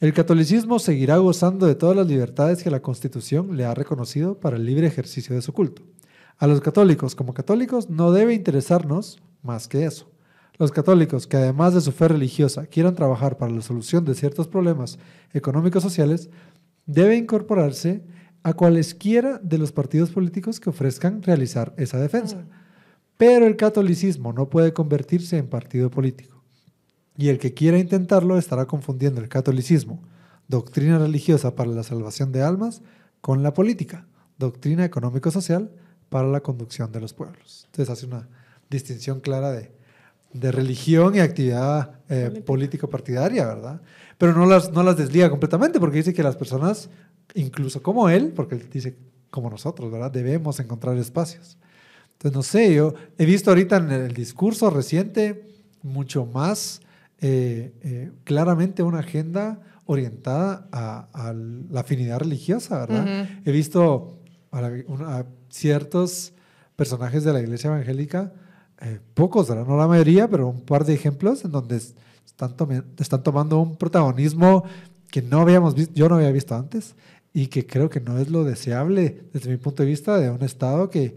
El 0.00 0.12
catolicismo 0.12 0.80
seguirá 0.80 1.18
gozando 1.18 1.68
de 1.68 1.76
todas 1.76 1.94
las 1.94 2.08
libertades 2.08 2.64
que 2.64 2.70
la 2.72 2.82
Constitución 2.82 3.56
le 3.56 3.66
ha 3.66 3.72
reconocido 3.72 4.40
para 4.40 4.56
el 4.56 4.66
libre 4.66 4.88
ejercicio 4.88 5.36
de 5.36 5.42
su 5.42 5.52
culto. 5.52 5.82
A 6.38 6.48
los 6.48 6.60
católicos 6.60 7.14
como 7.14 7.34
católicos 7.34 7.88
no 7.88 8.10
debe 8.10 8.34
interesarnos 8.34 9.22
más 9.44 9.68
que 9.68 9.84
eso. 9.84 10.10
Los 10.58 10.72
católicos 10.72 11.28
que 11.28 11.36
además 11.36 11.72
de 11.72 11.82
su 11.82 11.92
fe 11.92 12.08
religiosa 12.08 12.66
quieran 12.66 12.96
trabajar 12.96 13.38
para 13.38 13.52
la 13.52 13.62
solución 13.62 14.04
de 14.04 14.16
ciertos 14.16 14.48
problemas 14.48 14.98
económicos 15.32 15.84
sociales, 15.84 16.30
deben 16.84 17.18
incorporarse 17.22 18.02
a 18.46 18.54
cualesquiera 18.54 19.40
de 19.42 19.58
los 19.58 19.72
partidos 19.72 20.12
políticos 20.12 20.60
que 20.60 20.70
ofrezcan 20.70 21.20
realizar 21.20 21.74
esa 21.76 21.98
defensa. 21.98 22.44
Pero 23.16 23.44
el 23.44 23.56
catolicismo 23.56 24.32
no 24.32 24.48
puede 24.48 24.72
convertirse 24.72 25.36
en 25.36 25.48
partido 25.48 25.90
político. 25.90 26.44
Y 27.18 27.30
el 27.30 27.40
que 27.40 27.54
quiera 27.54 27.76
intentarlo 27.76 28.38
estará 28.38 28.66
confundiendo 28.66 29.20
el 29.20 29.28
catolicismo, 29.28 30.00
doctrina 30.46 30.96
religiosa 30.96 31.56
para 31.56 31.70
la 31.70 31.82
salvación 31.82 32.30
de 32.30 32.44
almas, 32.44 32.82
con 33.20 33.42
la 33.42 33.52
política, 33.52 34.06
doctrina 34.38 34.84
económico-social 34.84 35.72
para 36.08 36.28
la 36.28 36.40
conducción 36.40 36.92
de 36.92 37.00
los 37.00 37.14
pueblos. 37.14 37.64
Entonces 37.66 37.92
hace 37.92 38.06
una 38.06 38.28
distinción 38.70 39.18
clara 39.18 39.50
de 39.50 39.72
de 40.40 40.52
religión 40.52 41.14
y 41.14 41.20
actividad 41.20 41.90
eh, 42.08 42.42
político-partidaria, 42.44 43.46
¿verdad? 43.46 43.80
Pero 44.18 44.32
no 44.32 44.46
las, 44.46 44.72
no 44.72 44.82
las 44.82 44.96
desliga 44.96 45.30
completamente 45.30 45.80
porque 45.80 45.98
dice 45.98 46.14
que 46.14 46.22
las 46.22 46.36
personas, 46.36 46.90
incluso 47.34 47.82
como 47.82 48.08
él, 48.08 48.32
porque 48.34 48.54
él 48.56 48.68
dice 48.70 48.96
como 49.30 49.50
nosotros, 49.50 49.90
¿verdad? 49.90 50.10
Debemos 50.10 50.60
encontrar 50.60 50.96
espacios. 50.96 51.58
Entonces, 52.12 52.34
no 52.34 52.42
sé, 52.42 52.74
yo 52.74 52.94
he 53.18 53.26
visto 53.26 53.50
ahorita 53.50 53.76
en 53.76 53.90
el 53.90 54.14
discurso 54.14 54.70
reciente 54.70 55.44
mucho 55.82 56.24
más 56.24 56.80
eh, 57.20 57.72
eh, 57.82 58.12
claramente 58.24 58.82
una 58.82 59.00
agenda 59.00 59.60
orientada 59.84 60.66
a, 60.72 61.32
la 61.70 61.80
afinidad 61.80 62.18
religiosa, 62.18 62.86
¿verdad? 62.86 63.28
He 63.44 63.52
visto 63.52 64.18
a, 64.50 65.24
ciertos 65.48 66.32
personajes 66.74 67.24
de 67.24 67.32
la 67.32 67.40
iglesia 67.40 67.68
evangélica, 67.68 68.32
eh, 68.80 68.98
pocos, 69.14 69.48
¿verdad? 69.48 69.66
No 69.66 69.76
la 69.76 69.86
mayoría, 69.86 70.28
pero 70.28 70.48
un 70.48 70.62
par 70.62 70.84
de 70.84 70.94
ejemplos 70.94 71.44
en 71.44 71.52
donde 71.52 71.76
están, 71.76 72.54
están 72.98 73.22
tomando 73.22 73.60
un 73.60 73.76
protagonismo 73.76 74.64
que 75.10 75.22
no 75.22 75.40
habíamos 75.40 75.74
visto, 75.74 75.94
yo 75.94 76.08
no 76.08 76.16
había 76.16 76.32
visto 76.32 76.54
antes 76.54 76.94
y 77.36 77.48
que 77.48 77.66
creo 77.66 77.90
que 77.90 78.00
no 78.00 78.16
es 78.16 78.30
lo 78.30 78.44
deseable 78.44 79.24
desde 79.30 79.50
mi 79.50 79.58
punto 79.58 79.82
de 79.82 79.90
vista 79.90 80.18
de 80.18 80.30
un 80.30 80.42
Estado 80.42 80.88
que 80.88 81.16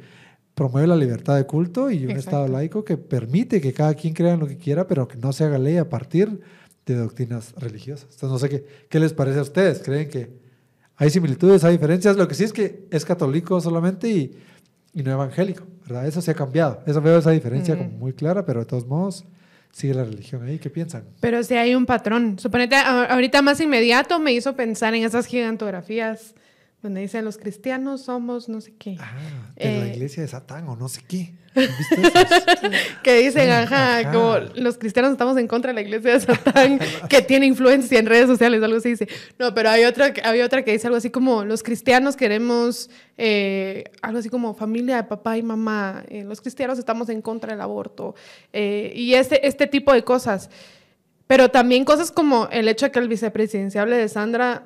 promueve 0.53 0.85
la 0.85 0.97
libertad 0.97 1.37
de 1.37 1.45
culto 1.45 1.89
y 1.89 2.05
un 2.05 2.11
Estado 2.11 2.49
laico 2.49 2.83
que 2.83 2.97
permite 2.97 3.61
que 3.61 3.71
cada 3.71 3.93
quien 3.93 4.13
crea 4.13 4.33
en 4.33 4.41
lo 4.41 4.47
que 4.47 4.57
quiera, 4.57 4.85
pero 4.85 5.07
que 5.07 5.15
no 5.15 5.31
se 5.31 5.45
haga 5.45 5.57
ley 5.57 5.77
a 5.77 5.87
partir 5.87 6.41
de 6.85 6.95
doctrinas 6.95 7.53
religiosas. 7.55 8.09
Entonces, 8.11 8.29
no 8.31 8.37
sé 8.37 8.49
qué, 8.49 8.65
qué 8.89 8.99
les 8.99 9.13
parece 9.13 9.39
a 9.39 9.43
ustedes. 9.43 9.79
¿Creen 9.79 10.09
que 10.09 10.29
hay 10.97 11.09
similitudes, 11.09 11.63
hay 11.63 11.77
diferencias? 11.77 12.17
Lo 12.17 12.27
que 12.27 12.35
sí 12.35 12.43
es 12.43 12.51
que 12.51 12.85
es 12.91 13.05
católico 13.05 13.61
solamente 13.61 14.09
y, 14.09 14.37
y 14.93 15.03
no 15.03 15.11
evangélico, 15.11 15.63
¿verdad? 15.87 16.05
Eso 16.05 16.21
se 16.21 16.31
ha 16.31 16.35
cambiado. 16.35 16.83
Eso 16.85 16.99
veo 16.99 17.19
esa 17.19 17.31
diferencia 17.31 17.77
como 17.77 17.91
muy 17.91 18.11
clara, 18.11 18.43
pero 18.45 18.59
de 18.59 18.65
todos 18.65 18.85
modos 18.85 19.23
sigue 19.71 19.93
la 19.93 20.03
religión 20.03 20.43
ahí. 20.43 20.59
¿Qué 20.59 20.69
piensan? 20.69 21.03
Pero 21.19 21.43
sí 21.43 21.55
hay 21.55 21.75
un 21.75 21.85
patrón. 21.85 22.37
Suponete, 22.39 22.75
ahorita 22.75 23.41
más 23.41 23.59
inmediato 23.59 24.19
me 24.19 24.33
hizo 24.33 24.55
pensar 24.55 24.93
en 24.95 25.03
esas 25.03 25.25
gigantografías 25.25 26.35
donde 26.81 27.01
dicen 27.01 27.25
los 27.25 27.37
cristianos 27.37 28.03
somos 28.03 28.47
no 28.47 28.61
sé 28.61 28.73
qué. 28.77 28.97
Ah, 28.99 29.11
de 29.55 29.79
la 29.79 29.85
eh, 29.85 29.93
iglesia 29.93 30.23
de 30.23 30.29
Satán 30.29 30.67
o 30.69 30.75
no 30.75 30.87
sé 30.87 31.01
qué. 31.07 31.33
que 33.03 33.19
dicen, 33.19 33.49
ajá, 33.49 34.11
como 34.11 34.37
los 34.55 34.77
cristianos 34.77 35.11
estamos 35.11 35.35
en 35.37 35.47
contra 35.47 35.71
de 35.71 35.75
la 35.75 35.81
iglesia 35.81 36.13
de 36.13 36.19
Satán, 36.21 36.79
que 37.09 37.21
tiene 37.21 37.47
influencia 37.47 37.99
en 37.99 38.05
redes 38.05 38.27
sociales, 38.27 38.63
algo 38.63 38.77
así 38.77 38.91
dice. 38.91 39.09
No, 39.37 39.53
pero 39.53 39.69
hay 39.69 39.83
otra, 39.83 40.13
hay 40.23 40.39
otra 40.41 40.63
que 40.63 40.71
dice 40.71 40.87
algo 40.87 40.97
así 40.97 41.09
como, 41.09 41.43
los 41.43 41.63
cristianos 41.63 42.15
queremos, 42.15 42.89
eh, 43.17 43.85
algo 44.01 44.19
así 44.19 44.29
como 44.29 44.53
familia 44.53 44.97
de 44.97 45.03
papá 45.03 45.37
y 45.37 45.43
mamá, 45.43 46.05
eh, 46.07 46.23
los 46.23 46.39
cristianos 46.39 46.79
estamos 46.79 47.09
en 47.09 47.21
contra 47.21 47.51
del 47.51 47.61
aborto, 47.61 48.15
y 48.53 49.13
este, 49.15 49.45
este 49.45 49.67
tipo 49.67 49.91
de 49.91 50.03
cosas. 50.03 50.49
Pero 51.27 51.49
también 51.49 51.85
cosas 51.85 52.11
como 52.11 52.47
el 52.51 52.67
hecho 52.67 52.87
de 52.87 52.91
que 52.91 52.99
el 52.99 53.07
vicepresidenciable 53.07 53.97
de 53.97 54.07
Sandra 54.07 54.63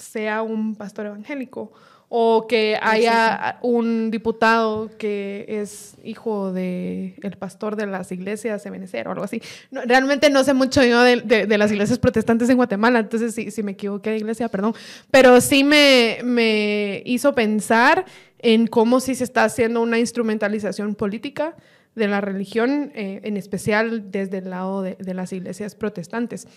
sea 0.00 0.42
un 0.42 0.74
pastor 0.74 1.06
evangélico 1.06 1.72
o 2.12 2.48
que 2.48 2.76
haya 2.82 3.60
un 3.62 4.10
diputado 4.10 4.90
que 4.98 5.46
es 5.46 5.94
hijo 6.02 6.52
del 6.52 7.14
el 7.22 7.36
pastor 7.38 7.76
de 7.76 7.86
las 7.86 8.10
iglesias 8.10 8.64
de 8.64 9.04
o 9.06 9.10
algo 9.12 9.22
así. 9.22 9.40
realmente 9.70 10.28
no 10.28 10.42
sé 10.42 10.52
mucho 10.52 10.82
yo 10.82 11.02
de, 11.04 11.20
de, 11.20 11.58
las 11.58 11.70
iglesias 11.70 12.00
protestantes 12.00 12.50
en 12.50 12.56
Guatemala, 12.56 12.98
entonces 12.98 13.32
si, 13.32 13.52
si 13.52 13.62
me 13.62 13.72
equivoqué 13.72 14.10
de 14.10 14.16
iglesia, 14.16 14.48
perdón, 14.48 14.74
pero 15.12 15.40
sí 15.40 15.62
me, 15.62 16.18
me 16.24 17.00
hizo 17.06 17.32
pensar 17.32 18.04
en 18.40 18.66
cómo 18.66 18.98
sí 18.98 19.14
se 19.14 19.22
está 19.22 19.44
haciendo 19.44 19.80
una 19.80 20.00
instrumentalización 20.00 20.96
política 20.96 21.54
de 21.94 22.08
la 22.08 22.20
religión, 22.20 22.90
eh, 22.96 23.20
en 23.22 23.36
especial 23.36 24.10
desde 24.10 24.38
el 24.38 24.50
lado 24.50 24.82
de, 24.82 24.96
de 24.96 25.14
las 25.14 25.32
iglesias 25.32 25.76
protestantes. 25.76 26.48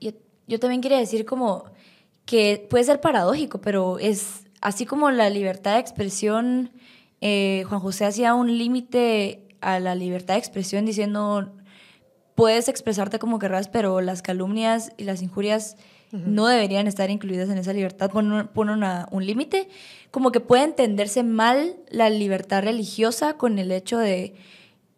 Yo, 0.00 0.12
yo 0.46 0.60
también 0.60 0.82
quería 0.82 0.98
decir 0.98 1.24
como 1.24 1.64
que 2.30 2.64
puede 2.70 2.84
ser 2.84 3.00
paradójico, 3.00 3.60
pero 3.60 3.98
es 3.98 4.44
así 4.60 4.86
como 4.86 5.10
la 5.10 5.28
libertad 5.30 5.74
de 5.74 5.80
expresión, 5.80 6.70
eh, 7.20 7.64
Juan 7.68 7.80
José 7.80 8.04
hacía 8.04 8.34
un 8.34 8.56
límite 8.56 9.48
a 9.60 9.80
la 9.80 9.96
libertad 9.96 10.34
de 10.34 10.38
expresión 10.38 10.86
diciendo, 10.86 11.52
puedes 12.36 12.68
expresarte 12.68 13.18
como 13.18 13.40
querrás, 13.40 13.66
pero 13.66 14.00
las 14.00 14.22
calumnias 14.22 14.92
y 14.96 15.02
las 15.02 15.22
injurias 15.22 15.76
no 16.12 16.46
deberían 16.46 16.86
estar 16.86 17.10
incluidas 17.10 17.50
en 17.50 17.58
esa 17.58 17.72
libertad, 17.72 18.12
pone, 18.12 18.48
un 19.10 19.26
límite, 19.26 19.68
como 20.12 20.30
que 20.30 20.38
puede 20.38 20.62
entenderse 20.62 21.24
mal 21.24 21.78
la 21.88 22.10
libertad 22.10 22.62
religiosa 22.62 23.32
con 23.38 23.58
el 23.58 23.72
hecho 23.72 23.98
de, 23.98 24.36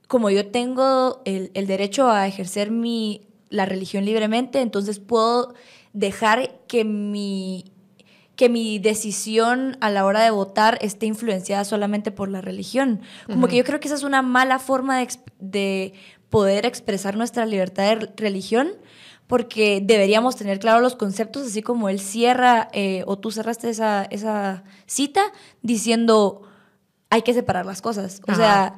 como 0.07 0.29
yo 0.29 0.49
tengo 0.49 1.23
el, 1.25 1.51
el 1.55 1.67
derecho 1.67 2.11
a 2.11 2.27
ejercer 2.27 2.71
mi, 2.71 3.23
la 3.49 3.65
religión 3.65 4.05
libremente, 4.05 4.61
entonces 4.61 4.99
puedo 4.99 5.55
dejar 5.93 6.61
que 6.67 6.85
mi, 6.85 7.73
que 8.37 8.49
mi 8.49 8.79
decisión 8.79 9.77
a 9.81 9.91
la 9.91 10.05
hora 10.05 10.23
de 10.23 10.31
votar 10.31 10.79
esté 10.81 11.07
influenciada 11.07 11.65
solamente 11.65 12.11
por 12.11 12.29
la 12.29 12.41
religión. 12.41 13.01
Como 13.27 13.49
que 13.49 13.57
yo 13.57 13.65
creo 13.65 13.81
que 13.81 13.89
esa 13.89 13.97
es 13.97 14.03
una 14.03 14.23
mala 14.23 14.59
forma 14.59 14.99
de, 14.99 15.09
de 15.39 15.93
poder 16.31 16.67
expresar 16.67 17.17
nuestra 17.17 17.47
libertad 17.47 17.85
de 17.85 18.13
religión 18.17 18.73
porque 19.27 19.81
deberíamos 19.83 20.37
tener 20.37 20.59
claros 20.59 20.83
los 20.83 20.95
conceptos, 20.95 21.47
así 21.47 21.63
como 21.63 21.89
él 21.89 22.01
cierra, 22.01 22.69
eh, 22.73 23.03
o 23.07 23.19
tú 23.19 23.31
cerraste 23.31 23.71
esa, 23.71 24.05
esa 24.11 24.63
cita 24.87 25.23
diciendo, 25.63 26.43
hay 27.09 27.23
que 27.23 27.33
separar 27.33 27.65
las 27.65 27.81
cosas. 27.81 28.21
O 28.29 28.35
sea, 28.35 28.75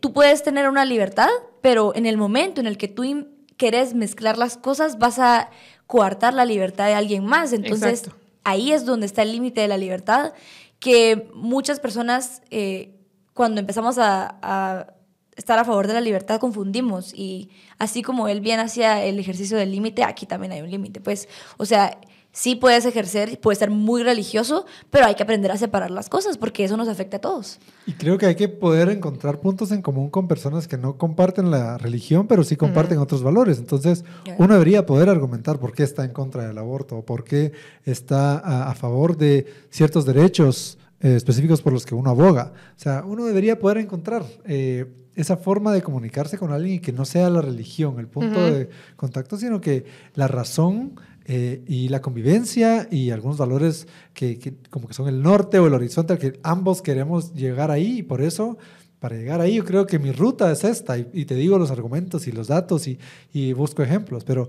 tú 0.00 0.12
puedes 0.12 0.42
tener 0.42 0.68
una 0.68 0.84
libertad, 0.84 1.28
pero 1.60 1.94
en 1.94 2.06
el 2.06 2.16
momento 2.16 2.60
en 2.60 2.66
el 2.66 2.78
que 2.78 2.88
tú 2.88 3.28
querés 3.56 3.94
mezclar 3.94 4.38
las 4.38 4.56
cosas, 4.56 4.98
vas 4.98 5.20
a 5.20 5.50
coartar 5.86 6.34
la 6.34 6.44
libertad 6.44 6.86
de 6.86 6.94
alguien 6.94 7.24
más. 7.24 7.52
Entonces, 7.52 8.10
ahí 8.44 8.72
es 8.72 8.84
donde 8.84 9.06
está 9.06 9.22
el 9.22 9.32
límite 9.32 9.60
de 9.60 9.68
la 9.68 9.78
libertad, 9.78 10.32
que 10.78 11.28
muchas 11.34 11.80
personas, 11.80 12.42
eh, 12.50 12.94
cuando 13.34 13.60
empezamos 13.60 13.98
a, 13.98 14.92
estar 15.36 15.58
a 15.58 15.64
favor 15.66 15.86
de 15.86 15.92
la 15.92 16.00
libertad, 16.00 16.40
confundimos. 16.40 17.12
Y 17.14 17.50
así 17.78 18.02
como 18.02 18.26
él 18.28 18.40
bien 18.40 18.58
hacía 18.58 19.04
el 19.04 19.18
ejercicio 19.18 19.58
del 19.58 19.70
límite, 19.70 20.02
aquí 20.02 20.24
también 20.24 20.52
hay 20.52 20.62
un 20.62 20.70
límite. 20.70 21.00
Pues, 21.00 21.28
o 21.58 21.66
sea, 21.66 21.98
sí 22.36 22.54
puedes 22.54 22.84
ejercer, 22.84 23.40
puedes 23.40 23.58
ser 23.58 23.70
muy 23.70 24.02
religioso, 24.02 24.66
pero 24.90 25.06
hay 25.06 25.14
que 25.14 25.22
aprender 25.22 25.50
a 25.50 25.56
separar 25.56 25.90
las 25.90 26.10
cosas 26.10 26.36
porque 26.36 26.64
eso 26.64 26.76
nos 26.76 26.86
afecta 26.86 27.16
a 27.16 27.20
todos. 27.20 27.58
Y 27.86 27.92
creo 27.92 28.18
que 28.18 28.26
hay 28.26 28.34
que 28.34 28.48
poder 28.48 28.90
encontrar 28.90 29.40
puntos 29.40 29.72
en 29.72 29.80
común 29.80 30.10
con 30.10 30.28
personas 30.28 30.68
que 30.68 30.76
no 30.76 30.98
comparten 30.98 31.50
la 31.50 31.78
religión, 31.78 32.26
pero 32.26 32.44
sí 32.44 32.56
comparten 32.56 32.98
otros 32.98 33.22
valores. 33.22 33.58
Entonces, 33.58 34.04
uno 34.36 34.52
debería 34.52 34.84
poder 34.84 35.08
argumentar 35.08 35.58
por 35.58 35.72
qué 35.72 35.82
está 35.82 36.04
en 36.04 36.12
contra 36.12 36.46
del 36.46 36.58
aborto, 36.58 36.98
o 36.98 37.04
por 37.06 37.24
qué 37.24 37.52
está 37.84 38.68
a, 38.70 38.74
favor 38.74 39.16
de 39.16 39.46
ciertos 39.70 40.04
derechos 40.04 40.76
eh, 41.00 41.16
específicos 41.16 41.62
por 41.62 41.72
los 41.72 41.86
que 41.86 41.94
uno 41.94 42.10
aboga. 42.10 42.52
O 42.76 42.78
sea, 42.78 43.02
uno 43.06 43.24
debería 43.24 43.58
poder 43.58 43.78
encontrar... 43.78 44.24
Eh, 44.44 44.84
esa 45.16 45.38
forma 45.38 45.72
de 45.72 45.80
comunicarse 45.80 46.36
con 46.36 46.52
alguien 46.52 46.74
y 46.74 46.78
que 46.78 46.92
no 46.92 47.06
sea 47.06 47.30
la 47.30 47.40
religión 47.40 47.98
el 47.98 48.06
punto 48.06 48.38
de 48.38 48.68
contacto, 48.96 49.38
sino 49.38 49.62
que 49.62 49.86
la 50.14 50.28
razón 50.28 51.00
eh, 51.28 51.64
y 51.66 51.88
la 51.88 52.00
convivencia 52.00 52.86
y 52.88 53.10
algunos 53.10 53.36
valores 53.36 53.88
que, 54.14 54.54
como 54.70 54.86
que 54.86 54.94
son 54.94 55.08
el 55.08 55.22
norte 55.22 55.58
o 55.58 55.66
el 55.66 55.74
horizonte 55.74 56.12
al 56.12 56.20
que 56.20 56.38
ambos 56.44 56.82
queremos 56.82 57.34
llegar 57.34 57.72
ahí 57.72 57.98
y 57.98 58.02
por 58.04 58.22
eso 58.22 58.56
para 59.00 59.16
llegar 59.16 59.40
ahí 59.40 59.56
yo 59.56 59.64
creo 59.64 59.88
que 59.88 59.98
mi 59.98 60.12
ruta 60.12 60.52
es 60.52 60.62
esta 60.62 60.96
y, 60.96 61.24
te 61.24 61.34
digo 61.34 61.58
los 61.58 61.72
argumentos 61.72 62.28
y 62.28 62.32
los 62.32 62.46
datos 62.46 62.86
y, 62.86 63.00
y, 63.32 63.52
busco 63.54 63.82
ejemplos, 63.82 64.22
pero 64.22 64.48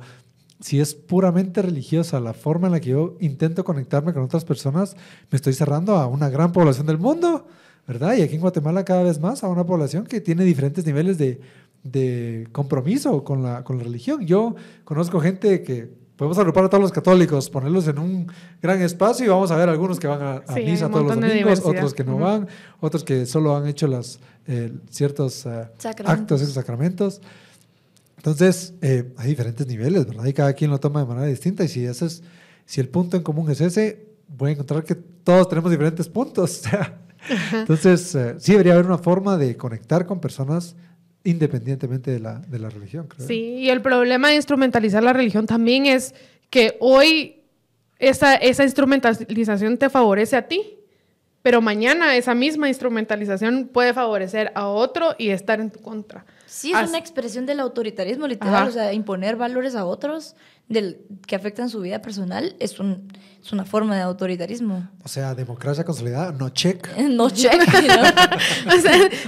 si 0.59 0.79
es 0.79 0.93
puramente 0.93 1.63
religiosa 1.63 2.19
la 2.19 2.33
forma 2.33 2.67
en 2.67 2.73
la 2.73 2.79
que 2.79 2.89
yo 2.89 3.15
intento 3.21 3.63
conectarme 3.63 4.13
con 4.13 4.21
otras 4.21 4.45
personas, 4.45 4.95
me 5.31 5.35
estoy 5.35 5.53
cerrando 5.53 5.95
a 5.95 6.05
una 6.05 6.29
gran 6.29 6.51
población 6.51 6.85
del 6.85 6.99
mundo, 6.99 7.47
¿verdad? 7.87 8.15
Y 8.17 8.21
aquí 8.21 8.35
en 8.35 8.41
Guatemala 8.41 8.85
cada 8.85 9.01
vez 9.01 9.19
más 9.19 9.43
a 9.43 9.47
una 9.47 9.65
población 9.65 10.05
que 10.05 10.21
tiene 10.21 10.43
diferentes 10.43 10.85
niveles 10.85 11.17
de, 11.17 11.39
de 11.81 12.47
compromiso 12.51 13.23
con 13.23 13.41
la, 13.41 13.63
con 13.63 13.79
la 13.79 13.83
religión. 13.83 14.27
Yo 14.27 14.55
conozco 14.83 15.19
gente 15.19 15.63
que 15.63 16.06
podemos 16.17 16.37
agrupar 16.39 16.65
a 16.65 16.69
todos 16.69 16.81
los 16.81 16.91
católicos, 16.91 17.49
ponerlos 17.49 17.87
en 17.87 17.99
un 17.99 18.31
gran 18.61 18.81
espacio 18.81 19.25
y 19.25 19.29
vamos 19.29 19.51
a 19.51 19.55
ver 19.55 19.69
algunos 19.69 19.99
que 19.99 20.07
van 20.07 20.21
a, 20.21 20.53
misa 20.55 20.89
todos 20.89 21.05
los 21.05 21.15
domingos, 21.15 21.61
otros 21.63 21.93
que 21.93 22.03
no 22.03 22.17
van, 22.17 22.47
otros 22.79 23.03
que 23.03 23.25
solo 23.27 23.55
han 23.55 23.67
hecho 23.67 23.87
las, 23.87 24.19
eh, 24.47 24.73
ciertos 24.89 25.45
uh, 25.45 25.67
actos, 26.05 26.41
esos 26.41 26.55
sacramentos. 26.55 27.21
Entonces, 28.17 28.73
eh, 28.81 29.13
hay 29.15 29.29
diferentes 29.29 29.65
niveles, 29.67 30.07
¿verdad? 30.07 30.25
Y 30.25 30.33
cada 30.33 30.53
quien 30.53 30.71
lo 30.71 30.79
toma 30.79 31.01
de 31.01 31.05
manera 31.05 31.27
distinta. 31.27 31.63
Y 31.63 31.67
si, 31.67 31.85
ese 31.85 32.07
es, 32.07 32.23
si 32.65 32.81
el 32.81 32.89
punto 32.89 33.15
en 33.15 33.21
común 33.21 33.49
es 33.51 33.61
ese, 33.61 34.07
voy 34.27 34.49
a 34.49 34.53
encontrar 34.53 34.83
que 34.83 34.95
todos 34.95 35.47
tenemos 35.47 35.69
diferentes 35.69 36.09
puntos. 36.09 36.63
Entonces, 37.53 38.17
sí 38.39 38.53
debería 38.53 38.73
haber 38.73 38.87
una 38.87 38.97
forma 38.97 39.37
de 39.37 39.55
conectar 39.55 40.07
con 40.07 40.19
personas 40.19 40.75
independientemente 41.27 42.09
de 42.09 42.19
la, 42.19 42.39
de 42.39 42.57
la 42.57 42.69
religión. 42.69 43.07
Creo. 43.07 43.27
Sí, 43.27 43.57
y 43.57 43.69
el 43.69 43.81
problema 43.81 44.29
de 44.29 44.35
instrumentalizar 44.35 45.03
la 45.03 45.11
religión 45.11 45.45
también 45.45 45.85
es 45.85 46.15
que 46.49 46.77
hoy 46.79 47.41
esa, 47.99 48.35
esa 48.35 48.63
instrumentalización 48.63 49.77
te 49.77 49.89
favorece 49.89 50.37
a 50.37 50.47
ti, 50.47 50.61
pero 51.41 51.61
mañana 51.61 52.15
esa 52.15 52.33
misma 52.33 52.69
instrumentalización 52.69 53.67
puede 53.67 53.93
favorecer 53.93 54.53
a 54.55 54.67
otro 54.67 55.15
y 55.17 55.29
estar 55.29 55.59
en 55.59 55.69
tu 55.69 55.81
contra. 55.81 56.25
Sí, 56.47 56.71
es 56.71 56.89
una 56.89 56.97
expresión 56.97 57.45
del 57.45 57.59
autoritarismo 57.59 58.25
literal, 58.25 58.69
o 58.69 58.71
sea, 58.71 58.93
imponer 58.93 59.35
valores 59.35 59.75
a 59.75 59.85
otros 59.85 60.35
del, 60.69 61.01
que 61.27 61.35
afectan 61.35 61.69
su 61.69 61.81
vida 61.81 62.01
personal 62.01 62.55
es, 62.59 62.79
un, 62.79 63.11
es 63.43 63.51
una 63.51 63.65
forma 63.65 63.95
de 63.97 64.01
autoritarismo. 64.01 64.89
O 65.03 65.09
sea, 65.09 65.35
democracia 65.35 65.83
consolidada, 65.83 66.31
no 66.31 66.49
check. 66.49 66.87
No 67.09 67.29
check, 67.29 67.61
o 68.67 68.81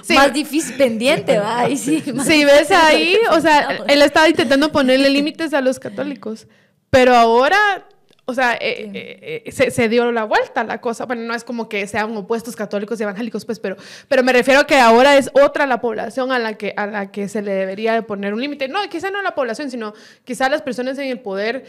sea, 0.03 0.15
Más 0.15 0.34
difícil, 0.34 0.78
pendiente, 0.78 1.38
va. 1.38 1.67
sí, 1.76 2.01
si 2.26 2.45
ves 2.45 2.72
ahí, 2.72 3.17
o 3.32 3.41
sea, 3.41 3.80
él 3.88 4.01
estaba 4.01 4.30
intentando 4.30 4.72
ponerle 4.72 5.09
límites 5.09 5.53
a 5.53 5.59
los 5.59 5.78
católicos, 5.78 6.47
pero 6.89 7.15
ahora 7.15 7.86
o 8.30 8.34
sea, 8.34 8.53
eh, 8.53 8.91
eh, 8.93 9.43
eh, 9.45 9.71
se, 9.71 9.89
dio 9.89 10.11
la 10.11 10.23
vuelta 10.23 10.63
la 10.63 10.80
cosa. 10.80 11.05
Bueno, 11.05 11.23
no 11.23 11.34
es 11.34 11.43
como 11.43 11.67
que 11.67 11.88
sean 11.88 12.15
opuestos 12.15 12.55
católicos 12.55 12.99
y 12.99 13.03
evangélicos, 13.03 13.43
pues, 13.43 13.59
pero, 13.59 13.75
pero 14.07 14.23
me 14.23 14.32
refiero 14.32 14.59
a 14.59 14.67
que 14.67 14.75
ahora 14.75 15.17
es 15.17 15.32
otra 15.34 15.65
la 15.65 15.82
población 15.82 16.32
a 16.32 16.38
la 16.38 16.53
que, 16.53 16.73
a 16.77 16.86
la 16.86 17.11
que 17.11 17.27
se 17.27 17.41
le 17.41 17.51
debería 17.51 17.93
de 17.93 18.03
poner 18.03 18.34
un 18.34 18.41
límite. 18.41 18.67
No, 18.67 18.80
quizá 18.89 19.09
no 19.09 19.21
la 19.21 19.34
población, 19.34 19.71
sino 19.71 19.93
quizá 20.23 20.47
las 20.47 20.61
personas 20.61 20.97
en 20.99 21.07
el 21.07 21.19
poder 21.19 21.65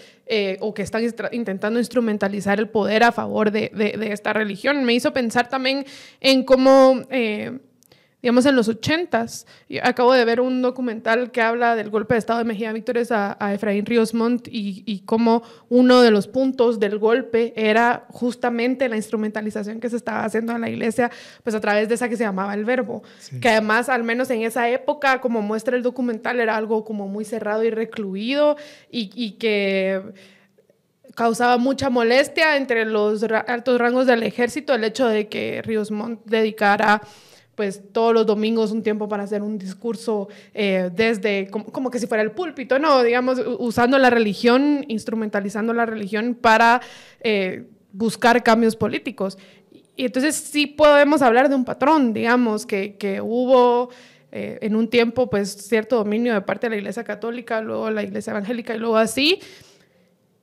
o 0.61 0.75
que 0.75 0.83
están 0.83 1.03
intentando 1.33 1.81
instrumentalizar 1.81 2.61
el 2.61 2.69
poder 2.69 3.03
a 3.03 3.11
favor 3.11 3.51
de, 3.51 3.71
de, 3.75 4.13
esta 4.13 4.33
religión. 4.33 4.85
Me 4.85 4.93
hizo 4.93 5.13
pensar 5.13 5.49
también 5.49 5.85
en 6.21 6.45
cómo 6.45 7.03
digamos, 8.23 8.47
en 8.47 8.57
los 8.57 8.69
ochentas. 8.69 9.47
Acabo 9.83 10.13
de 10.13 10.25
ver 10.25 10.41
un 10.41 10.63
documental 10.63 11.31
que 11.31 11.41
habla 11.41 11.77
del 11.77 11.91
golpe 11.91 12.15
de 12.15 12.19
Estado 12.19 12.39
de 12.39 12.45
Mejía 12.45 12.73
Víctores 12.73 13.11
a, 13.13 13.37
Efraín 13.53 13.87
Ríos 13.87 14.15
Montt 14.15 14.49
y, 14.49 14.83
y, 14.87 15.01
cómo 15.01 15.43
uno 15.69 16.03
de 16.03 16.11
los 16.11 16.29
puntos 16.29 16.79
del 16.79 16.99
golpe 16.99 17.53
era 17.57 18.07
justamente 18.11 18.89
la 18.89 18.97
instrumentalización 18.97 19.81
que 19.81 19.89
se 19.89 19.97
estaba 19.97 20.25
haciendo 20.25 20.53
en 20.53 20.61
la 20.61 20.69
iglesia, 20.69 21.11
pues 21.43 21.55
a 21.57 21.61
través 21.61 21.89
de 21.89 21.95
esa 21.95 22.09
que 22.09 22.17
se 22.17 22.25
llamaba 22.25 22.55
el 22.55 22.65
verbo, 22.65 23.03
que 23.41 23.49
además, 23.49 23.89
al 23.89 24.05
menos 24.05 24.31
en 24.31 24.43
esa 24.43 24.69
época, 24.69 25.21
como 25.21 25.43
muestra 25.43 25.77
el 25.77 25.83
documental, 25.83 26.41
era 26.41 26.57
algo 26.57 26.85
como 26.85 27.09
muy 27.09 27.25
cerrado 27.25 27.65
y 27.65 27.71
recluido 27.71 28.57
y, 28.91 29.11
y 29.15 29.33
que 29.33 30.03
causaba 31.15 31.57
mucha 31.59 31.91
molestia 31.91 32.57
entre 32.57 32.85
los 32.85 33.23
altos 33.23 33.79
rangos 33.79 34.07
del 34.07 34.23
ejército 34.23 34.75
el 34.75 34.85
hecho 34.85 35.07
de 35.09 35.29
que 35.29 35.61
Ríos 35.63 35.91
Montt 35.91 36.21
dedicara 36.25 37.03
pues 37.61 37.83
todos 37.93 38.15
los 38.15 38.25
domingos 38.25 38.71
un 38.71 38.83
tiempo 38.83 39.07
para 39.07 39.25
hacer 39.25 39.43
un 39.43 39.59
discurso 39.59 40.29
eh, 40.55 40.89
desde 40.95 41.49
como, 41.51 41.91
que 41.91 41.99
si 41.99 42.07
fuera 42.07 42.23
el 42.23 42.31
púlpito, 42.31 42.79
no, 42.79 43.03
digamos, 43.03 43.39
usando 43.59 43.99
la 43.99 44.09
religión, 44.09 44.83
instrumentalizando 44.89 45.75
la 45.75 45.85
religión 45.85 46.35
para 46.41 46.81
eh, 47.21 47.67
buscar 47.93 48.43
cambios 48.43 48.77
políticos. 48.77 49.37
Y 49.95 50.07
entonces 50.07 50.37
sí 50.37 50.69
podemos 50.69 51.21
hablar 51.21 51.51
de 51.51 51.55
un 51.55 51.67
patrón, 51.67 52.15
digamos, 52.15 52.65
que, 52.65 52.97
que 52.97 53.21
hubo 53.21 53.91
eh, 54.33 54.59
en 54.63 54.75
un 54.75 54.89
tiempo 54.89 55.29
pues 55.29 55.51
cierto 55.51 55.97
dominio 55.97 56.33
de 56.33 56.41
parte 56.41 56.67
de 56.67 56.77
la 56.77 56.77
Iglesia 56.79 57.05
Católica, 57.05 57.61
luego 57.61 57.91
la 57.91 58.03
Iglesia 58.03 58.31
Evangélica 58.31 58.75
y 58.75 58.79
luego 58.79 58.97
así. 58.97 59.39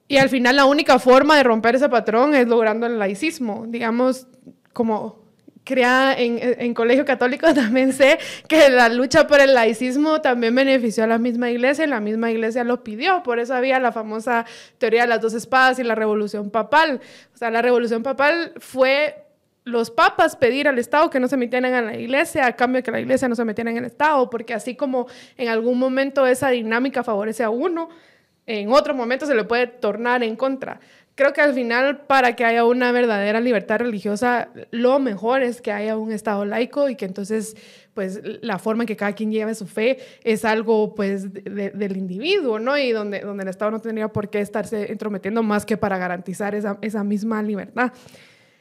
Y 0.07 0.17
al 0.17 0.29
final 0.29 0.55
la 0.55 0.65
única 0.65 0.99
forma 0.99 1.35
de 1.35 1.41
romper 1.41 1.73
ese 1.73 1.89
patrón 1.89 2.35
es 2.35 2.47
logrando 2.47 2.85
el 2.85 2.99
laicismo, 2.99 3.65
digamos, 3.67 4.27
como 4.71 5.26
criada 5.67 6.15
en, 6.15 6.39
en, 6.41 6.73
colegio 6.73 7.05
católico, 7.05 7.45
también 7.53 7.91
sé 7.93 8.17
que 8.47 8.69
la 8.69 8.89
lucha 8.89 9.27
por 9.27 9.41
el 9.41 9.53
laicismo 9.53 10.21
también 10.21 10.55
benefició 10.55 11.03
a 11.03 11.07
la 11.07 11.17
misma 11.17 11.51
iglesia 11.51 11.83
y 11.85 11.87
la 11.87 11.99
misma 11.99 12.31
iglesia 12.31 12.63
lo 12.63 12.83
pidió. 12.83 13.21
Por 13.21 13.39
eso 13.39 13.53
había 13.53 13.79
la 13.79 13.91
famosa 13.91 14.45
teoría 14.77 15.01
de 15.01 15.07
las 15.07 15.21
dos 15.21 15.33
espadas 15.33 15.77
y 15.79 15.83
la 15.83 15.95
revolución 15.95 16.49
papal. 16.49 17.01
O 17.33 17.37
sea, 17.37 17.51
la 17.51 17.61
revolución 17.61 18.01
papal 18.01 18.53
fue 18.57 19.23
los 19.65 19.91
papas 19.91 20.37
pedir 20.37 20.69
al 20.69 20.79
Estado 20.79 21.09
que 21.09 21.19
no 21.19 21.27
se 21.27 21.35
metieran 21.35 21.73
en 21.73 21.85
la 21.85 21.97
iglesia 21.97 22.45
a 22.45 22.55
cambio 22.55 22.77
de 22.77 22.83
que 22.83 22.91
la 22.91 23.01
iglesia 23.01 23.27
no 23.27 23.35
se 23.35 23.43
metiera 23.43 23.69
en 23.69 23.77
el 23.77 23.85
Estado, 23.85 24.29
porque 24.29 24.53
así 24.53 24.75
como 24.75 25.07
en 25.35 25.49
algún 25.49 25.77
momento 25.77 26.25
esa 26.25 26.49
dinámica 26.49 27.03
favorece 27.03 27.43
a 27.43 27.49
uno, 27.49 27.89
en 28.45 28.71
otro 28.71 28.93
momento 28.93 29.25
se 29.25 29.35
le 29.35 29.43
puede 29.43 29.67
tornar 29.67 30.23
en 30.23 30.37
contra 30.37 30.79
creo 31.17 31.33
que 31.33 31.41
al 31.41 31.53
final 31.53 32.01
para 32.01 32.35
que 32.35 32.45
haya 32.45 32.63
una 32.63 32.91
verdadera 32.91 33.41
libertad 33.41 33.79
religiosa, 33.79 34.49
lo 34.69 34.99
mejor 34.99 35.41
es 35.41 35.61
que 35.61 35.71
haya 35.71 35.97
un 35.97 36.11
Estado 36.11 36.45
laico 36.45 36.87
y 36.89 36.95
que 36.95 37.05
entonces 37.05 37.57
pues 37.95 38.21
la 38.41 38.59
forma 38.59 38.83
en 38.83 38.87
que 38.87 38.95
cada 38.95 39.13
quien 39.13 39.31
lleve 39.31 39.55
su 39.55 39.65
fe 39.65 39.97
es 40.23 40.45
algo 40.45 40.93
pues 40.93 41.33
del 41.33 41.97
individuo, 41.97 42.59
¿no? 42.59 42.77
Y 42.77 42.91
donde, 42.91 43.21
donde 43.21 43.41
el 43.41 43.49
Estado 43.49 43.71
no 43.71 43.81
tendría 43.81 44.09
por 44.09 44.29
qué 44.29 44.39
estarse 44.39 44.91
entrometiendo 44.91 45.41
más 45.41 45.65
que 45.65 45.75
para 45.75 45.97
garantizar 45.97 46.53
esa, 46.53 46.77
esa 46.81 47.03
misma 47.03 47.41
libertad. 47.41 47.91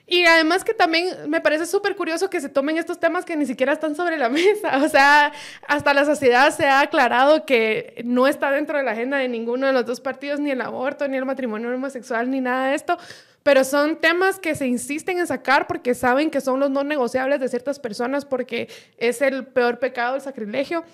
Y 0.09 0.25
además 0.25 0.63
que 0.63 0.73
también 0.73 1.29
me 1.29 1.41
parece 1.41 1.67
súper 1.67 1.97
curioso 1.97 2.31
que 2.31 2.41
se 2.41 2.49
tomen 2.49 2.79
estos 2.79 3.01
temas 3.01 3.25
que 3.25 3.35
ni 3.35 3.45
siquiera 3.45 3.73
están 3.73 3.97
sobre 3.97 4.17
la 4.17 4.29
mesa. 4.31 4.79
O 4.85 4.89
sea, 4.89 5.33
hasta 5.67 5.95
la 5.95 6.05
sociedad 6.05 6.55
se 6.55 6.67
ha 6.67 6.81
aclarado 6.81 7.45
que 7.45 8.03
no 8.05 8.29
está 8.29 8.53
dentro 8.53 8.79
de 8.79 8.85
la 8.85 8.93
agenda 8.93 9.17
de 9.19 9.29
ninguno 9.29 9.67
de 9.67 9.73
los 9.73 9.85
dos 9.85 10.01
partidos, 10.01 10.39
ni 10.39 10.51
el 10.53 10.61
aborto, 10.61 11.09
ni 11.09 11.17
el 11.17 11.25
matrimonio 11.25 11.75
homosexual, 11.75 12.31
ni 12.31 12.41
nada 12.41 12.69
de 12.69 12.77
esto. 12.77 12.97
Pero 13.43 13.65
son 13.65 13.97
temas 13.97 14.39
que 14.39 14.55
se 14.55 14.67
insisten 14.67 15.19
en 15.19 15.27
sacar 15.27 15.67
porque 15.67 15.95
saben 15.95 16.31
que 16.31 16.41
son 16.41 16.61
los 16.61 16.71
no 16.71 16.85
negociables 16.85 17.41
de 17.41 17.49
ciertas 17.49 17.79
personas 17.79 18.25
porque 18.25 18.69
es 18.99 19.23
el 19.23 19.47
peor 19.47 19.79
pecado, 19.79 20.17
el 20.17 20.21
sacrilegio. 20.21 20.85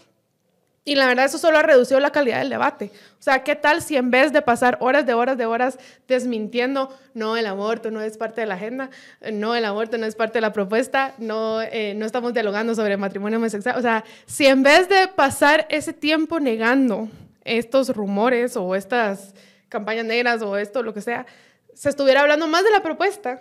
Y 0.85 0.97
la 0.97 1.07
verdad 1.07 1.26
eso 1.26 1.39
solo 1.39 1.59
ha 1.59 1.62
reducido 1.62 2.01
la 2.01 2.11
calidad 2.11 2.41
del 2.41 2.51
debate. 2.51 2.91
O 3.20 3.22
sea, 3.22 3.45
¿qué 3.45 3.55
tal 3.55 3.83
si 3.83 3.97
en 3.97 4.11
vez 4.11 4.33
de 4.33 4.43
pasar 4.43 4.78
horas 4.80 5.07
de 5.07 5.14
horas 5.14 5.39
de 5.39 5.47
horas 5.47 5.78
desmintiendo, 6.09 6.93
no, 7.14 7.37
el 7.37 7.47
aborto 7.47 7.93
no 7.93 8.01
es 8.01 8.18
parte 8.18 8.41
de 8.41 8.49
la 8.49 8.55
agenda, 8.55 8.91
no, 9.33 9.55
el 9.55 9.64
aborto 9.64 9.97
no 9.97 10.07
es 10.07 10.16
parte 10.16 10.39
de 10.39 10.41
la 10.41 10.53
propuesta, 10.53 11.14
no, 11.18 11.62
eh, 11.62 11.95
no 11.95 12.05
estamos 12.05 12.33
dialogando 12.35 12.74
sobre 12.74 12.97
matrimonio 12.97 13.39
homosexual? 13.39 13.76
O 13.78 13.80
sea, 13.80 14.03
si 14.26 14.47
en 14.47 14.64
vez 14.64 14.89
de 14.89 15.07
pasar 15.07 15.66
ese 15.68 15.93
tiempo 15.93 16.41
negando 16.41 17.09
estos 17.45 17.91
rumores 17.91 18.57
o 18.57 18.74
estas 18.74 19.35
campañas 19.68 20.05
negras 20.05 20.43
o 20.43 20.57
esto, 20.57 20.83
lo 20.83 20.93
que 20.93 21.01
sea, 21.01 21.26
se 21.74 21.91
estuviera 21.91 22.22
hablando 22.22 22.49
más 22.49 22.64
de 22.64 22.72
la 22.72 22.83
propuesta, 22.83 23.41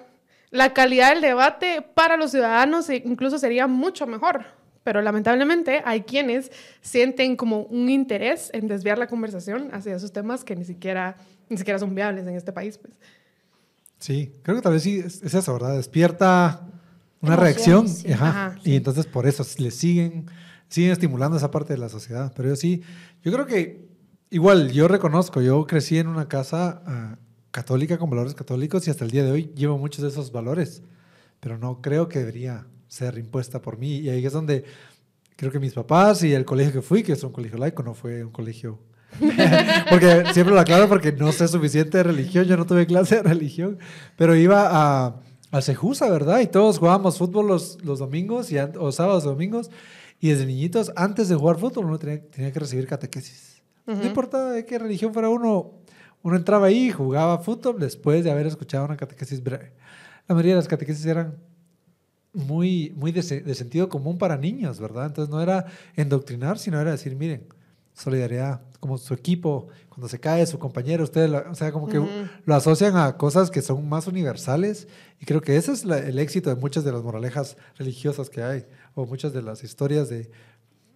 la 0.51 0.73
calidad 0.73 1.09
del 1.09 1.21
debate 1.21 1.81
para 1.81 2.17
los 2.17 2.31
ciudadanos 2.31 2.87
incluso 2.91 3.39
sería 3.39 3.65
mucho 3.65 4.05
mejor. 4.05 4.60
Pero 4.83 5.01
lamentablemente 5.01 5.81
hay 5.85 6.01
quienes 6.01 6.51
sienten 6.81 7.35
como 7.35 7.63
un 7.63 7.89
interés 7.89 8.49
en 8.53 8.67
desviar 8.67 8.97
la 8.97 9.07
conversación 9.07 9.69
hacia 9.73 9.95
esos 9.95 10.11
temas 10.11 10.43
que 10.43 10.55
ni 10.55 10.65
siquiera, 10.65 11.17
ni 11.49 11.57
siquiera 11.57 11.77
son 11.77 11.93
viables 11.93 12.25
en 12.25 12.35
este 12.35 12.51
país. 12.51 12.77
Pues. 12.77 12.93
Sí, 13.99 14.33
creo 14.41 14.55
que 14.57 14.63
tal 14.63 14.73
vez 14.73 14.83
sí 14.83 14.97
es, 14.97 15.21
eso, 15.21 15.53
¿verdad? 15.53 15.75
Despierta 15.75 16.67
una 17.21 17.35
reacción 17.35 17.85
y 18.63 18.75
entonces 18.75 19.05
por 19.05 19.27
eso 19.27 19.45
le 19.59 19.69
siguen, 19.69 20.25
siguen 20.67 20.91
estimulando 20.91 21.37
esa 21.37 21.51
parte 21.51 21.73
de 21.73 21.79
la 21.79 21.89
sociedad. 21.89 22.33
Pero 22.35 22.49
yo 22.49 22.55
sí, 22.55 22.81
yo 23.23 23.31
creo 23.31 23.45
que 23.45 23.87
igual 24.31 24.71
yo 24.71 24.87
reconozco, 24.87 25.41
yo 25.41 25.67
crecí 25.67 25.99
en 25.99 26.07
una 26.07 26.27
casa 26.27 26.81
ah, 26.87 27.17
católica 27.51 27.99
con 27.99 28.09
valores 28.09 28.33
católicos 28.33 28.87
y 28.87 28.89
hasta 28.89 29.05
el 29.05 29.11
día 29.11 29.23
de 29.23 29.31
hoy 29.31 29.51
llevo 29.55 29.77
muchos 29.77 30.01
de 30.01 30.09
esos 30.09 30.31
valores, 30.31 30.81
pero 31.39 31.59
no 31.59 31.81
creo 31.81 32.09
que 32.09 32.17
debería 32.17 32.65
ser 32.91 33.17
impuesta 33.17 33.61
por 33.61 33.77
mí. 33.77 33.99
Y 33.99 34.09
ahí 34.09 34.25
es 34.25 34.33
donde 34.33 34.65
creo 35.37 35.49
que 35.49 35.59
mis 35.59 35.73
papás 35.73 36.23
y 36.23 36.33
el 36.33 36.43
colegio 36.43 36.73
que 36.73 36.81
fui, 36.81 37.03
que 37.03 37.13
es 37.13 37.23
un 37.23 37.31
colegio 37.31 37.57
laico, 37.57 37.81
no 37.83 37.93
fue 37.93 38.23
un 38.23 38.31
colegio... 38.31 38.79
porque 39.89 40.23
siempre 40.33 40.53
lo 40.53 40.59
aclaro 40.59 40.87
porque 40.87 41.11
no 41.11 41.31
sé 41.33 41.47
suficiente 41.47 41.97
de 41.97 42.03
religión, 42.03 42.45
yo 42.45 42.55
no 42.55 42.65
tuve 42.65 42.85
clase 42.85 43.17
de 43.17 43.23
religión, 43.23 43.77
pero 44.15 44.35
iba 44.35 44.69
a, 44.71 45.21
al 45.51 45.63
Cejusa, 45.63 46.09
¿verdad? 46.09 46.39
Y 46.39 46.47
todos 46.47 46.79
jugábamos 46.79 47.17
fútbol 47.17 47.47
los, 47.47 47.83
los 47.83 47.99
domingos 47.99 48.51
y, 48.51 48.57
o 48.57 48.91
sábados 48.91 49.23
domingos. 49.23 49.69
Y 50.19 50.29
desde 50.29 50.45
niñitos, 50.45 50.93
antes 50.95 51.27
de 51.27 51.35
jugar 51.35 51.57
fútbol, 51.57 51.85
uno 51.85 51.99
tenía, 51.99 52.21
tenía 52.29 52.51
que 52.51 52.59
recibir 52.59 52.87
catequesis. 52.87 53.61
No 53.85 54.05
importa 54.05 54.51
de 54.51 54.65
qué 54.65 54.79
religión 54.79 55.13
fuera 55.13 55.29
uno, 55.29 55.73
uno 56.21 56.35
entraba 56.35 56.67
ahí 56.67 56.91
jugaba 56.91 57.39
fútbol 57.39 57.79
después 57.79 58.23
de 58.23 58.31
haber 58.31 58.47
escuchado 58.47 58.85
una 58.85 58.95
catequesis 58.95 59.43
breve. 59.43 59.73
La 60.27 60.35
mayoría 60.35 60.53
de 60.53 60.59
las 60.59 60.67
catequesis 60.67 61.05
eran 61.05 61.35
muy, 62.33 62.93
muy 62.95 63.11
de, 63.11 63.21
sentido 63.21 63.89
común 63.89 64.17
para 64.17 64.37
niños, 64.37 64.79
¿verdad? 64.79 65.07
Entonces 65.07 65.29
no 65.29 65.41
era 65.41 65.65
endoctrinar, 65.95 66.57
sino 66.57 66.79
era 66.79 66.91
decir, 66.91 67.15
miren, 67.15 67.45
solidaridad, 67.93 68.61
como 68.79 68.97
su 68.97 69.13
equipo, 69.13 69.67
cuando 69.89 70.07
se 70.07 70.19
cae 70.19 70.45
su 70.45 70.57
compañero, 70.57 71.03
ustedes, 71.03 71.29
o 71.29 71.55
sea, 71.55 71.71
como 71.71 71.87
que 71.87 72.01
lo 72.45 72.55
asocian 72.55 72.95
a 72.95 73.17
cosas 73.17 73.51
que 73.51 73.61
son 73.61 73.87
más 73.87 74.07
universales 74.07 74.87
y 75.19 75.25
creo 75.25 75.41
que 75.41 75.57
ese 75.57 75.73
es 75.73 75.83
el 75.83 76.17
éxito 76.17 76.49
de 76.49 76.55
muchas 76.55 76.83
de 76.83 76.91
las 76.91 77.03
moralejas 77.03 77.57
religiosas 77.77 78.29
que 78.29 78.41
hay, 78.41 78.65
o 78.95 79.05
muchas 79.05 79.33
de 79.33 79.41
las 79.41 79.63
historias 79.63 80.09
de, 80.09 80.31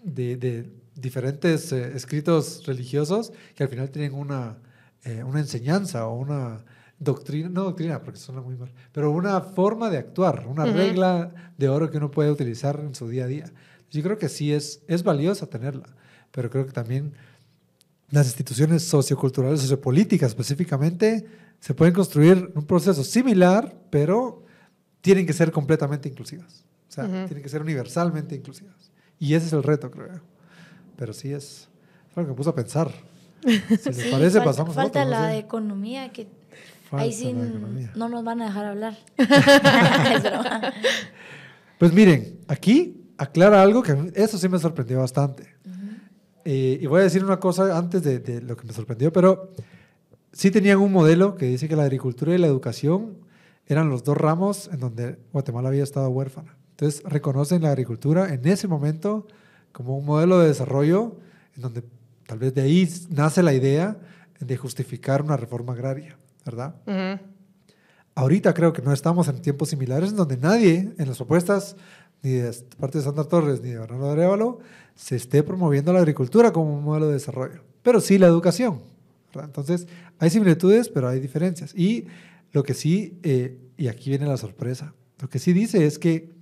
de, 0.03 0.71
diferentes 0.95 1.71
eh, 1.73 1.91
escritos 1.95 2.65
religiosos 2.65 3.33
que 3.53 3.63
al 3.63 3.69
final 3.69 3.89
tienen 3.89 4.13
una, 4.13 4.57
eh, 5.03 5.23
una 5.23 5.39
enseñanza 5.39 6.07
o 6.07 6.15
una 6.15 6.63
doctrina, 7.00 7.50
no 7.50 7.64
doctrina 7.64 8.02
porque 8.02 8.20
suena 8.20 8.41
muy 8.41 8.56
mal, 8.56 8.72
pero 8.91 9.12
una 9.12 9.41
forma 9.41 9.89
de 9.89 9.98
actuar, 9.98 10.48
una 10.48 10.66
regla 10.66 11.32
de 11.58 11.70
oro 11.70 11.89
que 11.89 11.98
uno 11.98 12.12
puede 12.12 12.32
utilizar 12.32 12.80
en 12.80 12.96
su 12.96 13.08
día 13.08 13.26
a 13.26 13.28
día. 13.28 13.52
Yo 13.91 14.02
creo 14.04 14.18
que 14.18 14.30
sí 14.30 14.52
es, 14.52 14.82
es 14.88 15.04
valiosa 15.04 15.48
tenerla, 15.48 15.96
pero 16.32 16.50
creo 16.50 16.66
que 16.66 16.72
también 16.72 17.14
las 18.12 18.28
instituciones 18.28 18.84
socioculturales, 18.84 19.62
sociopolíticas 19.62 20.30
específicamente, 20.30 21.26
se 21.60 21.74
pueden 21.74 21.93
construir 21.93 22.52
un 22.56 22.66
proceso 22.66 23.04
similar, 23.04 23.76
pero 23.89 24.43
tienen 25.02 25.26
que 25.26 25.34
ser 25.34 25.52
completamente 25.52 26.10
inclusivas. 26.10 26.64
O 26.88 26.91
sea, 26.91 27.06
tienen 27.26 27.41
que 27.41 27.50
ser 27.50 27.62
universalmente 27.62 28.36
inclusivas. 28.36 28.91
Y 29.20 29.34
ese 29.34 29.48
es 29.48 29.54
el 29.54 29.64
reto, 29.64 29.91
creo. 29.91 30.22
pero 30.96 31.14
sí 31.14 31.34
es, 31.34 31.68
algo 32.16 32.28
que 32.28 32.32
me 32.32 32.38
puso 32.38 32.52
a 32.52 32.56
pensar. 32.56 32.91
Si 33.43 33.50
les 33.50 34.08
parece, 34.12 34.38
falta, 34.38 34.43
pasamos 34.43 34.76
falta 34.76 35.02
a 35.02 35.06
la 35.06 35.36
economía, 35.36 36.12
que 36.12 36.28
ahí 36.91 37.11
sí 37.11 37.33
no 37.95 38.09
nos 38.09 38.23
van 38.23 38.41
a 38.41 38.45
dejar 38.45 38.65
hablar. 38.65 38.97
pues 41.79 41.93
miren, 41.93 42.39
aquí 42.47 43.01
aclara 43.17 43.61
algo 43.61 43.81
que 43.81 44.11
eso 44.15 44.38
sí 44.38 44.49
me 44.49 44.59
sorprendió 44.59 44.99
bastante. 44.99 45.55
Eh, 46.47 46.77
y 46.79 46.86
voy 46.86 47.01
a 47.01 47.03
decir 47.03 47.23
una 47.23 47.39
cosa 47.39 47.75
antes 47.75 48.03
de, 48.03 48.19
de, 48.19 48.41
lo 48.41 48.55
que 48.55 48.67
me 48.67 48.73
sorprendió, 48.73 49.11
pero 49.11 49.51
sí 50.31 50.51
tenían 50.51 50.77
un 50.77 50.91
modelo 50.91 51.36
que 51.36 51.47
dice 51.47 51.67
que 51.67 51.75
la 51.75 51.83
agricultura 51.83 52.36
y 52.36 52.38
la 52.38 52.45
educación 52.45 53.17
eran 53.67 53.89
los 53.89 54.03
dos 54.03 54.15
ramos 54.15 54.69
en 54.71 54.79
donde 54.79 55.17
Guatemala 55.33 55.69
había 55.69 55.83
estado 55.83 56.09
huérfana. 56.09 56.55
Entonces 56.71 57.01
reconocen 57.03 57.63
la 57.63 57.69
agricultura 57.69 58.33
en 58.33 58.45
ese 58.47 58.67
momento 58.67 59.27
como 59.71 59.97
un 59.97 60.05
modelo 60.05 60.39
de 60.39 60.49
desarrollo 60.49 61.15
en 61.55 61.61
donde 61.61 61.83
tal 62.27 62.39
vez 62.39 62.53
de 62.53 62.61
ahí 62.61 62.88
nace 63.09 63.41
la 63.41 63.53
idea 63.53 63.97
de 64.39 64.57
justificar 64.57 65.21
una 65.21 65.38
reforma 65.38 65.73
agraria, 65.73 66.17
¿verdad? 66.46 66.76
Ahorita 68.14 68.54
creo 68.54 68.72
que 68.72 68.82
no 68.82 68.93
estamos 68.93 69.28
en 69.28 69.41
tiempos 69.41 69.70
similares 69.70 70.12
en 70.12 70.16
donde 70.16 70.38
nadie 70.38 70.93
en 70.98 71.08
las 71.08 71.18
propuestas 71.18 71.76
ni 72.22 72.32
de 72.32 72.56
parte 72.80 73.00
de 73.00 73.04
Sandra 73.04 73.26
Torres 73.26 73.62
ni 73.62 73.70
de 73.70 73.80
Bernardo 73.80 74.12
Arevalo 74.12 74.60
se 74.96 75.16
esté 75.16 75.43
promoviendo 75.43 75.91
la 75.91 76.00
agricultura 76.00 76.54
como 76.54 76.78
un 76.78 76.84
modelo 76.84 77.08
de 77.08 77.14
desarrollo, 77.14 77.62
pero 77.84 78.00
sí 78.00 78.18
la 78.18 78.28
educación. 78.28 78.82
Entonces, 79.34 79.88
hay 80.18 80.30
similitudes, 80.30 80.88
pero 80.88 81.10
hay 81.10 81.20
diferencias. 81.20 81.76
Y 81.76 82.06
lo 82.54 82.64
que 82.64 82.74
sí, 82.74 83.20
eh, 83.24 83.60
y 83.76 83.89
aquí 83.89 84.10
viene 84.10 84.28
la 84.28 84.38
sorpresa, 84.38 84.93
lo 85.20 85.30
que 85.30 85.39
sí 85.39 85.52
dice 85.52 85.86
es 85.86 86.00
que 86.00 86.34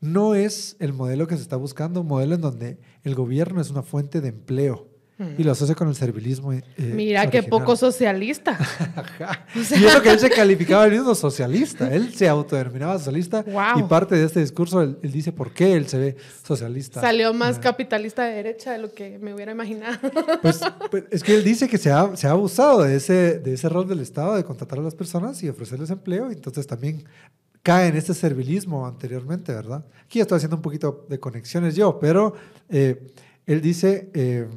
no 0.00 0.34
es 0.34 0.76
el 0.78 0.92
modelo 0.92 1.26
que 1.26 1.36
se 1.36 1.42
está 1.42 1.56
buscando, 1.56 2.02
un 2.02 2.08
modelo 2.08 2.34
en 2.34 2.42
donde 2.42 2.78
el 3.02 3.14
gobierno 3.14 3.62
es 3.62 3.70
una 3.70 3.82
fuente 3.82 4.20
de 4.20 4.28
empleo 4.28 4.91
y 5.38 5.44
lo 5.44 5.52
asocia 5.52 5.74
con 5.74 5.88
el 5.88 5.94
servilismo. 5.94 6.52
Eh, 6.52 6.62
Mira 6.76 7.28
qué 7.30 7.42
poco 7.42 7.76
socialista. 7.76 8.58
Y 9.54 9.84
eso 9.84 10.02
que 10.02 10.10
él 10.10 10.18
se 10.18 10.30
calificaba 10.30 10.86
el 10.86 10.92
mismo 10.92 11.14
socialista. 11.14 11.92
Él 11.92 12.14
se 12.14 12.28
autodeterminaba 12.28 12.98
socialista. 12.98 13.44
Y 13.76 13.82
parte 13.84 14.16
de 14.16 14.24
este 14.24 14.40
discurso, 14.40 14.80
él, 14.80 14.98
dice 15.02 15.32
por 15.32 15.52
qué 15.52 15.74
él 15.74 15.86
se 15.88 15.98
ve 15.98 16.16
socialista. 16.46 17.00
Salió 17.00 17.34
más 17.34 17.58
capitalista 17.58 18.24
de 18.24 18.34
derecha 18.34 18.72
de 18.72 18.78
lo 18.78 18.92
que 18.92 19.18
me 19.18 19.34
hubiera 19.34 19.52
imaginado. 19.52 19.98
Pues, 20.40 20.60
pues, 20.90 21.04
es 21.10 21.22
que 21.22 21.34
él 21.34 21.44
dice 21.44 21.68
que 21.68 21.78
se 21.78 21.90
ha, 21.90 22.16
se 22.16 22.26
ha 22.26 22.30
abusado 22.30 22.82
de 22.82 22.96
ese, 22.96 23.38
de 23.38 23.54
ese 23.54 23.68
rol 23.68 23.88
del 23.88 24.00
Estado 24.00 24.34
de 24.34 24.44
contratar 24.44 24.78
a 24.78 24.82
las 24.82 24.94
personas 24.94 25.42
y 25.42 25.48
ofrecerles 25.48 25.90
empleo. 25.90 26.30
Entonces 26.30 26.66
también 26.66 27.04
cae 27.62 27.88
en 27.88 27.96
este 27.96 28.14
servilismo 28.14 28.86
anteriormente, 28.86 29.52
¿verdad? 29.52 29.84
Aquí 30.04 30.20
estoy 30.20 30.36
haciendo 30.36 30.56
un 30.56 30.62
poquito 30.62 31.06
de 31.08 31.20
conexiones 31.20 31.76
yo, 31.76 31.98
pero 31.98 32.34
eh, 32.68 33.12
él 33.46 33.60
dice... 33.60 34.10
Eh, 34.14 34.48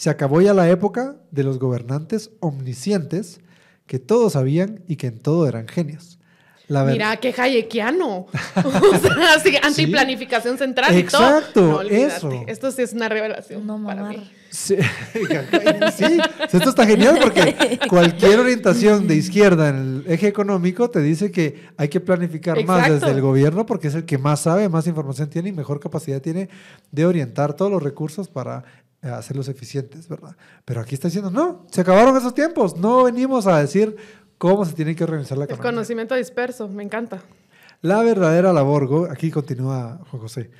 se 0.00 0.08
acabó 0.08 0.40
ya 0.40 0.54
la 0.54 0.66
época 0.70 1.16
de 1.30 1.44
los 1.44 1.58
gobernantes 1.58 2.30
omniscientes 2.40 3.38
que 3.86 3.98
todos 3.98 4.32
sabían 4.32 4.82
y 4.88 4.96
que 4.96 5.08
en 5.08 5.18
todo 5.18 5.46
eran 5.46 5.68
genios. 5.68 6.18
Mira, 6.70 7.18
qué 7.18 7.34
hayekiano. 7.36 8.26
o 8.56 8.98
sea, 8.98 9.34
así, 9.36 9.54
antiplanificación 9.62 10.56
central 10.56 10.96
Exacto, 10.96 11.50
y 11.50 11.52
todo. 11.52 11.82
eso. 11.82 12.44
Esto 12.46 12.70
sí 12.70 12.80
es 12.80 12.94
una 12.94 13.10
revelación 13.10 13.66
no, 13.66 13.84
para 13.84 14.04
mí. 14.04 14.30
Sí, 14.50 14.76
esto 16.52 16.70
está 16.70 16.84
genial 16.84 17.18
porque 17.22 17.78
cualquier 17.88 18.40
orientación 18.40 19.06
de 19.06 19.14
izquierda 19.14 19.68
en 19.68 19.76
el 19.76 20.04
eje 20.12 20.26
económico 20.26 20.90
te 20.90 21.00
dice 21.00 21.30
que 21.30 21.68
hay 21.76 21.88
que 21.88 22.00
planificar 22.00 22.64
más 22.64 22.90
desde 22.90 23.12
el 23.12 23.20
gobierno 23.20 23.64
porque 23.64 23.86
es 23.86 23.94
el 23.94 24.06
que 24.06 24.18
más 24.18 24.40
sabe, 24.40 24.68
más 24.68 24.88
información 24.88 25.30
tiene 25.30 25.50
y 25.50 25.52
mejor 25.52 25.78
capacidad 25.78 26.20
tiene 26.20 26.48
de 26.90 27.06
orientar 27.06 27.54
todos 27.54 27.70
los 27.70 27.80
recursos 27.80 28.28
para 28.28 28.64
hacerlos 29.02 29.48
eficientes, 29.48 30.08
¿verdad? 30.08 30.36
Pero 30.64 30.80
aquí 30.80 30.94
está 30.94 31.08
diciendo, 31.08 31.30
no, 31.30 31.66
se 31.70 31.80
acabaron 31.80 32.16
esos 32.16 32.34
tiempos, 32.34 32.76
no 32.76 33.04
venimos 33.04 33.46
a 33.46 33.58
decir 33.58 33.96
cómo 34.38 34.64
se 34.64 34.74
tiene 34.74 34.94
que 34.94 35.04
organizar 35.04 35.38
la 35.38 35.44
economía. 35.44 35.68
El 35.68 35.74
conocimiento 35.74 36.14
disperso, 36.14 36.68
me 36.68 36.82
encanta. 36.82 37.22
La 37.82 38.02
verdadera 38.02 38.52
labor, 38.52 39.08
aquí 39.10 39.30
continúa 39.30 40.00
Juan 40.10 40.22
José, 40.22 40.50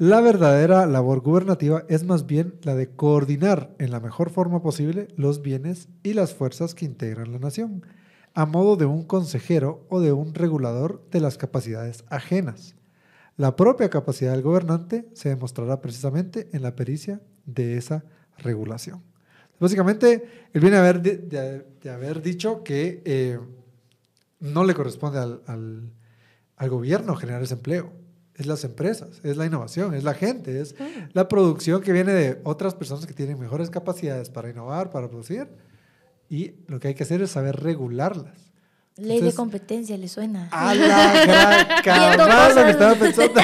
la 0.00 0.20
verdadera 0.20 0.86
labor 0.86 1.22
gubernativa 1.22 1.84
es 1.88 2.04
más 2.04 2.24
bien 2.24 2.54
la 2.62 2.76
de 2.76 2.88
coordinar 2.88 3.74
en 3.80 3.90
la 3.90 3.98
mejor 3.98 4.30
forma 4.30 4.62
posible 4.62 5.08
los 5.16 5.42
bienes 5.42 5.88
y 6.04 6.12
las 6.12 6.34
fuerzas 6.34 6.76
que 6.76 6.84
integran 6.84 7.32
la 7.32 7.40
nación, 7.40 7.84
a 8.32 8.46
modo 8.46 8.76
de 8.76 8.84
un 8.84 9.02
consejero 9.02 9.84
o 9.88 10.00
de 10.00 10.12
un 10.12 10.34
regulador 10.34 11.02
de 11.10 11.18
las 11.18 11.36
capacidades 11.36 12.04
ajenas. 12.10 12.76
La 13.36 13.56
propia 13.56 13.90
capacidad 13.90 14.30
del 14.30 14.42
gobernante 14.42 15.08
se 15.14 15.30
demostrará 15.30 15.80
precisamente 15.80 16.48
en 16.52 16.62
la 16.62 16.76
pericia 16.76 17.20
de 17.48 17.76
esa 17.76 18.04
regulación. 18.38 19.02
Básicamente, 19.58 20.48
él 20.52 20.60
viene 20.60 20.76
a 20.76 20.80
haber, 20.80 21.02
de, 21.02 21.90
haber 21.90 22.22
dicho 22.22 22.62
que 22.62 23.02
eh, 23.04 23.38
no 24.38 24.64
le 24.64 24.74
corresponde 24.74 25.18
al, 25.18 25.90
al, 26.56 26.70
gobierno 26.70 27.16
generar 27.16 27.42
ese 27.42 27.54
empleo. 27.54 27.92
Es 28.34 28.46
las 28.46 28.62
empresas, 28.62 29.20
es 29.24 29.36
la 29.36 29.46
innovación, 29.46 29.94
es 29.94 30.04
la 30.04 30.14
gente, 30.14 30.60
es 30.60 30.76
mm. 30.78 31.10
la 31.12 31.26
producción 31.26 31.82
que 31.82 31.92
viene 31.92 32.12
de 32.12 32.40
otras 32.44 32.76
personas 32.76 33.04
que 33.04 33.14
tienen 33.14 33.40
mejores 33.40 33.68
capacidades 33.68 34.30
para 34.30 34.48
innovar, 34.48 34.90
para 34.90 35.08
producir. 35.08 35.48
Y 36.30 36.52
lo 36.68 36.78
que 36.78 36.88
hay 36.88 36.94
que 36.94 37.02
hacer 37.02 37.20
es 37.20 37.30
saber 37.30 37.56
regularlas. 37.56 38.52
Ley 38.98 39.20
de 39.20 39.32
competencia, 39.32 39.96
¿le 39.96 40.08
suena? 40.08 40.48
A 40.50 40.74
la 40.74 41.24
gran 41.82 42.64
que 42.64 42.70
estaba 42.70 42.94
pensando. 42.96 43.40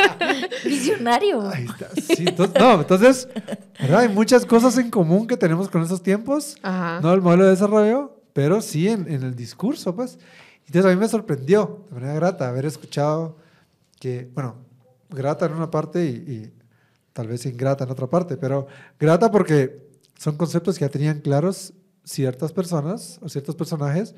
Visionario. 0.64 1.50
Ahí 1.50 1.66
está. 1.66 1.88
Sí, 2.00 2.24
entonces, 2.28 2.60
no, 2.60 2.80
entonces, 2.80 3.28
¿verdad? 3.80 4.00
Hay 4.00 4.08
muchas 4.08 4.46
cosas 4.46 4.78
en 4.78 4.90
común 4.90 5.26
que 5.26 5.36
tenemos 5.36 5.68
con 5.68 5.82
esos 5.82 6.02
tiempos. 6.02 6.56
No 6.62 7.12
el 7.12 7.20
modelo 7.20 7.44
de 7.44 7.50
desarrollo, 7.50 8.22
pero 8.32 8.60
sí 8.60 8.88
en, 8.88 9.10
en, 9.10 9.24
el 9.24 9.34
discurso, 9.34 9.96
pues. 9.96 10.18
Entonces 10.66 10.90
a 10.90 10.94
mí 10.94 11.00
me 11.00 11.08
sorprendió, 11.08 11.84
de 11.88 11.94
manera 11.94 12.14
grata, 12.14 12.48
haber 12.48 12.66
escuchado 12.66 13.36
que, 13.98 14.30
bueno, 14.32 14.56
grata 15.10 15.46
en 15.46 15.54
una 15.54 15.70
parte 15.70 16.04
y, 16.04 16.32
y 16.32 16.52
tal 17.12 17.26
vez 17.26 17.44
ingrata 17.46 17.82
en 17.82 17.90
otra 17.90 18.06
parte, 18.06 18.36
pero 18.36 18.68
grata 19.00 19.28
porque 19.30 19.88
son 20.16 20.36
conceptos 20.36 20.78
que 20.78 20.84
ya 20.84 20.88
tenían 20.88 21.20
claros 21.20 21.72
ciertas 22.04 22.52
personas 22.52 23.18
o 23.22 23.28
ciertos 23.28 23.56
personajes 23.56 24.14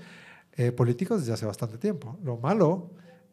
eh, 0.60 0.72
políticos 0.72 1.20
desde 1.20 1.32
hace 1.32 1.46
bastante 1.46 1.78
tiempo. 1.78 2.18
Lo 2.22 2.36
malo 2.36 2.90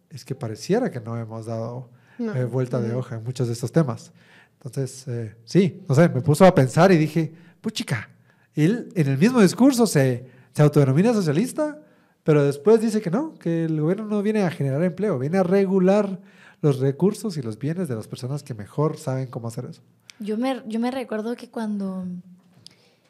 es 0.10 0.24
que 0.24 0.34
pareciera 0.34 0.90
que 0.90 1.02
no 1.02 1.18
hemos 1.18 1.46
dado 1.46 1.90
eh, 2.20 2.46
vuelta 2.46 2.80
de 2.80 2.94
hoja 2.94 3.18
en 3.18 3.24
muchos 3.26 3.48
de 3.48 3.54
estos 3.54 3.70
temas. 3.70 4.14
Entonces, 4.54 5.06
eh, 5.10 5.36
sí, 5.44 5.84
no 5.90 5.94
sé, 5.94 6.08
me 6.08 6.22
puso 6.22 6.46
a 6.46 6.56
pensar 6.56 6.90
y 6.94 6.98
dije, 6.98 7.34
puchica, 7.60 8.10
él 8.56 8.94
en 8.96 9.10
el 9.10 9.18
mismo 9.18 9.42
discurso 9.42 9.86
se, 9.86 10.26
se 10.54 10.62
autodenomina 10.62 11.14
socialista, 11.14 11.82
pero 12.24 12.46
después 12.46 12.80
dice 12.80 13.02
que 13.02 13.12
no, 13.12 13.34
que 13.34 13.66
el 13.66 13.82
gobierno 13.82 14.06
no 14.06 14.22
viene 14.22 14.44
a 14.44 14.50
generar 14.50 14.82
empleo, 14.82 15.20
viene 15.20 15.38
a 15.38 15.44
regular 15.44 16.22
los 16.62 16.80
recursos 16.80 17.36
y 17.36 17.42
los 17.42 17.60
bienes 17.60 17.90
de 17.90 17.96
las 17.96 18.08
personas 18.08 18.42
que 18.42 18.54
mejor 18.54 18.96
saben 18.96 19.28
cómo 19.28 19.50
hacer 19.50 19.66
eso. 19.66 19.82
Yo 20.20 20.38
me, 20.38 20.64
yo 20.66 20.80
me 20.80 20.92
recuerdo 20.92 21.36
que 21.36 21.50
cuando 21.50 22.06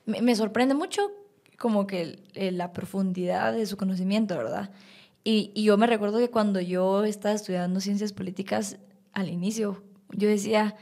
me, 0.08 0.24
me 0.24 0.36
sorprende 0.36 0.74
mucho 0.74 1.12
como 1.58 1.88
que 1.88 2.20
la 2.34 2.72
profundidad 2.72 3.54
de 3.54 3.66
su 3.66 3.78
conocimiento, 3.78 4.38
¿verdad? 4.38 4.72
Y, 5.24 5.52
y, 5.54 5.64
yo 5.64 5.78
me 5.78 5.88
recuerdo 5.88 6.20
que 6.20 6.30
cuando 6.30 6.62
yo 6.62 7.04
estaba 7.04 7.36
estudiando 7.36 7.82
ciencias 7.82 8.14
políticas 8.14 8.78
al 9.12 9.28
inicio, 9.28 9.84
yo 10.12 10.30
decía, 10.30 10.76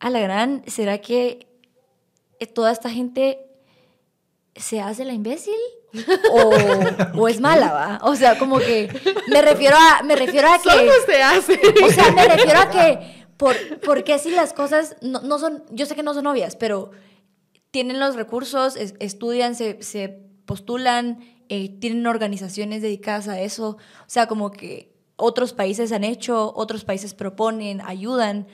a 0.00 0.10
la 0.10 0.20
gran, 0.20 0.62
¿será 0.66 0.98
que 0.98 1.46
toda 2.54 2.72
esta 2.72 2.90
gente 2.90 3.46
se 4.54 4.80
hace 4.80 5.04
la 5.04 5.12
imbécil? 5.12 5.54
O, 6.30 6.50
o, 7.20 7.28
es 7.28 7.40
mala, 7.40 7.72
¿va? 7.72 8.00
O 8.02 8.16
sea, 8.16 8.38
como 8.38 8.58
que 8.58 8.88
me 9.28 9.40
refiero 9.40 9.76
a, 9.78 10.02
me 10.02 10.16
refiero 10.16 10.48
a 10.48 10.58
que... 10.58 10.68
Solo 10.68 10.92
se 11.06 11.22
hace. 11.22 11.60
O 11.84 11.88
sea, 11.88 12.10
me 12.10 12.26
refiero 12.26 12.58
a 12.58 12.70
que, 12.70 13.26
por, 13.36 13.54
porque 13.80 14.18
si 14.18 14.30
las 14.30 14.52
cosas 14.52 14.96
no, 15.00 15.20
no 15.20 15.38
son, 15.38 15.62
yo 15.70 15.86
sé 15.86 15.94
que 15.94 16.02
no 16.02 16.12
son 16.12 16.26
obvias, 16.26 16.56
pero 16.56 16.90
tienen 17.76 18.00
los 18.00 18.16
recursos, 18.16 18.74
estudian, 18.74 19.54
se, 19.54 19.82
se 19.82 20.08
postulan, 20.46 21.18
eh, 21.50 21.68
tienen 21.78 22.06
organizaciones 22.06 22.80
dedicadas 22.80 23.28
a 23.28 23.38
eso. 23.38 23.76
O 23.76 24.06
sea, 24.06 24.26
como 24.26 24.50
que 24.50 24.96
otros 25.16 25.52
países 25.52 25.92
han 25.92 26.02
hecho, 26.02 26.54
otros 26.56 26.86
países 26.86 27.12
proponen, 27.12 27.82
ayudan. 27.82 28.46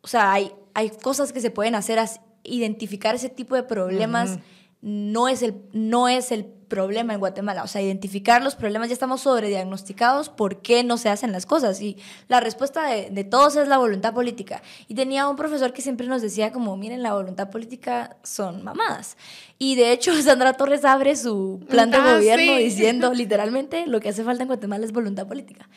O 0.00 0.06
sea, 0.06 0.32
hay, 0.32 0.52
hay 0.74 0.90
cosas 0.90 1.32
que 1.32 1.40
se 1.40 1.50
pueden 1.50 1.74
hacer, 1.74 1.98
identificar 2.44 3.16
ese 3.16 3.28
tipo 3.28 3.56
de 3.56 3.64
problemas 3.64 4.38
no 4.80 5.26
es, 5.26 5.42
el, 5.42 5.60
no 5.72 6.08
es 6.08 6.30
el 6.30 6.44
problema 6.68 7.14
en 7.14 7.20
Guatemala. 7.20 7.62
O 7.62 7.66
sea, 7.66 7.82
identificar 7.82 8.42
los 8.42 8.54
problemas, 8.54 8.88
ya 8.88 8.92
estamos 8.92 9.22
sobrediagnosticados, 9.22 10.28
¿por 10.28 10.62
qué 10.62 10.84
no 10.84 10.98
se 10.98 11.08
hacen 11.08 11.32
las 11.32 11.46
cosas? 11.46 11.80
Y 11.80 11.96
la 12.28 12.40
respuesta 12.40 12.86
de, 12.86 13.10
de, 13.10 13.24
todos 13.24 13.56
es 13.56 13.68
la 13.68 13.78
voluntad 13.78 14.14
política. 14.14 14.62
Y 14.86 14.94
tenía 14.94 15.28
un 15.28 15.36
profesor 15.36 15.72
que 15.72 15.82
siempre 15.82 16.06
nos 16.06 16.22
decía 16.22 16.52
como, 16.52 16.76
miren, 16.76 17.02
la 17.02 17.14
voluntad 17.14 17.50
política 17.50 18.16
son 18.22 18.62
mamadas. 18.62 19.16
Y 19.58 19.74
de 19.74 19.92
hecho, 19.92 20.12
Sandra 20.22 20.52
Torres 20.52 20.84
abre 20.84 21.16
su 21.16 21.60
plan 21.68 21.90
de 21.90 21.96
ah, 21.96 22.14
gobierno 22.14 22.56
diciendo 22.56 23.12
literalmente, 23.14 23.86
lo 23.86 24.00
que 24.00 24.10
hace 24.10 24.24
falta 24.24 24.42
en 24.42 24.48
Guatemala 24.48 24.84
es 24.84 24.92
voluntad 24.92 25.26
política. 25.26 25.68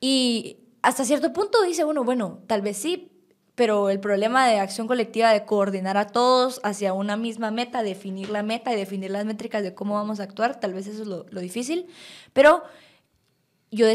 Y 0.00 0.58
hasta 0.82 1.04
cierto 1.04 1.32
punto 1.32 1.62
dice 1.62 1.84
uno, 1.84 2.04
bueno, 2.04 2.42
tal 2.46 2.62
vez 2.62 2.76
sí, 2.76 3.10
pero 3.54 3.88
el 3.88 4.00
problema 4.00 4.48
de 4.48 4.58
acción 4.58 4.86
colectiva, 4.86 5.32
de 5.32 5.44
coordinar 5.44 5.96
a 5.96 6.08
todos 6.08 6.60
hacia 6.64 6.92
una 6.92 7.16
misma 7.16 7.50
meta, 7.50 7.82
definir 7.82 8.30
la 8.30 8.42
meta 8.42 8.72
y 8.72 8.76
definir 8.76 9.10
las 9.10 9.24
métricas 9.24 9.62
de 9.62 9.74
cómo 9.74 9.94
vamos 9.94 10.20
a 10.20 10.24
actuar, 10.24 10.58
tal 10.58 10.74
vez 10.74 10.86
eso 10.86 11.02
es 11.02 11.08
lo, 11.08 11.40
difícil, 11.40 11.86
pero 12.32 12.62
yo, 13.70 13.86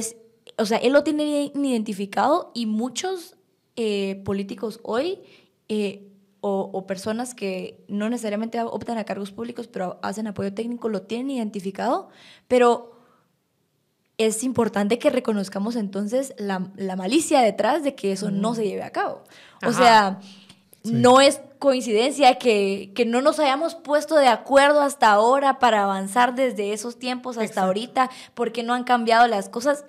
o 0.58 0.66
sea, 0.66 0.78
él 0.78 0.94
lo 0.94 1.04
tiene 1.04 1.52
identificado 1.54 2.52
y 2.54 2.66
muchos 2.66 3.36
eh, 3.76 4.22
políticos 4.26 4.80
hoy 4.84 5.20
eh, 5.68 6.06
o, 6.42 6.70
o, 6.74 6.88
personas 6.88 7.36
que 7.36 7.84
no 7.90 8.10
necesariamente 8.10 8.62
optan 8.62 8.98
a 8.98 9.04
cargos 9.04 9.32
públicos, 9.32 9.68
pero 9.68 10.00
hacen 10.02 10.28
apoyo 10.28 10.54
técnico, 10.54 10.88
lo 10.88 11.02
tienen 11.02 11.32
identificado, 11.32 12.10
pero 12.48 13.00
es 14.20 14.44
importante 14.44 15.00
que 15.00 15.10
reconozcamos 15.10 15.78
entonces 15.78 16.34
la, 16.38 16.72
la 16.76 16.98
malicia 16.98 17.40
detrás 17.40 17.84
de 17.84 17.96
que 17.96 18.12
eso 18.12 18.32
no 18.32 18.54
se 18.54 18.68
lleve 18.68 18.84
a 18.84 18.92
cabo. 18.92 19.24
O 19.66 19.72
sea, 19.72 20.20
no 20.84 21.22
es 21.22 21.42
coincidencia 21.60 22.36
que, 22.36 22.92
que, 22.96 23.06
no 23.06 23.22
nos 23.22 23.40
hayamos 23.40 23.76
puesto 23.76 24.16
de 24.16 24.28
acuerdo 24.28 24.82
hasta 24.82 25.12
ahora 25.12 25.60
para 25.60 25.84
avanzar 25.84 26.36
desde 26.36 26.72
esos 26.72 26.98
tiempos 26.98 27.38
hasta 27.38 27.64
ahorita, 27.64 28.10
porque 28.34 28.64
no 28.64 28.74
han 28.74 28.84
cambiado 28.86 29.28
las 29.28 29.50
cosas. 29.50 29.86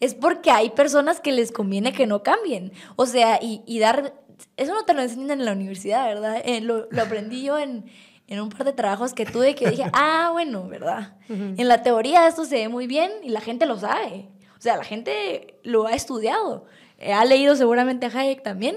Es 0.00 0.14
porque 0.14 0.50
hay 0.50 0.70
personas 0.70 1.20
que 1.20 1.32
les 1.32 1.50
conviene 1.50 1.92
que 1.92 2.06
no 2.06 2.22
cambien. 2.22 2.72
O 2.96 3.06
sea, 3.06 3.38
y, 3.42 3.62
y 3.66 3.78
dar... 3.78 4.14
Eso 4.56 4.74
no 4.74 4.84
te 4.84 4.94
lo 4.94 5.02
enseñan 5.02 5.40
en 5.40 5.44
la 5.44 5.52
universidad, 5.52 6.04
¿verdad? 6.06 6.42
Eh, 6.44 6.60
lo, 6.60 6.86
lo 6.90 7.02
aprendí 7.02 7.42
yo 7.42 7.58
en, 7.58 7.84
en 8.28 8.40
un 8.40 8.50
par 8.50 8.64
de 8.64 8.72
trabajos 8.72 9.14
que 9.14 9.24
tuve 9.24 9.54
que 9.54 9.70
dije, 9.70 9.84
ah, 9.92 10.28
bueno, 10.32 10.68
¿verdad? 10.68 11.16
En 11.28 11.66
la 11.66 11.82
teoría 11.82 12.28
esto 12.28 12.44
se 12.44 12.56
ve 12.56 12.68
muy 12.68 12.86
bien 12.86 13.10
y 13.22 13.30
la 13.30 13.40
gente 13.40 13.66
lo 13.66 13.78
sabe. 13.78 14.28
O 14.56 14.60
sea, 14.60 14.76
la 14.76 14.84
gente 14.84 15.58
lo 15.64 15.86
ha 15.86 15.94
estudiado. 15.94 16.66
Eh, 16.98 17.12
ha 17.12 17.24
leído 17.24 17.56
seguramente 17.56 18.06
a 18.06 18.10
Hayek 18.10 18.42
también, 18.42 18.76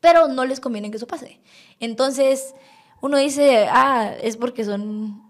pero 0.00 0.28
no 0.28 0.44
les 0.44 0.60
conviene 0.60 0.90
que 0.90 0.96
eso 0.96 1.06
pase. 1.06 1.40
Entonces, 1.78 2.54
uno 3.00 3.16
dice, 3.16 3.66
ah, 3.70 4.12
es 4.22 4.36
porque 4.36 4.64
son 4.64 5.22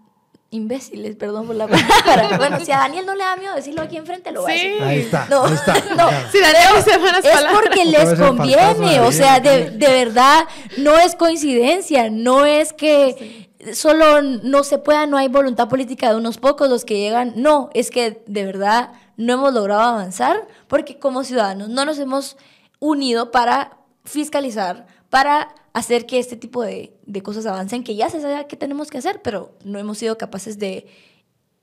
imbéciles, 0.49 1.15
perdón 1.15 1.47
por 1.47 1.55
la 1.55 1.67
palabra. 2.05 2.37
bueno, 2.37 2.59
si 2.59 2.71
a 2.71 2.79
Daniel 2.79 3.05
no 3.05 3.15
le 3.15 3.23
da 3.23 3.37
miedo 3.37 3.55
decirlo 3.55 3.81
aquí 3.81 3.97
enfrente, 3.97 4.31
lo 4.31 4.43
va 4.43 4.49
a 4.49 4.53
decir. 4.53 4.83
Ahí 4.83 4.99
está, 4.99 5.27
no, 5.29 5.45
ahí 5.45 5.53
está. 5.53 5.73
No, 5.95 6.09
si 6.31 6.39
Daniel 6.39 6.83
se 6.83 6.97
van 6.97 7.15
Es 7.15 7.45
porque 7.53 7.85
les 7.85 8.19
conviene, 8.19 8.99
o 8.99 9.11
sea, 9.11 9.39
de, 9.39 9.71
de, 9.71 9.87
verdad, 9.87 10.45
no 10.77 10.97
es 10.97 11.15
coincidencia, 11.15 12.09
no 12.09 12.45
es 12.45 12.73
que 12.73 13.49
solo 13.73 14.21
no 14.21 14.63
se 14.63 14.77
pueda, 14.77 15.05
no 15.05 15.17
hay 15.17 15.29
voluntad 15.29 15.69
política 15.69 16.09
de 16.09 16.15
unos 16.15 16.37
pocos 16.37 16.69
los 16.69 16.83
que 16.83 16.97
llegan, 16.97 17.33
no, 17.35 17.69
es 17.73 17.89
que 17.89 18.23
de 18.25 18.45
verdad 18.45 18.91
no 19.17 19.33
hemos 19.33 19.53
logrado 19.53 19.81
avanzar 19.81 20.47
porque 20.67 20.99
como 20.99 21.23
ciudadanos 21.23 21.69
no 21.69 21.85
nos 21.85 21.99
hemos 21.99 22.37
unido 22.79 23.31
para 23.31 23.77
fiscalizar, 24.03 24.87
para 25.09 25.53
hacer 25.73 26.05
que 26.05 26.19
este 26.19 26.35
tipo 26.35 26.63
de, 26.63 26.93
de 27.05 27.21
cosas 27.21 27.45
avancen, 27.45 27.83
que 27.83 27.95
ya 27.95 28.09
se 28.09 28.21
sabe 28.21 28.47
qué 28.47 28.55
tenemos 28.55 28.89
que 28.89 28.97
hacer, 28.97 29.21
pero 29.21 29.53
no 29.63 29.79
hemos 29.79 29.97
sido 29.97 30.17
capaces 30.17 30.57
de, 30.57 30.87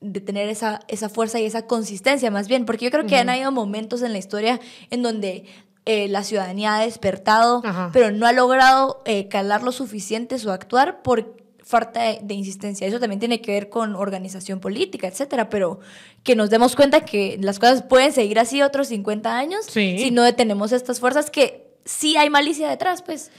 de 0.00 0.20
tener 0.20 0.48
esa, 0.48 0.80
esa 0.88 1.08
fuerza 1.08 1.40
y 1.40 1.44
esa 1.44 1.66
consistencia 1.66 2.30
más 2.30 2.48
bien, 2.48 2.64
porque 2.64 2.84
yo 2.84 2.90
creo 2.90 3.06
que 3.06 3.16
han 3.16 3.28
habido 3.28 3.50
momentos 3.50 4.02
en 4.02 4.12
la 4.12 4.18
historia 4.18 4.60
en 4.90 5.02
donde 5.02 5.44
eh, 5.84 6.08
la 6.08 6.22
ciudadanía 6.22 6.76
ha 6.76 6.82
despertado, 6.82 7.62
pero 7.92 8.10
no 8.10 8.26
ha 8.26 8.32
logrado 8.32 9.02
eh, 9.06 9.28
calar 9.28 9.62
lo 9.62 9.72
suficiente 9.72 10.36
o 10.46 10.52
actuar 10.52 11.02
por 11.02 11.36
falta 11.62 12.00
de, 12.00 12.34
insistencia. 12.34 12.86
Eso 12.86 13.00
también 13.00 13.20
tiene 13.20 13.42
que 13.42 13.52
ver 13.52 13.68
con 13.68 13.94
organización 13.94 14.60
política, 14.60 15.06
etcétera, 15.06 15.50
pero 15.50 15.80
que 16.22 16.34
nos 16.34 16.48
demos 16.48 16.76
cuenta 16.76 17.04
que 17.04 17.38
las 17.40 17.58
cosas 17.58 17.82
pueden 17.82 18.12
seguir 18.12 18.38
así 18.38 18.62
otros 18.62 18.88
50 18.88 19.36
años 19.36 19.66
si 19.66 20.10
no 20.10 20.22
detenemos 20.22 20.72
estas 20.72 21.00
fuerzas 21.00 21.30
que 21.30 21.67
sí 21.88 22.16
hay 22.16 22.30
malicia 22.30 22.68
detrás, 22.68 23.02
pues. 23.02 23.30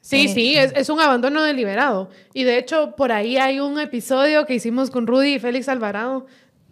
Sí, 0.00 0.26
eh, 0.26 0.28
sí, 0.28 0.56
es, 0.56 0.72
es, 0.74 0.88
un 0.88 1.00
abandono 1.00 1.42
deliberado. 1.42 2.08
Y 2.32 2.44
de 2.44 2.58
hecho, 2.58 2.94
por 2.96 3.12
ahí 3.12 3.36
hay 3.36 3.60
un 3.60 3.78
episodio 3.78 4.46
que 4.46 4.54
hicimos 4.54 4.90
con 4.90 5.06
Rudy 5.06 5.34
y 5.34 5.38
Félix 5.38 5.68
Alvarado, 5.68 6.26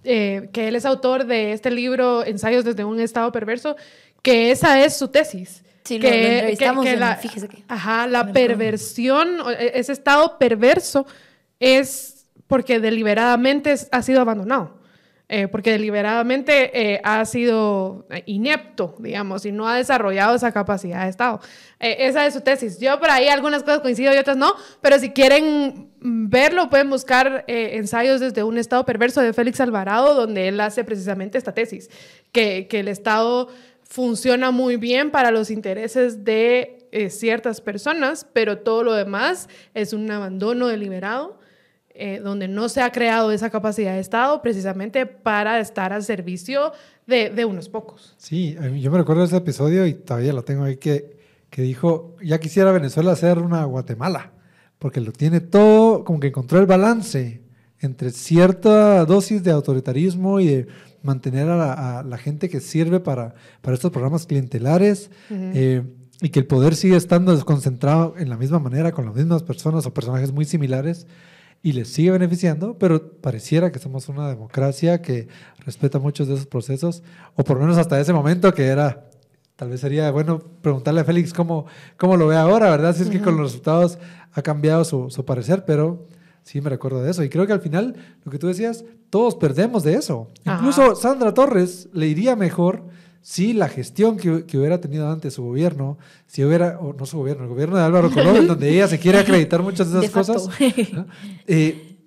eh, 0.05 0.49
que 0.53 0.68
él 0.68 0.76
es 0.76 0.87
autor 0.87 1.26
de 1.26 1.53
este 1.53 1.70
libro, 1.70 2.24
Ensayos 2.24 2.64
desde 2.64 2.84
un 2.84 3.01
estado 3.01 3.32
perverso, 3.32 3.76
que 4.22 4.51
esa 4.51 4.82
es 4.84 4.97
su 4.97 5.09
tesis. 5.09 5.62
Sí, 5.84 5.99
que, 6.01 6.11
lo, 6.11 6.16
entrevistamos 6.16 6.84
que, 6.84 6.97
la, 6.97 7.16
fíjese 7.16 7.49
que... 7.49 7.62
Ajá, 7.68 8.07
la 8.07 8.32
perversión, 8.32 9.39
e, 9.59 9.72
ese 9.74 9.93
estado 9.93 10.39
perverso 10.39 11.07
es 11.61 12.26
porque 12.47 12.80
deliberadamente 12.80 13.74
ha 13.93 14.03
sido 14.03 14.20
abandonado. 14.20 14.78
Eh, 15.29 15.49
porque 15.49 15.72
deliberadamente 15.72 16.70
eh, 16.72 17.01
ha 17.03 17.24
sido 17.24 18.07
inepto, 18.27 18.95
digamos, 19.01 19.45
y 19.45 19.51
no 19.51 19.66
ha 19.66 19.77
desarrollado 19.77 20.37
esa 20.37 20.53
capacidad 20.53 21.03
de 21.03 21.11
Estado. 21.11 21.41
Eh, 21.81 21.97
esa 22.01 22.24
es 22.27 22.35
su 22.35 22.43
tesis. 22.43 22.79
Yo 22.79 23.01
por 23.01 23.11
ahí 23.11 23.27
algunas 23.27 23.64
cosas 23.64 23.81
coincido 23.81 24.14
y 24.14 24.18
otras 24.18 24.37
no, 24.37 24.55
pero 24.81 25.01
si 25.01 25.11
quieren 25.11 25.91
verlo, 25.99 26.70
pueden 26.70 26.91
buscar 26.91 27.45
ensayos 27.49 28.20
desde 28.20 28.45
un 28.45 28.57
Estado 28.57 28.85
perverso 28.85 29.20
de 29.20 29.33
Félix 29.33 29.61
Alvarado, 29.61 30.14
donde 30.14 30.47
él 30.47 30.61
hace 30.61 30.85
precisamente 30.85 31.39
esta 31.39 31.53
tesis, 31.53 31.91
que, 32.31 32.68
que 32.68 32.79
el 32.79 32.87
Estado 32.87 33.49
funciona 33.83 34.53
muy 34.53 34.77
bien 34.77 35.11
para 35.11 35.33
los 35.33 35.51
intereses 35.51 36.22
de 36.22 36.87
ciertas 37.11 37.61
personas, 37.61 38.29
pero 38.33 38.59
todo 38.59 38.85
lo 38.85 38.93
demás 38.93 39.49
es 39.74 39.93
un 39.93 40.09
abandono 40.09 40.68
deliberado 40.68 41.41
eh, 41.99 42.21
donde 42.23 42.49
no 42.49 42.69
se 42.69 42.83
ha 42.83 42.93
creado 42.93 43.33
esa 43.33 43.51
capacidad 43.51 43.95
de 43.95 44.01
Estado 44.01 44.43
precisamente 44.43 45.07
para 45.07 45.61
estar 45.61 45.93
al 45.93 46.05
servicio 46.05 46.73
de, 47.07 47.31
de, 47.31 47.45
unos 47.45 47.69
pocos. 47.69 48.15
Sí, 48.19 48.57
yo 48.81 48.91
me 48.91 48.99
recuerdo 48.99 49.25
ese 49.25 49.37
episodio 49.37 49.87
y 49.87 49.95
todavía 49.95 50.33
lo 50.33 50.45
tengo 50.45 50.65
ahí 50.65 50.77
que, 50.77 51.19
que 51.51 51.63
dijo, 51.63 52.17
ya 52.23 52.39
quisiera 52.39 52.73
Venezuela 52.73 53.15
ser 53.17 53.39
una 53.39 53.65
Guatemala, 53.65 54.33
porque 54.79 55.01
lo 55.01 55.13
tiene 55.13 55.41
todo, 55.41 56.05
como 56.05 56.21
que 56.21 56.29
encontró 56.29 56.59
el 56.59 56.67
balance 56.67 57.43
entre 57.81 58.11
cierta 58.11 59.05
dosis 59.05 59.43
de 59.43 59.51
autoritarismo 59.51 60.41
y 60.41 60.47
de 60.47 60.67
mantener 61.03 61.49
a 61.49 62.03
la, 62.03 62.19
gente 62.19 62.49
que 62.49 62.61
sirve 62.61 63.01
para, 63.01 63.35
para 63.61 63.75
estos 63.75 63.93
programas 63.93 64.27
clientelares. 64.27 65.11
Eh, 65.31 65.83
y 66.21 66.31
que 66.31 66.39
el 66.39 66.47
poder 66.47 66.75
sigue 66.75 66.97
estando 66.97 67.35
desconcentrado 67.35 68.15
en 68.17 68.29
la 68.29 68.37
misma 68.37 68.59
manera, 68.59 68.93
con 68.93 69.05
las 69.05 69.15
mismas 69.15 69.43
personas 69.43 69.87
o 69.87 69.93
personajes 69.93 70.33
muy 70.33 70.45
similares, 70.45 71.07
y 71.63 71.73
les 71.73 71.89
sigue 71.89 72.11
beneficiando, 72.11 72.79
pero 72.79 73.13
pareciera 73.21 73.73
que 73.73 73.79
somos 73.79 74.09
una 74.09 74.29
democracia 74.29 75.03
que 75.03 75.29
respeta 75.59 75.99
muchos 75.99 76.29
de 76.29 76.35
esos 76.35 76.47
procesos, 76.47 77.03
o 77.35 77.45
por 77.45 77.57
lo 77.57 77.63
menos 77.63 77.79
hasta 77.79 78.01
ese 78.01 78.13
momento 78.13 78.55
que 78.55 78.67
era, 78.67 79.09
tal 79.57 79.71
vez 79.71 79.81
sería 79.81 80.11
bueno 80.11 80.39
preguntarle 80.39 81.01
a 81.01 81.05
Félix 81.05 81.33
cómo, 81.33 81.67
cómo 81.97 82.17
lo 82.17 82.29
ve 82.29 82.37
ahora, 82.37 82.71
¿verdad? 82.71 82.95
Si 82.95 83.03
es 83.03 83.11
que 83.11 83.21
con 83.21 83.37
los 83.37 83.51
resultados 83.51 83.99
ha 84.33 84.43
cambiado 84.43 84.85
su, 84.85 85.11
su 85.11 85.25
parecer, 85.25 85.65
pero 85.65 86.07
sí 86.43 86.61
me 86.61 86.71
recuerdo 86.71 87.03
de 87.03 87.11
eso. 87.11 87.25
Y 87.25 87.29
creo 87.29 87.47
que 87.47 87.53
al 87.53 87.61
final, 87.61 87.97
lo 88.23 88.31
que 88.31 88.39
tú 88.39 88.47
decías, 88.47 88.85
todos 89.11 89.35
perdemos 89.35 89.83
de 89.83 89.95
eso. 89.95 90.31
Incluso 90.45 90.95
Sandra 90.95 91.35
Torres 91.35 91.89
le 91.93 92.07
iría 92.07 92.37
mejor 92.37 92.85
si 93.27 93.55
la 93.55 93.68
gestión 93.68 94.16
que, 94.16 94.47
que, 94.47 94.57
hubiera 94.57 94.81
tenido 94.81 95.11
antes 95.11 95.35
su 95.35 95.43
gobierno, 95.43 95.99
si 96.29 96.45
hubiera, 96.45 96.79
o 96.79 96.93
no 96.93 97.07
su 97.07 97.18
gobierno, 97.18 97.43
el 97.43 97.49
gobierno 97.49 97.77
de 97.77 97.83
Álvaro 97.83 98.09
Colón, 98.09 98.47
donde 98.47 98.70
ella 98.70 98.87
se 98.87 99.01
quiere 99.01 99.18
acreditar 99.18 99.62
muchas 99.62 99.91
de 99.91 100.07
esas 100.07 100.29
cosas, 100.29 100.49
eh, 101.49 101.99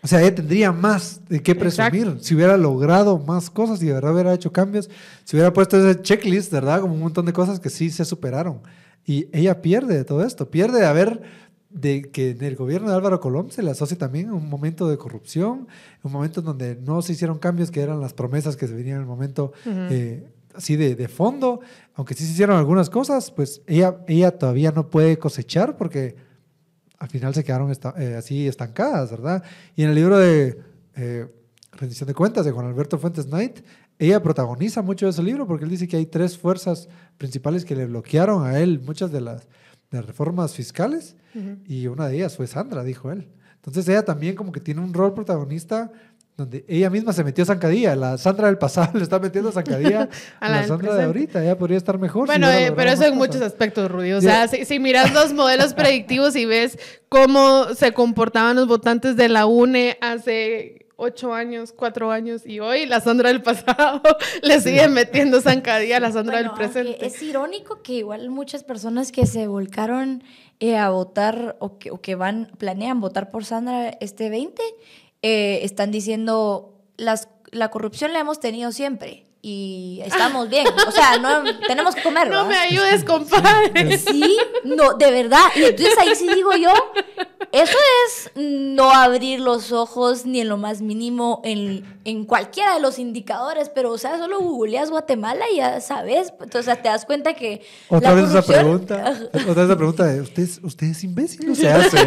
o 0.00 0.06
sea, 0.06 0.20
ella 0.20 0.32
tendría 0.32 0.70
más 0.70 1.22
de 1.28 1.42
qué 1.42 1.56
presumir, 1.56 2.18
si 2.20 2.36
hubiera 2.36 2.56
logrado 2.56 3.18
más 3.18 3.50
cosas, 3.50 3.80
si 3.80 3.86
de 3.86 3.94
verdad 3.94 4.14
hubiera 4.14 4.32
hecho 4.32 4.52
cambios, 4.52 4.88
si 5.24 5.34
hubiera 5.34 5.52
puesto 5.52 5.76
ese 5.76 6.02
checklist, 6.02 6.52
¿verdad? 6.52 6.82
Como 6.82 6.94
un 6.94 7.00
montón 7.00 7.26
de 7.26 7.32
cosas 7.32 7.58
que 7.58 7.68
sí 7.68 7.90
se 7.90 8.04
superaron. 8.04 8.60
Y 9.04 9.26
ella 9.32 9.62
pierde 9.62 9.96
de 9.96 10.04
todo 10.04 10.24
esto, 10.24 10.52
pierde 10.52 10.78
de 10.78 10.86
haber 10.86 11.20
de 11.70 12.02
que 12.12 12.30
en 12.30 12.44
el 12.44 12.54
gobierno 12.54 12.90
de 12.90 12.94
Álvaro 12.94 13.18
Colón 13.18 13.50
se 13.50 13.64
le 13.64 13.72
asocie 13.72 13.96
también 13.96 14.30
un 14.30 14.48
momento 14.48 14.88
de 14.88 14.98
corrupción, 14.98 15.66
un 16.04 16.12
momento 16.12 16.40
en 16.40 16.46
donde 16.46 16.76
no 16.76 17.02
se 17.02 17.14
hicieron 17.14 17.40
cambios 17.40 17.72
que 17.72 17.80
eran 17.80 18.00
las 18.00 18.12
promesas 18.12 18.56
que 18.56 18.68
se 18.68 18.74
venían 18.74 18.96
en 18.98 19.02
el 19.02 19.08
momento 19.08 19.52
así 20.54 20.76
de, 20.76 20.94
de, 20.94 21.08
fondo, 21.08 21.60
aunque 21.94 22.14
sí 22.14 22.24
se 22.24 22.32
hicieron 22.32 22.56
algunas 22.56 22.90
cosas, 22.90 23.30
pues 23.30 23.62
ella, 23.66 23.98
ella 24.08 24.38
todavía 24.38 24.72
no 24.72 24.90
puede 24.90 25.18
cosechar 25.18 25.76
porque 25.76 26.16
al 26.98 27.08
final 27.08 27.34
se 27.34 27.42
quedaron 27.42 27.72
eh, 27.72 28.14
así 28.16 28.46
estancadas, 28.46 29.10
¿verdad? 29.10 29.42
Y 29.74 29.82
en 29.82 29.90
el 29.90 29.94
libro 29.94 30.18
de 30.18 30.60
eh, 30.96 31.26
Rendición 31.72 32.06
de 32.06 32.14
Cuentas 32.14 32.44
de 32.44 32.52
Juan 32.52 32.66
Alberto 32.66 32.98
Fuentes 32.98 33.26
Knight, 33.26 33.60
ella 33.98 34.22
protagoniza 34.22 34.82
mucho 34.82 35.06
de 35.06 35.10
ese 35.10 35.22
libro 35.22 35.46
porque 35.46 35.64
él 35.64 35.70
dice 35.70 35.88
que 35.88 35.96
hay 35.96 36.06
tres 36.06 36.36
fuerzas 36.36 36.88
principales 37.18 37.64
que 37.64 37.76
le 37.76 37.86
bloquearon 37.86 38.46
a 38.46 38.58
él 38.58 38.80
muchas 38.80 39.12
de 39.12 39.20
las 39.20 39.46
de 39.90 40.02
reformas 40.02 40.54
fiscales 40.54 41.16
y 41.66 41.86
una 41.86 42.08
de 42.08 42.16
ellas 42.16 42.36
fue 42.36 42.46
Sandra, 42.46 42.84
dijo 42.84 43.10
él. 43.10 43.28
Entonces 43.56 43.88
ella 43.88 44.04
también 44.04 44.36
como 44.36 44.52
que 44.52 44.60
tiene 44.60 44.80
un 44.80 44.94
rol 44.94 45.14
protagonista 45.14 45.92
donde 46.40 46.64
ella 46.68 46.88
misma 46.88 47.12
se 47.12 47.22
metió 47.22 47.42
a 47.44 47.46
zancadilla. 47.46 47.94
La 47.94 48.18
Sandra 48.18 48.46
del 48.46 48.58
pasado 48.58 48.92
le 48.94 49.02
está 49.02 49.18
metiendo 49.18 49.52
zancadilla 49.52 50.08
a 50.40 50.48
la, 50.48 50.66
Sandra 50.66 50.94
de 50.94 51.04
ahorita. 51.04 51.42
Ella 51.42 51.56
podría 51.56 51.76
estar 51.76 51.98
mejor. 51.98 52.26
Bueno, 52.26 52.50
eh, 52.50 52.72
pero 52.74 52.90
eso 52.90 53.04
en 53.04 53.16
muchos 53.16 53.42
aspectos, 53.42 53.90
Rudy. 53.90 54.12
O 54.12 54.20
sea, 54.20 54.48
si, 54.48 54.78
miras 54.78 55.12
los 55.12 55.32
modelos 55.32 55.74
predictivos 55.74 56.34
y 56.36 56.46
ves 56.46 56.78
cómo 57.08 57.74
se 57.74 57.92
comportaban 57.92 58.56
los 58.56 58.66
votantes 58.66 59.16
de 59.16 59.28
la 59.28 59.46
UNE 59.46 59.98
hace 60.00 60.86
ocho 60.96 61.32
años, 61.32 61.72
cuatro 61.74 62.10
años 62.10 62.44
y 62.44 62.60
hoy 62.60 62.84
la 62.84 63.00
Sandra 63.00 63.30
del 63.30 63.42
pasado 63.42 64.02
le 64.42 64.60
sigue 64.60 64.86
metiendo 64.88 65.40
zancadilla 65.40 65.96
a 65.96 66.00
la 66.00 66.12
Sandra 66.12 66.38
del 66.38 66.50
presente. 66.52 67.04
Es 67.04 67.22
irónico 67.22 67.82
que 67.82 67.94
igual 67.94 68.28
muchas 68.30 68.64
personas 68.64 69.10
que 69.12 69.26
se 69.26 69.46
volcaron 69.46 70.22
eh, 70.58 70.76
a 70.76 70.90
votar 70.90 71.56
o 71.58 71.78
que, 71.78 71.90
o 71.90 72.02
que, 72.02 72.16
van, 72.16 72.52
planean 72.58 73.00
votar 73.00 73.30
por 73.30 73.46
Sandra 73.46 73.88
este 74.00 74.28
20, 74.28 74.62
eh, 75.22 75.60
están 75.62 75.90
diciendo 75.90 76.82
las, 76.96 77.28
la 77.50 77.70
corrupción 77.70 78.12
la 78.12 78.20
hemos 78.20 78.40
tenido 78.40 78.72
siempre 78.72 79.29
y 79.42 80.02
estamos 80.04 80.48
bien. 80.48 80.66
O 80.86 80.90
sea, 80.90 81.18
no 81.18 81.42
tenemos 81.66 81.94
que 81.94 82.02
comer. 82.02 82.28
No 82.40 82.46
me 82.46 82.56
ayudes, 82.56 83.04
compadre. 83.04 83.98
Sí, 83.98 84.38
no, 84.64 84.94
de 84.94 85.10
verdad. 85.10 85.46
Y 85.56 85.64
entonces 85.64 85.96
ahí 85.98 86.14
sí 86.14 86.28
digo 86.34 86.52
yo, 86.54 86.72
eso 87.52 87.76
es 88.06 88.30
no 88.34 88.90
abrir 88.90 89.40
los 89.40 89.72
ojos 89.72 90.26
ni 90.26 90.40
en 90.40 90.48
lo 90.48 90.56
más 90.56 90.80
mínimo 90.82 91.40
en, 91.44 91.84
en 92.04 92.24
cualquiera 92.24 92.74
de 92.74 92.80
los 92.80 92.98
indicadores, 92.98 93.68
pero 93.68 93.90
o 93.90 93.98
sea, 93.98 94.18
solo 94.18 94.40
googleas 94.40 94.90
Guatemala 94.90 95.44
y 95.52 95.56
ya 95.56 95.80
sabes, 95.80 96.32
entonces 96.40 96.80
te 96.82 96.88
das 96.88 97.04
cuenta 97.04 97.34
que 97.34 97.62
otra 97.88 98.14
vez 98.14 98.30
esa 98.30 98.42
pregunta, 98.42 99.14
otra 99.32 99.54
vez 99.54 99.64
esa 99.64 99.76
pregunta 99.76 100.06
de 100.06 100.20
usted, 100.20 100.48
usted 100.62 100.86
es 100.88 101.02
imbécil, 101.04 101.56
se 101.56 101.68
hace. 101.72 101.98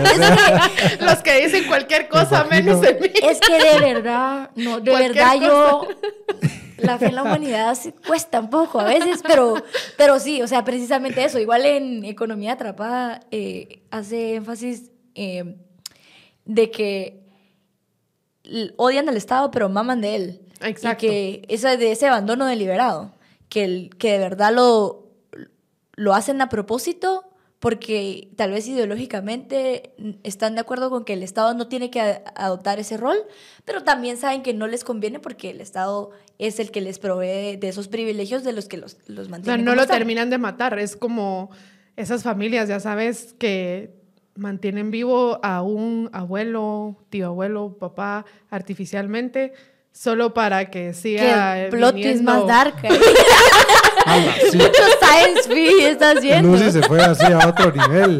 los 0.99 1.17
que 1.17 1.45
dicen 1.45 1.65
cualquier 1.65 2.07
cosa 2.07 2.45
menos 2.45 2.83
en 2.85 2.99
mí. 3.01 3.11
Es 3.21 3.39
que 3.39 3.53
de 3.53 3.93
verdad, 3.93 4.49
no, 4.55 4.79
de 4.79 4.91
verdad 4.91 5.35
yo 5.41 5.87
la 6.83 6.97
fe 6.97 7.07
en 7.07 7.15
la 7.15 7.22
humanidad 7.23 7.77
cuesta 8.05 8.39
un 8.39 8.49
poco 8.49 8.79
a 8.79 8.85
veces, 8.85 9.21
pero, 9.25 9.55
pero 9.97 10.19
sí, 10.19 10.41
o 10.41 10.47
sea, 10.47 10.63
precisamente 10.63 11.23
eso. 11.23 11.39
Igual 11.39 11.65
en 11.65 12.05
Economía 12.05 12.53
Atrapada 12.53 13.21
eh, 13.31 13.83
hace 13.91 14.35
énfasis 14.35 14.91
eh, 15.15 15.57
de 16.45 16.71
que 16.71 17.23
odian 18.75 19.09
al 19.09 19.17
Estado, 19.17 19.51
pero 19.51 19.69
maman 19.69 20.01
de 20.01 20.15
él. 20.15 20.41
Exacto. 20.61 21.05
Y 21.05 21.09
que 21.09 21.45
esa, 21.49 21.77
de 21.77 21.91
ese 21.91 22.07
abandono 22.07 22.45
deliberado, 22.45 23.13
que, 23.49 23.63
el, 23.63 23.89
que 23.97 24.13
de 24.13 24.19
verdad 24.19 24.53
lo, 24.53 25.09
lo 25.95 26.13
hacen 26.13 26.41
a 26.41 26.49
propósito 26.49 27.32
porque 27.63 28.27
tal 28.35 28.51
vez 28.51 28.67
ideológicamente 28.67 29.93
están 30.23 30.55
de 30.55 30.59
acuerdo 30.59 30.89
con 30.89 31.05
que 31.05 31.13
el 31.13 31.23
Estado 31.23 31.53
no 31.53 31.69
tiene 31.69 31.89
que 31.89 32.01
adoptar 32.35 32.77
ese 32.77 32.97
rol, 32.97 33.15
pero 33.63 33.85
también 33.85 34.17
saben 34.17 34.43
que 34.43 34.53
no 34.53 34.67
les 34.67 34.83
conviene 34.83 35.21
porque 35.21 35.51
el 35.51 35.61
Estado 35.61 36.11
es 36.39 36.59
el 36.59 36.71
que 36.71 36.81
les 36.81 36.99
provee 36.99 37.55
de 37.55 37.69
esos 37.69 37.87
privilegios 37.87 38.43
de 38.43 38.51
los 38.51 38.67
que 38.67 38.75
los, 38.75 38.97
los 39.07 39.29
mantienen. 39.29 39.61
O 39.61 39.63
sea, 39.63 39.75
no 39.75 39.81
lo 39.81 39.87
terminan 39.87 40.29
de 40.29 40.39
matar, 40.39 40.77
es 40.77 40.97
como 40.97 41.51
esas 41.95 42.21
familias, 42.21 42.67
ya 42.67 42.81
sabes, 42.81 43.33
que 43.39 43.95
mantienen 44.35 44.91
vivo 44.91 45.39
a 45.41 45.61
un 45.61 46.09
abuelo, 46.11 46.97
tío 47.09 47.27
abuelo, 47.27 47.77
papá 47.79 48.25
artificialmente 48.49 49.53
solo 49.93 50.33
para 50.33 50.69
que 50.69 50.93
siga 50.93 51.55
que 51.55 51.69
plot 51.69 51.95
más 52.23 52.45
dark. 52.45 52.75
Mucho 54.05 54.83
science 54.99 55.43
fiction 55.47 55.91
estás 55.91 56.21
viendo. 56.21 56.49
Lucy 56.49 56.71
se 56.71 56.81
fue 56.83 57.01
así 57.01 57.25
a 57.25 57.47
otro 57.47 57.71
nivel. 57.71 58.19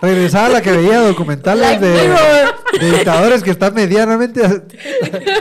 Regresaba 0.00 0.46
a 0.46 0.48
la 0.50 0.62
que 0.62 0.70
veía 0.70 1.00
documentales 1.00 1.80
de, 1.80 2.86
dictadores 2.92 3.42
que 3.42 3.50
están 3.50 3.74
medianamente 3.74 4.40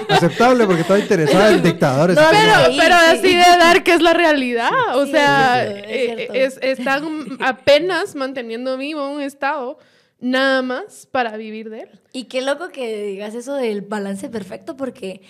aceptable 0.10 0.66
porque 0.66 0.82
estaba 0.82 1.00
interesada 1.00 1.52
en 1.52 1.62
dictadores. 1.62 2.18
pero, 2.18 2.78
pero 2.78 2.96
así 2.96 3.36
de 3.36 3.58
dar 3.58 3.84
que 3.84 3.94
es 3.94 4.02
la 4.02 4.14
realidad. 4.14 4.72
O 4.96 5.06
sea, 5.06 5.64
eh, 5.64 6.50
están 6.62 7.38
apenas 7.40 8.16
manteniendo 8.16 8.78
vivo 8.78 9.08
un 9.10 9.22
estado 9.22 9.78
nada 10.20 10.64
más 10.64 11.08
para 11.12 11.38
vivir 11.38 11.70
de 11.70 11.82
él. 11.82 11.90
Y 12.12 12.24
qué 12.24 12.42
loco 12.42 12.70
que 12.70 13.04
digas 13.04 13.36
eso 13.36 13.54
del 13.54 13.82
balance 13.82 14.30
perfecto 14.30 14.76
porque 14.76 15.22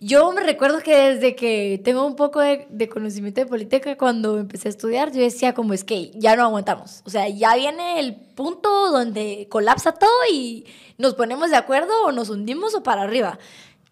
yo 0.00 0.32
me 0.32 0.42
recuerdo 0.42 0.80
que 0.80 0.96
desde 0.96 1.36
que 1.36 1.78
tengo 1.84 2.06
un 2.06 2.16
poco 2.16 2.40
de, 2.40 2.88
conocimiento 2.88 3.42
de 3.42 3.46
política, 3.46 3.98
cuando 3.98 4.38
empecé 4.38 4.68
a 4.68 4.70
estudiar, 4.70 5.12
yo 5.12 5.20
decía 5.20 5.52
como 5.52 5.74
es 5.74 5.84
que 5.84 6.10
ya 6.14 6.36
no 6.36 6.44
aguantamos. 6.44 7.02
O 7.04 7.10
sea, 7.10 7.28
ya 7.28 7.54
viene 7.54 8.00
el 8.00 8.16
punto 8.16 8.90
donde 8.90 9.46
colapsa 9.50 9.92
todo 9.92 10.10
y 10.32 10.64
nos 10.96 11.14
ponemos 11.14 11.50
de 11.50 11.56
acuerdo 11.56 11.92
o 12.06 12.12
nos 12.12 12.30
hundimos 12.30 12.74
o 12.74 12.82
para 12.82 13.02
arriba. 13.02 13.38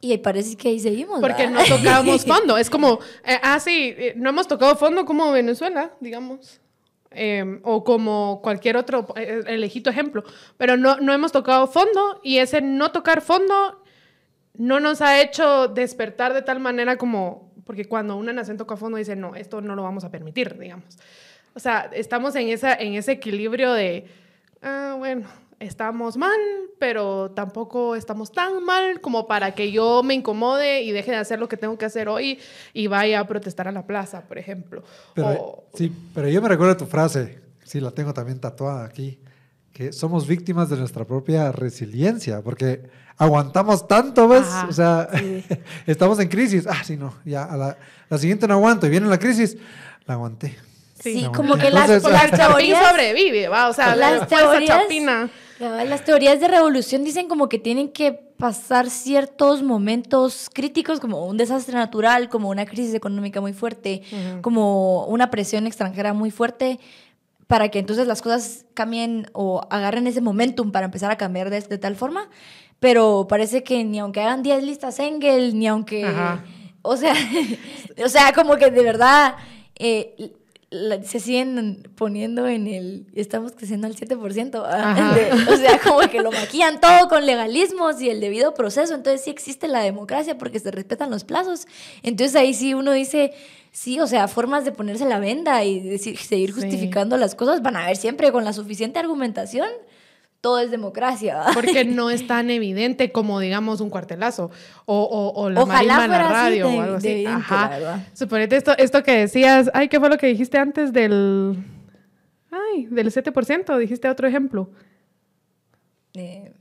Y 0.00 0.16
parece 0.18 0.56
que 0.56 0.68
ahí 0.68 0.80
seguimos. 0.80 1.20
Porque 1.20 1.46
no 1.46 1.62
tocamos 1.62 2.24
fondo. 2.26 2.56
Es 2.56 2.70
como, 2.70 3.00
eh, 3.26 3.38
ah, 3.42 3.60
sí, 3.60 3.94
eh, 3.98 4.14
no 4.16 4.30
hemos 4.30 4.48
tocado 4.48 4.76
fondo 4.76 5.04
como 5.04 5.30
Venezuela, 5.30 5.92
digamos. 6.00 6.60
Em, 7.10 7.60
o 7.64 7.84
como 7.84 8.40
cualquier 8.42 8.78
otro, 8.78 9.08
eh, 9.16 9.42
el 9.46 9.64
ejemplo. 9.64 10.24
Pero 10.56 10.78
no, 10.78 10.96
no 11.00 11.12
hemos 11.12 11.32
tocado 11.32 11.66
fondo 11.66 12.20
y 12.22 12.38
ese 12.38 12.62
no 12.62 12.92
tocar 12.92 13.20
fondo 13.20 13.82
no 14.58 14.80
nos 14.80 15.00
ha 15.00 15.22
hecho 15.22 15.68
despertar 15.68 16.34
de 16.34 16.42
tal 16.42 16.60
manera 16.60 16.96
como, 16.96 17.52
porque 17.64 17.86
cuando 17.86 18.16
una 18.16 18.32
nación 18.32 18.56
toca 18.56 18.74
a 18.74 18.76
fondo 18.76 18.98
dice, 18.98 19.16
no, 19.16 19.34
esto 19.34 19.60
no 19.60 19.74
lo 19.74 19.82
vamos 19.82 20.04
a 20.04 20.10
permitir, 20.10 20.58
digamos. 20.58 20.98
O 21.54 21.60
sea, 21.60 21.88
estamos 21.92 22.34
en, 22.36 22.48
esa, 22.48 22.74
en 22.74 22.94
ese 22.94 23.12
equilibrio 23.12 23.72
de, 23.72 24.06
ah, 24.62 24.96
bueno, 24.98 25.26
estamos 25.60 26.16
mal, 26.16 26.38
pero 26.78 27.30
tampoco 27.30 27.96
estamos 27.96 28.32
tan 28.32 28.62
mal 28.64 29.00
como 29.00 29.26
para 29.26 29.52
que 29.54 29.70
yo 29.70 30.02
me 30.02 30.14
incomode 30.14 30.82
y 30.82 30.92
deje 30.92 31.12
de 31.12 31.16
hacer 31.18 31.38
lo 31.38 31.48
que 31.48 31.56
tengo 31.56 31.78
que 31.78 31.84
hacer 31.84 32.08
hoy 32.08 32.38
y 32.72 32.86
vaya 32.88 33.20
a 33.20 33.26
protestar 33.26 33.68
a 33.68 33.72
la 33.72 33.86
plaza, 33.86 34.22
por 34.26 34.38
ejemplo. 34.38 34.82
Sí, 35.74 35.92
pero 36.14 36.28
yo 36.28 36.42
me 36.42 36.48
recuerdo 36.48 36.76
tu 36.76 36.86
frase, 36.86 37.40
sí, 37.64 37.80
la 37.80 37.92
tengo 37.92 38.12
también 38.12 38.40
tatuada 38.40 38.84
aquí, 38.84 39.18
que 39.78 39.92
somos 39.92 40.26
víctimas 40.26 40.68
de 40.70 40.76
nuestra 40.76 41.04
propia 41.04 41.52
resiliencia, 41.52 42.42
porque 42.42 42.82
aguantamos 43.16 43.86
tanto, 43.86 44.26
¿ves? 44.26 44.44
o 44.68 44.72
sea, 44.72 45.08
estamos 45.86 46.18
en 46.18 46.26
crisis. 46.26 46.66
Ah, 46.66 46.82
sí, 46.82 46.96
no, 46.96 47.14
ya, 47.24 47.44
a 47.44 47.56
la, 47.56 47.78
la, 48.10 48.18
siguiente 48.18 48.48
no 48.48 48.54
aguanto 48.54 48.88
y 48.88 48.90
viene 48.90 49.06
la 49.06 49.20
crisis, 49.20 49.56
la 50.04 50.14
aguanté. 50.14 50.58
Sí, 51.00 51.28
como 51.32 51.56
que 51.56 51.70
las, 51.70 52.02
las 52.02 52.30
teorías 52.32 52.88
sobrevive, 52.88 53.46
va, 53.46 53.68
o 53.68 53.72
sea, 53.72 53.94
las 53.94 54.26
teorías, 54.26 54.82
chapina. 54.82 55.30
Las 55.60 56.04
teorías 56.04 56.40
de 56.40 56.48
revolución 56.48 57.04
dicen 57.04 57.28
como 57.28 57.48
que 57.48 57.60
tienen 57.60 57.90
que 57.92 58.10
pasar 58.12 58.90
ciertos 58.90 59.62
momentos 59.62 60.50
críticos, 60.52 60.98
como 60.98 61.24
un 61.26 61.36
desastre 61.36 61.76
natural, 61.76 62.28
como 62.28 62.48
una 62.48 62.66
crisis 62.66 62.94
económica 62.94 63.40
muy 63.40 63.52
fuerte, 63.52 64.02
como 64.42 65.06
una 65.06 65.30
presión 65.30 65.68
extranjera 65.68 66.14
muy 66.14 66.32
fuerte, 66.32 66.80
para 67.48 67.70
que 67.70 67.80
entonces 67.80 68.06
las 68.06 68.22
cosas 68.22 68.66
cambien 68.74 69.26
o 69.32 69.62
agarren 69.70 70.06
ese 70.06 70.20
momentum 70.20 70.70
para 70.70 70.86
empezar 70.86 71.10
a 71.10 71.16
cambiar 71.16 71.50
de, 71.50 71.60
de 71.60 71.78
tal 71.78 71.96
forma 71.96 72.28
pero 72.80 73.26
parece 73.28 73.62
que 73.64 73.84
ni 73.84 73.98
aunque 73.98 74.20
hagan 74.20 74.42
10 74.42 74.62
listas 74.62 74.98
Engel, 74.98 75.58
ni 75.58 75.66
aunque... 75.66 76.06
O 76.82 76.96
sea, 76.96 77.12
o 78.04 78.08
sea, 78.08 78.32
como 78.32 78.56
que 78.56 78.70
de 78.70 78.82
verdad 78.82 79.34
eh, 79.74 80.32
se 81.04 81.18
siguen 81.18 81.82
poniendo 81.96 82.46
en 82.46 82.68
el... 82.68 83.06
Estamos 83.14 83.52
creciendo 83.52 83.88
al 83.88 83.96
7%. 83.96 84.62
Ah, 84.64 85.16
o 85.52 85.56
sea, 85.56 85.80
como 85.80 86.00
que 86.08 86.22
lo 86.22 86.30
maquillan 86.30 86.80
todo 86.80 87.08
con 87.08 87.26
legalismos 87.26 88.00
y 88.00 88.10
el 88.10 88.20
debido 88.20 88.54
proceso. 88.54 88.94
Entonces 88.94 89.24
sí 89.24 89.30
existe 89.30 89.66
la 89.66 89.80
democracia 89.80 90.38
porque 90.38 90.60
se 90.60 90.70
respetan 90.70 91.10
los 91.10 91.24
plazos. 91.24 91.66
Entonces 92.02 92.36
ahí 92.36 92.54
sí 92.54 92.74
uno 92.74 92.92
dice... 92.92 93.32
Sí, 93.78 94.00
o 94.00 94.08
sea, 94.08 94.26
formas 94.26 94.64
de 94.64 94.72
ponerse 94.72 95.04
la 95.04 95.20
venda 95.20 95.62
y 95.62 95.78
decir, 95.78 96.18
seguir 96.18 96.50
justificando 96.52 97.16
las 97.16 97.36
cosas 97.36 97.62
van 97.62 97.76
a 97.76 97.84
haber 97.84 97.96
siempre 97.96 98.32
con 98.32 98.44
la 98.44 98.52
suficiente 98.52 98.98
argumentación 98.98 99.68
todo 100.40 100.58
es 100.58 100.72
democracia. 100.72 101.44
Porque 101.54 101.84
no 101.84 102.10
es 102.10 102.26
tan 102.26 102.50
evidente 102.50 103.12
como, 103.12 103.38
digamos, 103.38 103.80
un 103.80 103.88
cuartelazo 103.88 104.50
o, 104.84 105.02
o, 105.02 105.42
o 105.42 105.48
la 105.48 105.64
marisma 105.64 106.04
en 106.06 106.10
la 106.10 106.28
radio 106.28 106.68
o 106.68 106.80
algo 106.80 106.96
así. 106.96 107.24
Ajá. 107.24 108.04
Suponete 108.14 108.56
esto, 108.56 108.76
esto 108.76 109.04
que 109.04 109.12
decías, 109.12 109.70
ay, 109.72 109.86
¿qué 109.88 110.00
fue 110.00 110.08
lo 110.08 110.18
que 110.18 110.26
dijiste 110.26 110.58
antes 110.58 110.92
del... 110.92 111.56
Ay, 112.50 112.86
del 112.86 113.12
7%? 113.12 113.78
Dijiste 113.78 114.08
otro 114.08 114.26
ejemplo. 114.26 114.70
Eh, 116.14 116.52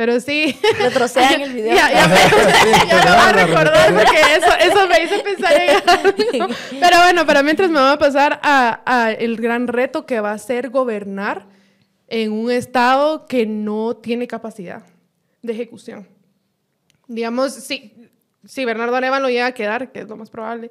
pero 0.00 0.18
sí. 0.18 0.58
Retrocedan 0.78 1.42
el 1.42 1.52
video. 1.52 1.74
Ya, 1.76 1.92
ya, 1.92 2.08
me, 2.08 2.14
ya 2.88 3.04
lo 3.04 3.10
voy 3.10 3.28
a 3.28 3.32
recordar 3.32 3.94
porque 3.94 4.18
eso, 4.34 4.50
eso 4.58 4.88
me 4.88 5.04
hizo 5.04 5.22
pensar 5.22 5.52
en 5.60 5.76
algo. 5.86 6.54
Pero 6.70 6.96
bueno, 6.96 7.26
pero 7.26 7.42
mientras 7.44 7.68
me 7.68 7.78
voy 7.78 7.90
a 7.90 7.98
pasar 7.98 8.40
a, 8.42 8.80
a 8.86 9.12
el 9.12 9.36
gran 9.36 9.68
reto 9.68 10.06
que 10.06 10.20
va 10.20 10.32
a 10.32 10.38
ser 10.38 10.70
gobernar 10.70 11.48
en 12.08 12.32
un 12.32 12.50
Estado 12.50 13.26
que 13.26 13.44
no 13.44 13.94
tiene 13.94 14.26
capacidad 14.26 14.86
de 15.42 15.52
ejecución. 15.52 16.08
Digamos, 17.06 17.52
si, 17.52 17.92
si 18.46 18.64
Bernardo 18.64 18.96
Arevalo 18.96 19.28
llega 19.28 19.48
a 19.48 19.52
quedar, 19.52 19.92
que 19.92 20.00
es 20.00 20.08
lo 20.08 20.16
más 20.16 20.30
probable, 20.30 20.70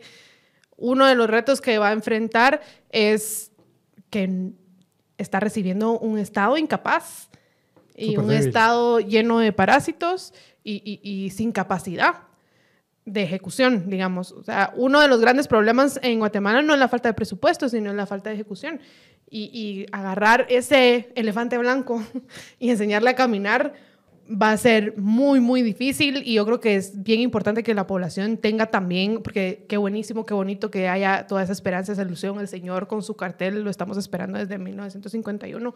uno 0.75 1.05
de 1.05 1.13
los 1.13 1.29
retos 1.29 1.61
que 1.61 1.77
va 1.77 1.89
a 1.89 1.93
enfrentar 1.93 2.61
es 2.89 3.51
que 4.09 4.53
está 5.19 5.39
recibiendo 5.39 5.99
un 5.99 6.17
Estado 6.17 6.57
incapaz 6.57 7.28
y 7.99 8.17
un 8.17 8.31
Estado 8.31 8.99
lleno 8.99 9.39
de 9.39 9.51
parásitos 9.51 10.33
y, 10.63 10.99
y, 11.03 11.29
sin 11.31 11.51
capacidad 11.51 12.23
de 13.05 13.23
ejecución, 13.23 13.89
digamos. 13.89 14.31
O 14.31 14.43
sea, 14.43 14.71
uno 14.75 15.01
de 15.01 15.07
los 15.07 15.19
grandes 15.19 15.47
problemas 15.47 15.99
en 16.03 16.19
Guatemala 16.19 16.61
no 16.61 16.73
es 16.73 16.79
la 16.79 16.87
falta 16.87 17.09
de 17.09 17.13
presupuesto, 17.13 17.67
sino 17.67 17.91
la 17.93 18.05
falta 18.05 18.29
de 18.29 18.35
ejecución 18.35 18.79
y, 19.31 19.85
agarrar 19.91 20.45
ese 20.49 21.11
elefante 21.15 21.57
blanco 21.57 22.03
y 22.59 22.69
enseñarle 22.69 23.11
a 23.11 23.15
caminar 23.15 23.73
va 24.29 24.51
a 24.51 24.57
ser 24.57 24.95
muy, 24.97 25.39
muy 25.39 25.63
difícil 25.63 26.21
y 26.23 26.35
yo 26.35 26.45
creo 26.45 26.59
que 26.59 26.75
es 26.75 27.01
bien 27.01 27.19
importante 27.19 27.63
que 27.63 27.73
la 27.73 27.87
población 27.87 28.37
tenga 28.37 28.67
también, 28.67 29.23
porque 29.23 29.65
qué 29.67 29.77
buenísimo, 29.77 30.23
qué 30.25 30.35
bonito 30.35 30.69
que 30.69 30.87
haya 30.87 31.25
toda 31.25 31.41
esa 31.41 31.51
esperanza, 31.51 31.93
esa 31.93 32.03
ilusión. 32.03 32.39
El 32.39 32.47
Señor 32.47 32.87
con 32.87 33.01
su 33.01 33.15
cartel 33.15 33.63
lo 33.63 33.71
estamos 33.71 33.97
esperando 33.97 34.37
desde 34.37 34.59
1951. 34.59 35.73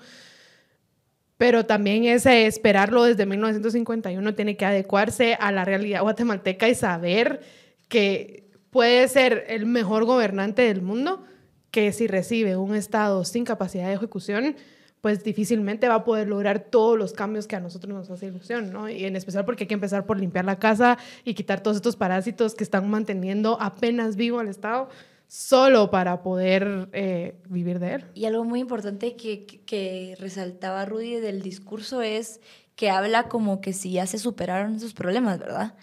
Pero 1.37 1.65
también 1.65 2.05
ese 2.05 2.45
esperarlo 2.45 3.03
desde 3.03 3.25
1951 3.25 4.35
tiene 4.35 4.55
que 4.55 4.65
adecuarse 4.65 5.35
a 5.39 5.51
la 5.51 5.65
realidad 5.65 6.01
guatemalteca 6.01 6.69
y 6.69 6.75
saber 6.75 7.41
que 7.89 8.51
puede 8.69 9.07
ser 9.07 9.45
el 9.47 9.65
mejor 9.65 10.05
gobernante 10.05 10.63
del 10.63 10.81
mundo, 10.81 11.23
que 11.71 11.91
si 11.91 12.07
recibe 12.07 12.55
un 12.55 12.75
Estado 12.75 13.23
sin 13.25 13.45
capacidad 13.45 13.87
de 13.87 13.93
ejecución, 13.93 14.55
pues 15.01 15.23
difícilmente 15.23 15.89
va 15.89 15.95
a 15.95 16.03
poder 16.05 16.29
lograr 16.29 16.59
todos 16.59 16.97
los 16.97 17.11
cambios 17.11 17.45
que 17.45 17.57
a 17.57 17.59
nosotros 17.59 17.93
nos 17.93 18.09
hace 18.09 18.27
ilusión, 18.27 18.71
¿no? 18.71 18.87
Y 18.87 19.03
en 19.03 19.17
especial 19.17 19.43
porque 19.43 19.65
hay 19.65 19.67
que 19.67 19.73
empezar 19.73 20.05
por 20.05 20.17
limpiar 20.17 20.45
la 20.45 20.59
casa 20.59 20.97
y 21.25 21.33
quitar 21.33 21.61
todos 21.61 21.75
estos 21.75 21.97
parásitos 21.97 22.55
que 22.55 22.63
están 22.63 22.89
manteniendo 22.89 23.57
apenas 23.59 24.15
vivo 24.15 24.39
al 24.39 24.47
Estado 24.47 24.87
solo 25.33 25.89
para 25.89 26.21
poder 26.21 26.89
eh, 26.93 27.41
vivir 27.49 27.79
de 27.79 27.95
él. 27.95 28.05
Y 28.13 28.25
algo 28.25 28.43
muy 28.43 28.59
importante 28.59 29.15
que, 29.15 29.47
que, 29.47 30.15
resaltaba 30.19 30.85
Rudy 30.85 31.15
del 31.15 31.41
discurso 31.41 32.03
es 32.03 32.39
que 32.75 32.91
habla 32.91 33.29
como 33.29 33.59
que 33.59 33.73
si 33.73 33.93
ya 33.93 34.05
se 34.05 34.19
superaron 34.19 34.75
esos 34.75 34.93
problemas, 34.93 35.39
¿verdad? 35.39 35.73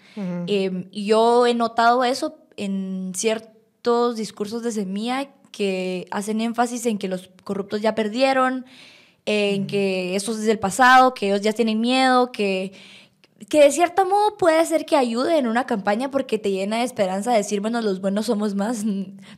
Y 0.47 1.05
yo 1.05 1.45
he 1.47 1.53
notado 1.53 2.05
eso 2.05 2.37
en 2.55 3.11
ciertos 3.13 4.15
discursos 4.15 4.63
de 4.63 4.71
Semilla 4.71 5.33
que 5.51 6.07
hacen 6.11 6.39
énfasis 6.39 6.85
en 6.85 6.97
que 6.97 7.09
los 7.09 7.29
corruptos 7.43 7.81
ya 7.81 7.93
perdieron, 7.93 8.65
en 9.25 9.67
que 9.67 10.15
eso 10.15 10.31
es 10.31 10.45
del 10.45 10.59
pasado, 10.59 11.13
que 11.13 11.27
ellos 11.27 11.41
ya 11.41 11.51
tienen 11.51 11.81
miedo, 11.81 12.31
que, 12.31 12.71
que 13.49 13.63
de 13.63 13.71
cierto 13.71 14.05
modo 14.05 14.37
puede 14.37 14.65
ser 14.65 14.85
que 14.85 14.95
ayude 14.95 15.37
en 15.37 15.47
una 15.47 15.65
campaña 15.65 16.11
porque 16.11 16.37
te 16.37 16.51
llena 16.51 16.77
de 16.77 16.83
esperanza 16.83 17.31
decir, 17.31 17.61
bueno, 17.61 17.81
los 17.81 18.01
buenos 18.01 18.27
somos 18.27 18.55
más. 18.55 18.83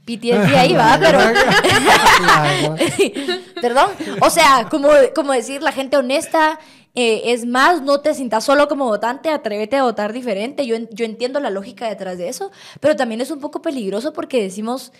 PTSD 0.05 0.55
ahí 0.55 0.73
va, 0.73 0.97
pero... 0.99 1.19
Perdón. 3.61 3.89
O 4.21 4.29
sea, 4.29 4.67
como, 4.69 4.89
como 5.15 5.33
decir, 5.33 5.61
la 5.61 5.71
gente 5.71 5.97
honesta 5.97 6.59
eh, 6.95 7.33
es 7.33 7.45
más, 7.45 7.81
no 7.81 8.01
te 8.01 8.13
sientas 8.13 8.43
solo 8.43 8.67
como 8.67 8.85
votante, 8.85 9.29
atrévete 9.29 9.77
a 9.77 9.83
votar 9.83 10.13
diferente. 10.13 10.65
Yo, 10.65 10.75
yo 10.91 11.05
entiendo 11.05 11.39
la 11.39 11.49
lógica 11.49 11.87
detrás 11.87 12.17
de 12.17 12.29
eso, 12.29 12.51
pero 12.79 12.95
también 12.95 13.21
es 13.21 13.31
un 13.31 13.39
poco 13.39 13.61
peligroso 13.61 14.13
porque 14.13 14.41
decimos 14.41 14.91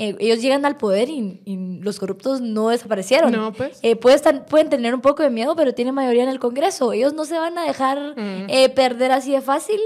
eh, 0.00 0.14
ellos 0.20 0.40
llegan 0.40 0.64
al 0.64 0.76
poder 0.76 1.08
y, 1.10 1.58
los 1.82 1.98
corruptos 1.98 2.40
no 2.40 2.68
desaparecieron. 2.68 3.32
No, 3.32 3.52
pues. 3.52 3.80
Eh, 3.82 3.96
pueden, 3.96 4.70
tener 4.70 4.94
un 4.94 5.00
poco 5.00 5.24
de 5.24 5.30
miedo, 5.30 5.56
pero 5.56 5.74
tienen 5.74 5.94
mayoría 5.94 6.22
en 6.22 6.28
el 6.28 6.38
Congreso. 6.38 6.92
Ellos 6.92 7.14
no 7.14 7.24
se 7.24 7.36
van 7.36 7.58
a 7.58 7.64
dejar 7.64 8.14
mm. 8.16 8.46
eh, 8.48 8.68
perder 8.68 9.10
así 9.10 9.32
de 9.32 9.40
fácil 9.40 9.80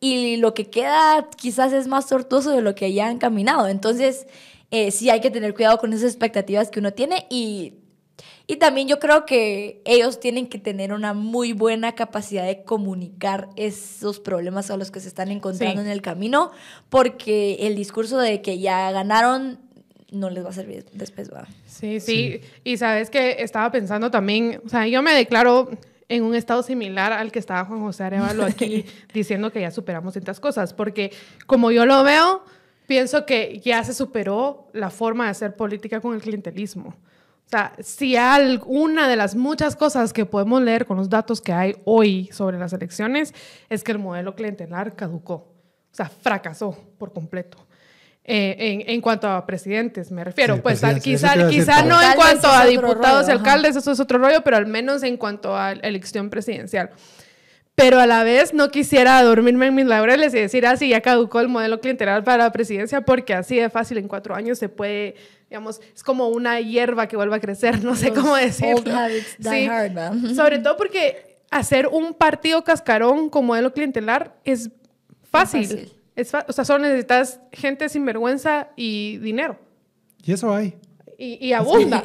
y 0.00 0.36
lo 0.38 0.54
que 0.54 0.70
queda 0.70 1.28
quizás 1.36 1.74
es 1.74 1.86
más 1.86 2.06
tortuoso 2.06 2.50
de 2.50 2.62
lo 2.62 2.74
que 2.74 2.94
ya 2.94 3.08
han 3.08 3.18
caminado. 3.18 3.68
Entonces, 3.68 4.26
sí 4.90 5.10
hay 5.10 5.20
que 5.20 5.30
tener 5.30 5.54
cuidado 5.54 5.78
con 5.78 5.92
esas 5.92 6.10
expectativas 6.10 6.70
que 6.70 6.80
uno 6.80 6.92
tiene 6.92 7.26
y 7.28 7.74
y 8.50 8.56
también 8.56 8.88
yo 8.88 8.98
creo 8.98 9.26
que 9.26 9.82
ellos 9.84 10.20
tienen 10.20 10.46
que 10.46 10.58
tener 10.58 10.94
una 10.94 11.12
muy 11.12 11.52
buena 11.52 11.94
capacidad 11.94 12.46
de 12.46 12.62
comunicar 12.62 13.50
esos 13.56 14.20
problemas 14.20 14.70
a 14.70 14.78
los 14.78 14.90
que 14.90 15.00
se 15.00 15.08
están 15.08 15.30
encontrando 15.30 15.82
en 15.82 15.86
el 15.86 16.00
camino, 16.00 16.50
porque 16.88 17.58
el 17.60 17.76
discurso 17.76 18.16
de 18.16 18.40
que 18.40 18.58
ya 18.58 18.90
ganaron 18.90 19.58
no 20.10 20.30
les 20.30 20.46
va 20.46 20.48
a 20.48 20.54
servir 20.54 20.86
después, 20.94 21.30
va. 21.30 21.46
Sí, 21.66 22.00
sí, 22.00 22.40
Y 22.64 22.78
sabes 22.78 23.10
que 23.10 23.42
estaba 23.42 23.70
pensando 23.70 24.10
también, 24.10 24.62
o 24.64 24.68
sea, 24.70 24.86
yo 24.86 25.02
me 25.02 25.12
declaro 25.12 25.68
en 26.08 26.22
un 26.22 26.34
estado 26.34 26.62
similar 26.62 27.12
al 27.12 27.30
que 27.30 27.40
estaba 27.40 27.66
Juan 27.66 27.80
José 27.80 28.04
Arevalo 28.04 28.44
aquí 28.44 28.86
diciendo 29.12 29.52
que 29.52 29.60
ya 29.60 29.70
superamos 29.70 30.14
ciertas 30.14 30.40
cosas, 30.40 30.72
porque 30.72 31.12
como 31.46 31.70
yo 31.70 31.84
lo 31.84 32.02
veo, 32.02 32.42
pienso 32.86 33.26
que 33.26 33.60
ya 33.62 33.84
se 33.84 33.92
superó 33.92 34.68
la 34.72 34.88
forma 34.88 35.24
de 35.24 35.32
hacer 35.32 35.54
política 35.54 36.00
con 36.00 36.14
el 36.14 36.22
clientelismo. 36.22 36.96
O 37.48 37.50
sea, 37.50 37.72
si 37.80 38.14
alguna 38.14 39.08
de 39.08 39.16
las 39.16 39.34
muchas 39.34 39.74
cosas 39.74 40.12
que 40.12 40.26
podemos 40.26 40.60
leer 40.60 40.84
con 40.84 40.98
los 40.98 41.08
datos 41.08 41.40
que 41.40 41.54
hay 41.54 41.76
hoy 41.86 42.28
sobre 42.30 42.58
las 42.58 42.74
elecciones 42.74 43.32
es 43.70 43.82
que 43.82 43.92
el 43.92 43.98
modelo 43.98 44.34
clientelar 44.34 44.94
caducó, 44.94 45.32
o 45.32 45.54
sea, 45.90 46.10
fracasó 46.10 46.76
por 46.98 47.14
completo. 47.14 47.56
Eh, 48.22 48.84
en, 48.88 49.00
cuanto 49.00 49.26
a 49.26 49.46
presidentes, 49.46 50.12
me 50.12 50.22
refiero. 50.22 50.62
pues 50.62 50.82
quizá, 51.02 51.48
quizá 51.48 51.82
no 51.84 51.98
en 52.02 52.12
cuanto 52.16 52.48
a 52.48 52.66
diputados 52.66 53.26
y 53.28 53.30
alcaldes, 53.30 53.76
eso 53.76 53.92
es 53.92 54.00
otro 54.00 54.18
rollo, 54.18 54.42
pero 54.44 54.58
al 54.58 54.66
menos 54.66 55.02
en 55.02 55.16
cuanto 55.16 55.56
a 55.56 55.72
elección 55.72 56.28
presidencial. 56.28 56.90
Pero 57.74 57.98
a 57.98 58.06
la 58.06 58.24
vez 58.24 58.52
no 58.52 58.68
quisiera 58.68 59.22
dormirme 59.22 59.68
en 59.68 59.74
mis 59.74 59.86
laureles 59.86 60.34
y 60.34 60.38
decir, 60.40 60.66
ah, 60.66 60.76
sí, 60.76 60.90
ya 60.90 61.00
caducó 61.00 61.40
el 61.40 61.48
modelo 61.48 61.80
clientelar 61.80 62.24
para 62.24 62.44
la 62.44 62.52
presidencia, 62.52 63.00
porque 63.00 63.32
así 63.32 63.56
de 63.56 63.70
fácil 63.70 63.96
en 63.96 64.08
cuatro 64.08 64.34
años 64.34 64.58
se 64.58 64.68
puede 64.68 65.14
digamos, 65.48 65.80
es 65.94 66.02
como 66.02 66.28
una 66.28 66.60
hierba 66.60 67.08
que 67.08 67.16
vuelve 67.16 67.36
a 67.36 67.40
crecer, 67.40 67.82
no 67.84 67.96
sé 67.96 68.12
cómo 68.12 68.36
decirlo. 68.36 68.92
sí. 69.40 69.68
Sobre 70.34 70.58
todo 70.58 70.76
porque 70.76 71.38
hacer 71.50 71.86
un 71.86 72.14
partido 72.14 72.62
cascarón 72.64 73.30
con 73.30 73.46
modelo 73.46 73.72
clientelar 73.72 74.38
es 74.44 74.70
fácil. 75.30 75.92
Es 76.14 76.34
o 76.34 76.52
sea, 76.52 76.64
solo 76.64 76.80
necesitas 76.80 77.40
gente 77.52 77.88
sin 77.88 78.04
vergüenza 78.04 78.68
y 78.76 79.18
dinero. 79.18 79.58
Y 80.24 80.32
eso 80.32 80.52
hay 80.52 80.76
y, 81.20 81.52
abunda. 81.52 82.04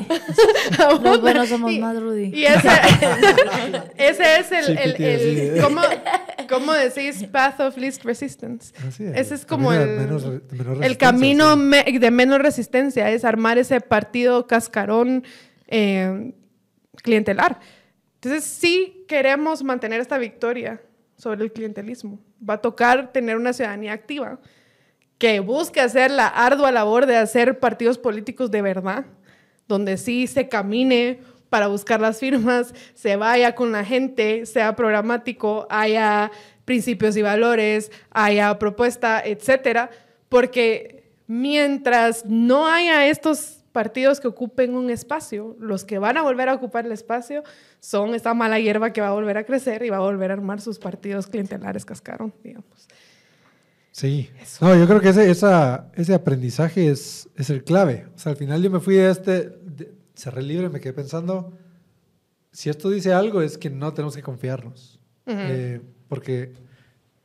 Los 1.03 1.21
buenos 1.21 1.47
somos 1.47 1.71
más, 1.77 2.01
Rudy. 2.01 2.31
Y 2.33 2.45
ese, 2.45 2.67
ese 3.97 4.39
es 4.39 4.51
el, 4.51 4.75
el, 4.75 5.01
el 5.03 5.61
¿cómo, 5.61 5.81
¿cómo, 6.49 6.73
decís? 6.73 7.23
Path 7.25 7.59
of 7.59 7.77
least 7.77 8.03
resistance. 8.05 8.73
ese 9.13 9.35
es 9.35 9.45
como 9.45 9.71
el, 9.71 10.09
el 10.81 10.97
camino 10.97 11.55
de 11.55 12.11
menos 12.11 12.39
resistencia, 12.39 13.11
es 13.11 13.23
armar 13.23 13.59
ese 13.59 13.81
partido 13.81 14.47
cascarón 14.47 15.23
eh, 15.67 16.33
clientelar. 16.95 17.59
Entonces, 18.15 18.43
sí 18.43 19.05
queremos 19.07 19.63
mantener 19.63 20.01
esta 20.01 20.17
victoria 20.17 20.81
sobre 21.17 21.43
el 21.43 21.51
clientelismo. 21.51 22.19
Va 22.49 22.55
a 22.55 22.61
tocar 22.61 23.11
tener 23.11 23.37
una 23.37 23.53
ciudadanía 23.53 23.93
activa 23.93 24.39
que 25.23 25.39
busque 25.39 25.79
hacer 25.79 26.11
la 26.11 26.27
ardua 26.27 26.69
labor 26.73 27.05
de 27.05 27.15
hacer 27.15 27.57
partidos 27.57 27.97
políticos 27.97 28.51
de 28.51 28.61
verdad, 28.61 29.05
donde 29.69 29.95
sí 29.95 30.27
se 30.27 30.49
camine 30.49 31.21
para 31.49 31.67
buscar 31.67 32.01
las 32.01 32.19
firmas, 32.19 32.73
se 32.93 33.15
vaya 33.15 33.55
con 33.55 33.71
la 33.71 33.85
gente, 33.85 34.45
sea 34.45 34.75
programático, 34.75 35.65
haya 35.69 36.29
principios 36.65 37.15
y 37.15 37.21
valores, 37.21 37.89
haya 38.11 38.59
propuesta, 38.59 39.21
etcétera, 39.23 39.91
porque 40.27 41.13
mientras 41.25 42.25
no 42.25 42.67
haya 42.67 43.07
estos 43.07 43.63
partidos 43.71 44.19
que 44.19 44.27
ocupen 44.27 44.75
un 44.75 44.89
espacio, 44.89 45.55
los 45.57 45.85
que 45.85 45.99
van 45.99 46.17
a 46.17 46.21
volver 46.21 46.49
a 46.49 46.55
ocupar 46.55 46.85
el 46.85 46.91
espacio 46.91 47.43
son 47.79 48.13
esta 48.13 48.33
mala 48.33 48.59
hierba 48.59 48.91
que 48.91 48.99
va 48.99 49.07
a 49.07 49.13
volver 49.13 49.37
a 49.37 49.45
crecer 49.45 49.83
y 49.85 49.89
va 49.89 49.97
a 49.97 50.01
volver 50.01 50.31
a 50.31 50.33
armar 50.33 50.59
sus 50.59 50.79
partidos 50.79 51.27
clientelares 51.27 51.85
cascaron, 51.85 52.33
digamos. 52.43 52.89
Sí. 53.93 54.31
No, 54.59 54.75
yo 54.75 54.87
creo 54.87 54.99
que 54.99 55.09
ese, 55.09 55.29
esa, 55.29 55.91
ese 55.93 56.15
aprendizaje 56.15 56.89
es, 56.89 57.29
es 57.35 57.51
el 57.51 57.63
clave. 57.63 58.07
O 58.15 58.17
sea, 58.17 58.31
al 58.31 58.37
final 58.37 58.61
yo 58.61 58.71
me 58.71 58.79
fui 58.79 58.95
de 58.95 59.11
este, 59.11 59.55
cerré 60.15 60.41
el 60.41 60.47
libro 60.47 60.65
y 60.65 60.69
me 60.71 60.79
quedé 60.79 60.93
pensando, 60.93 61.53
si 62.51 62.71
esto 62.71 62.89
dice 62.89 63.13
algo 63.13 63.43
es 63.43 63.59
que 63.59 63.69
no 63.69 63.93
tenemos 63.93 64.15
que 64.15 64.23
confiarnos. 64.23 64.99
Eh, 65.27 65.79
porque 66.09 66.53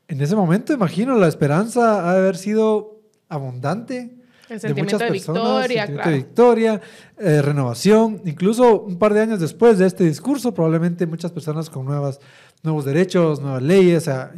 en 0.08 0.20
ese 0.20 0.36
momento, 0.36 0.74
imagino, 0.74 1.16
la 1.16 1.26
esperanza 1.26 2.08
ha 2.08 2.12
de 2.12 2.20
haber 2.20 2.36
sido 2.36 3.00
abundante. 3.30 4.17
El 4.48 4.60
sentimiento 4.60 4.98
de, 4.98 5.10
victoria, 5.10 5.86
sentimiento 5.86 6.10
de 6.10 6.16
victoria, 6.16 6.80
eh, 7.18 7.42
renovación. 7.42 8.22
Incluso 8.24 8.82
un 8.82 8.98
par 8.98 9.12
de 9.12 9.20
años 9.20 9.40
después 9.40 9.78
de 9.78 9.86
este 9.86 10.04
discurso, 10.04 10.54
probablemente 10.54 11.06
muchas 11.06 11.32
personas 11.32 11.68
con 11.68 11.84
nuevas, 11.84 12.20
nuevos 12.62 12.84
derechos, 12.84 13.40
nuevas 13.40 13.62
leyes. 13.62 14.02
O 14.02 14.04
sea, 14.04 14.32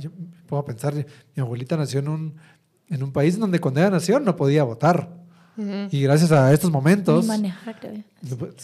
puedo 0.47 0.65
pensar, 0.65 0.95
mi 0.95 1.41
abuelita 1.41 1.77
nació 1.77 2.01
en 2.01 2.09
un, 2.09 2.35
en 2.89 3.03
un 3.03 3.13
país 3.13 3.39
donde 3.39 3.61
cuando 3.61 3.81
ella 3.81 3.91
nació 3.91 4.19
no 4.21 4.37
podía 4.37 4.65
votar. 4.65 5.21
Y 5.91 6.01
gracias 6.01 6.33
a 6.33 6.53
estos 6.53 6.71
momentos... 6.71 7.25
Ni 7.25 7.29
manejar, 7.29 7.77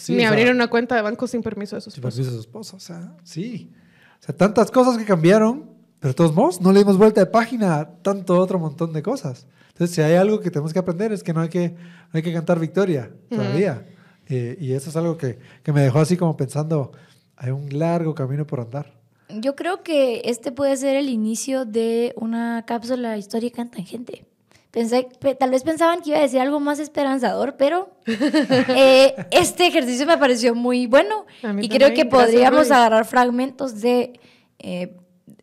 Ni 0.09 0.24
abrir 0.24 0.51
una 0.51 0.68
cuenta 0.68 0.97
de 0.97 1.03
banco 1.03 1.26
sin 1.26 1.42
permiso 1.42 1.76
de 1.76 1.82
su 1.82 1.90
esposa. 1.90 2.11
Sin 2.11 2.24
permiso 2.24 2.30
de 2.30 2.36
su 2.36 2.40
esposa, 2.40 2.76
o 2.76 2.80
sea, 2.80 3.16
sí. 3.22 3.70
O 4.18 4.24
sea, 4.24 4.34
tantas 4.34 4.70
cosas 4.70 4.97
que 4.97 5.05
cambiaron, 5.05 5.75
pero 6.07 6.12
de 6.12 6.18
todos 6.18 6.34
modos 6.36 6.61
no 6.61 6.70
le 6.70 6.78
dimos 6.78 6.98
vuelta 6.98 7.20
de 7.20 7.26
página 7.26 7.80
a 7.80 7.90
tanto 7.90 8.38
otro 8.38 8.61
montón 8.61 8.92
de 8.92 9.02
cosas. 9.02 9.48
Entonces, 9.70 9.92
si 9.92 10.02
hay 10.02 10.14
algo 10.14 10.38
que 10.38 10.52
tenemos 10.52 10.72
que 10.72 10.78
aprender 10.78 11.11
es 11.11 11.24
que 11.24 11.32
no 11.32 11.40
hay 11.40 11.48
que, 11.48 11.70
no 11.70 12.11
hay 12.12 12.22
que 12.22 12.32
cantar 12.32 12.61
victoria 12.61 13.11
todavía. 13.28 13.84
Eh, 14.28 14.57
y 14.61 14.70
eso 14.70 14.90
es 14.90 14.94
algo 14.94 15.16
que, 15.16 15.40
que 15.64 15.72
me 15.72 15.80
dejó 15.80 15.98
así 15.98 16.16
como 16.16 16.36
pensando, 16.36 16.92
hay 17.34 17.50
un 17.50 17.76
largo 17.76 18.14
camino 18.14 18.46
por 18.46 18.61
andar. 18.61 18.94
Yo 19.30 19.57
creo 19.57 19.82
que 19.82 20.22
este 20.26 20.52
puede 20.52 20.76
ser 20.76 20.94
el 20.94 21.09
inicio 21.09 21.64
de 21.64 22.14
una 22.16 22.64
cápsula 22.68 23.18
histórica 23.18 23.61
en 23.61 23.72
tangente. 23.72 24.26
Pensé, 24.70 25.09
tal 25.40 25.50
vez 25.50 25.64
pensaban 25.64 26.02
que 26.02 26.11
iba 26.11 26.20
a 26.20 26.22
decir 26.22 26.38
algo 26.38 26.61
más 26.61 26.78
esperanzador, 26.78 27.57
pero 27.57 27.90
eh, 28.07 29.26
este 29.32 29.66
ejercicio 29.66 30.07
me 30.07 30.18
pareció 30.18 30.54
muy 30.54 30.86
bueno 30.86 31.26
y 31.61 31.68
creo 31.68 31.92
que 31.94 32.04
podríamos 32.04 32.70
agarrar 32.70 33.07
fragmentos 33.07 33.80
de 33.80 34.20
eh, 34.61 34.94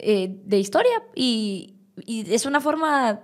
eh, 0.05 0.39
de 0.45 0.59
historia 0.59 1.03
y, 1.15 1.75
es 2.07 2.45
una 2.45 2.59
forma 2.59 3.21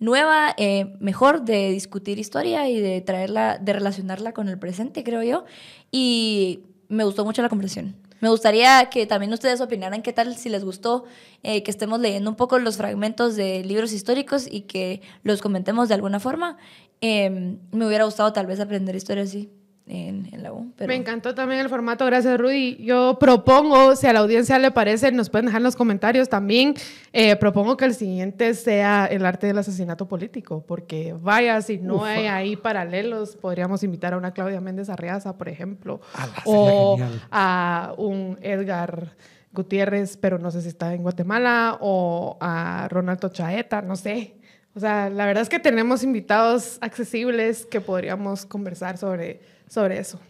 nueva, 0.00 0.54
eh, 0.56 0.96
mejor 0.98 1.42
de 1.42 1.70
discutir 1.70 2.18
historia 2.18 2.68
y 2.68 2.80
de 2.80 3.00
traerla, 3.00 3.58
de 3.58 3.72
relacionarla 3.72 4.32
con 4.32 4.48
el 4.48 4.58
presente, 4.58 5.04
creo 5.04 5.22
yo. 5.22 5.44
Y 5.92 6.64
me 6.88 7.04
gustó 7.04 7.24
mucho 7.24 7.42
la 7.42 7.48
conversación. 7.48 7.96
Me 8.20 8.28
gustaría 8.28 8.90
que 8.90 9.06
también 9.06 9.32
ustedes 9.32 9.60
opinaran 9.60 10.02
qué 10.02 10.12
tal, 10.12 10.36
si 10.36 10.48
les 10.48 10.64
gustó, 10.64 11.04
eh, 11.42 11.62
que 11.62 11.70
estemos 11.70 12.00
leyendo 12.00 12.28
un 12.28 12.36
poco 12.36 12.58
los 12.58 12.76
fragmentos 12.76 13.36
de 13.36 13.64
libros 13.64 13.92
históricos 13.92 14.46
y 14.50 14.62
que 14.62 15.00
los 15.22 15.40
comentemos 15.40 15.88
de 15.88 15.94
alguna 15.94 16.20
forma. 16.20 16.58
Em, 17.00 17.58
me 17.72 17.86
hubiera 17.86 18.04
gustado 18.04 18.32
tal 18.32 18.46
vez 18.46 18.60
aprender 18.60 18.94
historia 18.96 19.22
así 19.22 19.48
en, 19.90 20.42
la 20.42 20.52
U. 20.52 20.72
Me 20.86 20.94
encantó 20.94 21.34
también 21.34 21.60
el 21.60 21.68
formato, 21.68 22.06
gracias 22.06 22.38
Rudy. 22.38 22.76
Yo 22.76 23.18
propongo, 23.18 23.96
si 23.96 24.06
a 24.06 24.12
la 24.12 24.20
audiencia 24.20 24.58
le 24.58 24.70
parece, 24.70 25.10
nos 25.10 25.28
pueden 25.28 25.46
dejar 25.46 25.60
en 25.60 25.64
los 25.64 25.76
comentarios 25.76 26.28
también, 26.28 26.74
eh, 27.12 27.36
propongo 27.36 27.76
que 27.76 27.84
el 27.84 27.94
siguiente 27.94 28.54
sea 28.54 29.06
el 29.06 29.26
arte 29.26 29.48
del 29.48 29.58
asesinato 29.58 30.06
político, 30.06 30.64
porque 30.66 31.14
vaya, 31.20 31.60
si 31.60 31.78
no 31.78 32.04
hay 32.04 32.26
ahí 32.26 32.56
paralelos, 32.56 33.36
podríamos 33.36 33.82
invitar 33.82 34.14
a 34.14 34.16
una 34.16 34.32
Claudia 34.32 34.60
Méndez 34.60 34.88
Arriaza, 34.88 35.36
por 35.36 35.48
ejemplo, 35.48 36.00
ah, 36.14 36.28
o 36.44 36.98
a 37.30 37.94
un 37.98 38.38
Edgar 38.42 39.16
Gutiérrez, 39.52 40.16
pero 40.16 40.38
no 40.38 40.50
sé 40.50 40.62
si 40.62 40.68
está 40.68 40.94
en 40.94 41.02
Guatemala, 41.02 41.78
o 41.80 42.38
a 42.40 42.86
Ronaldo 42.88 43.28
Chaeta, 43.30 43.82
no 43.82 43.96
sé. 43.96 44.36
O 44.76 44.78
sea, 44.78 45.10
la 45.10 45.26
verdad 45.26 45.42
es 45.42 45.48
que 45.48 45.58
tenemos 45.58 46.04
invitados 46.04 46.78
accesibles 46.80 47.66
que 47.66 47.80
podríamos 47.80 48.46
conversar 48.46 48.98
sobre 48.98 49.40
sobre 49.70 49.98
eso. 49.98 50.20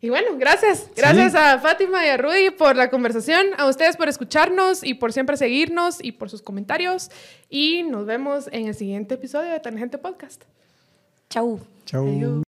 Y 0.00 0.08
bueno, 0.08 0.36
gracias. 0.36 0.88
Gracias 0.96 1.34
a 1.34 1.58
Fátima 1.58 2.04
y 2.04 2.08
a 2.08 2.16
Rudy 2.16 2.50
por 2.50 2.74
la 2.74 2.90
conversación, 2.90 3.46
a 3.56 3.66
ustedes 3.66 3.96
por 3.96 4.08
escucharnos 4.08 4.82
y 4.82 4.94
por 4.94 5.12
siempre 5.12 5.36
seguirnos 5.36 6.02
y 6.02 6.12
por 6.12 6.30
sus 6.30 6.42
comentarios. 6.42 7.10
Y 7.48 7.82
nos 7.84 8.06
vemos 8.06 8.48
en 8.50 8.66
el 8.66 8.74
siguiente 8.74 9.14
episodio 9.14 9.52
de 9.52 9.60
Tangente 9.60 9.98
Podcast. 9.98 10.42
Chau. 11.28 11.60
Chau. 11.84 12.42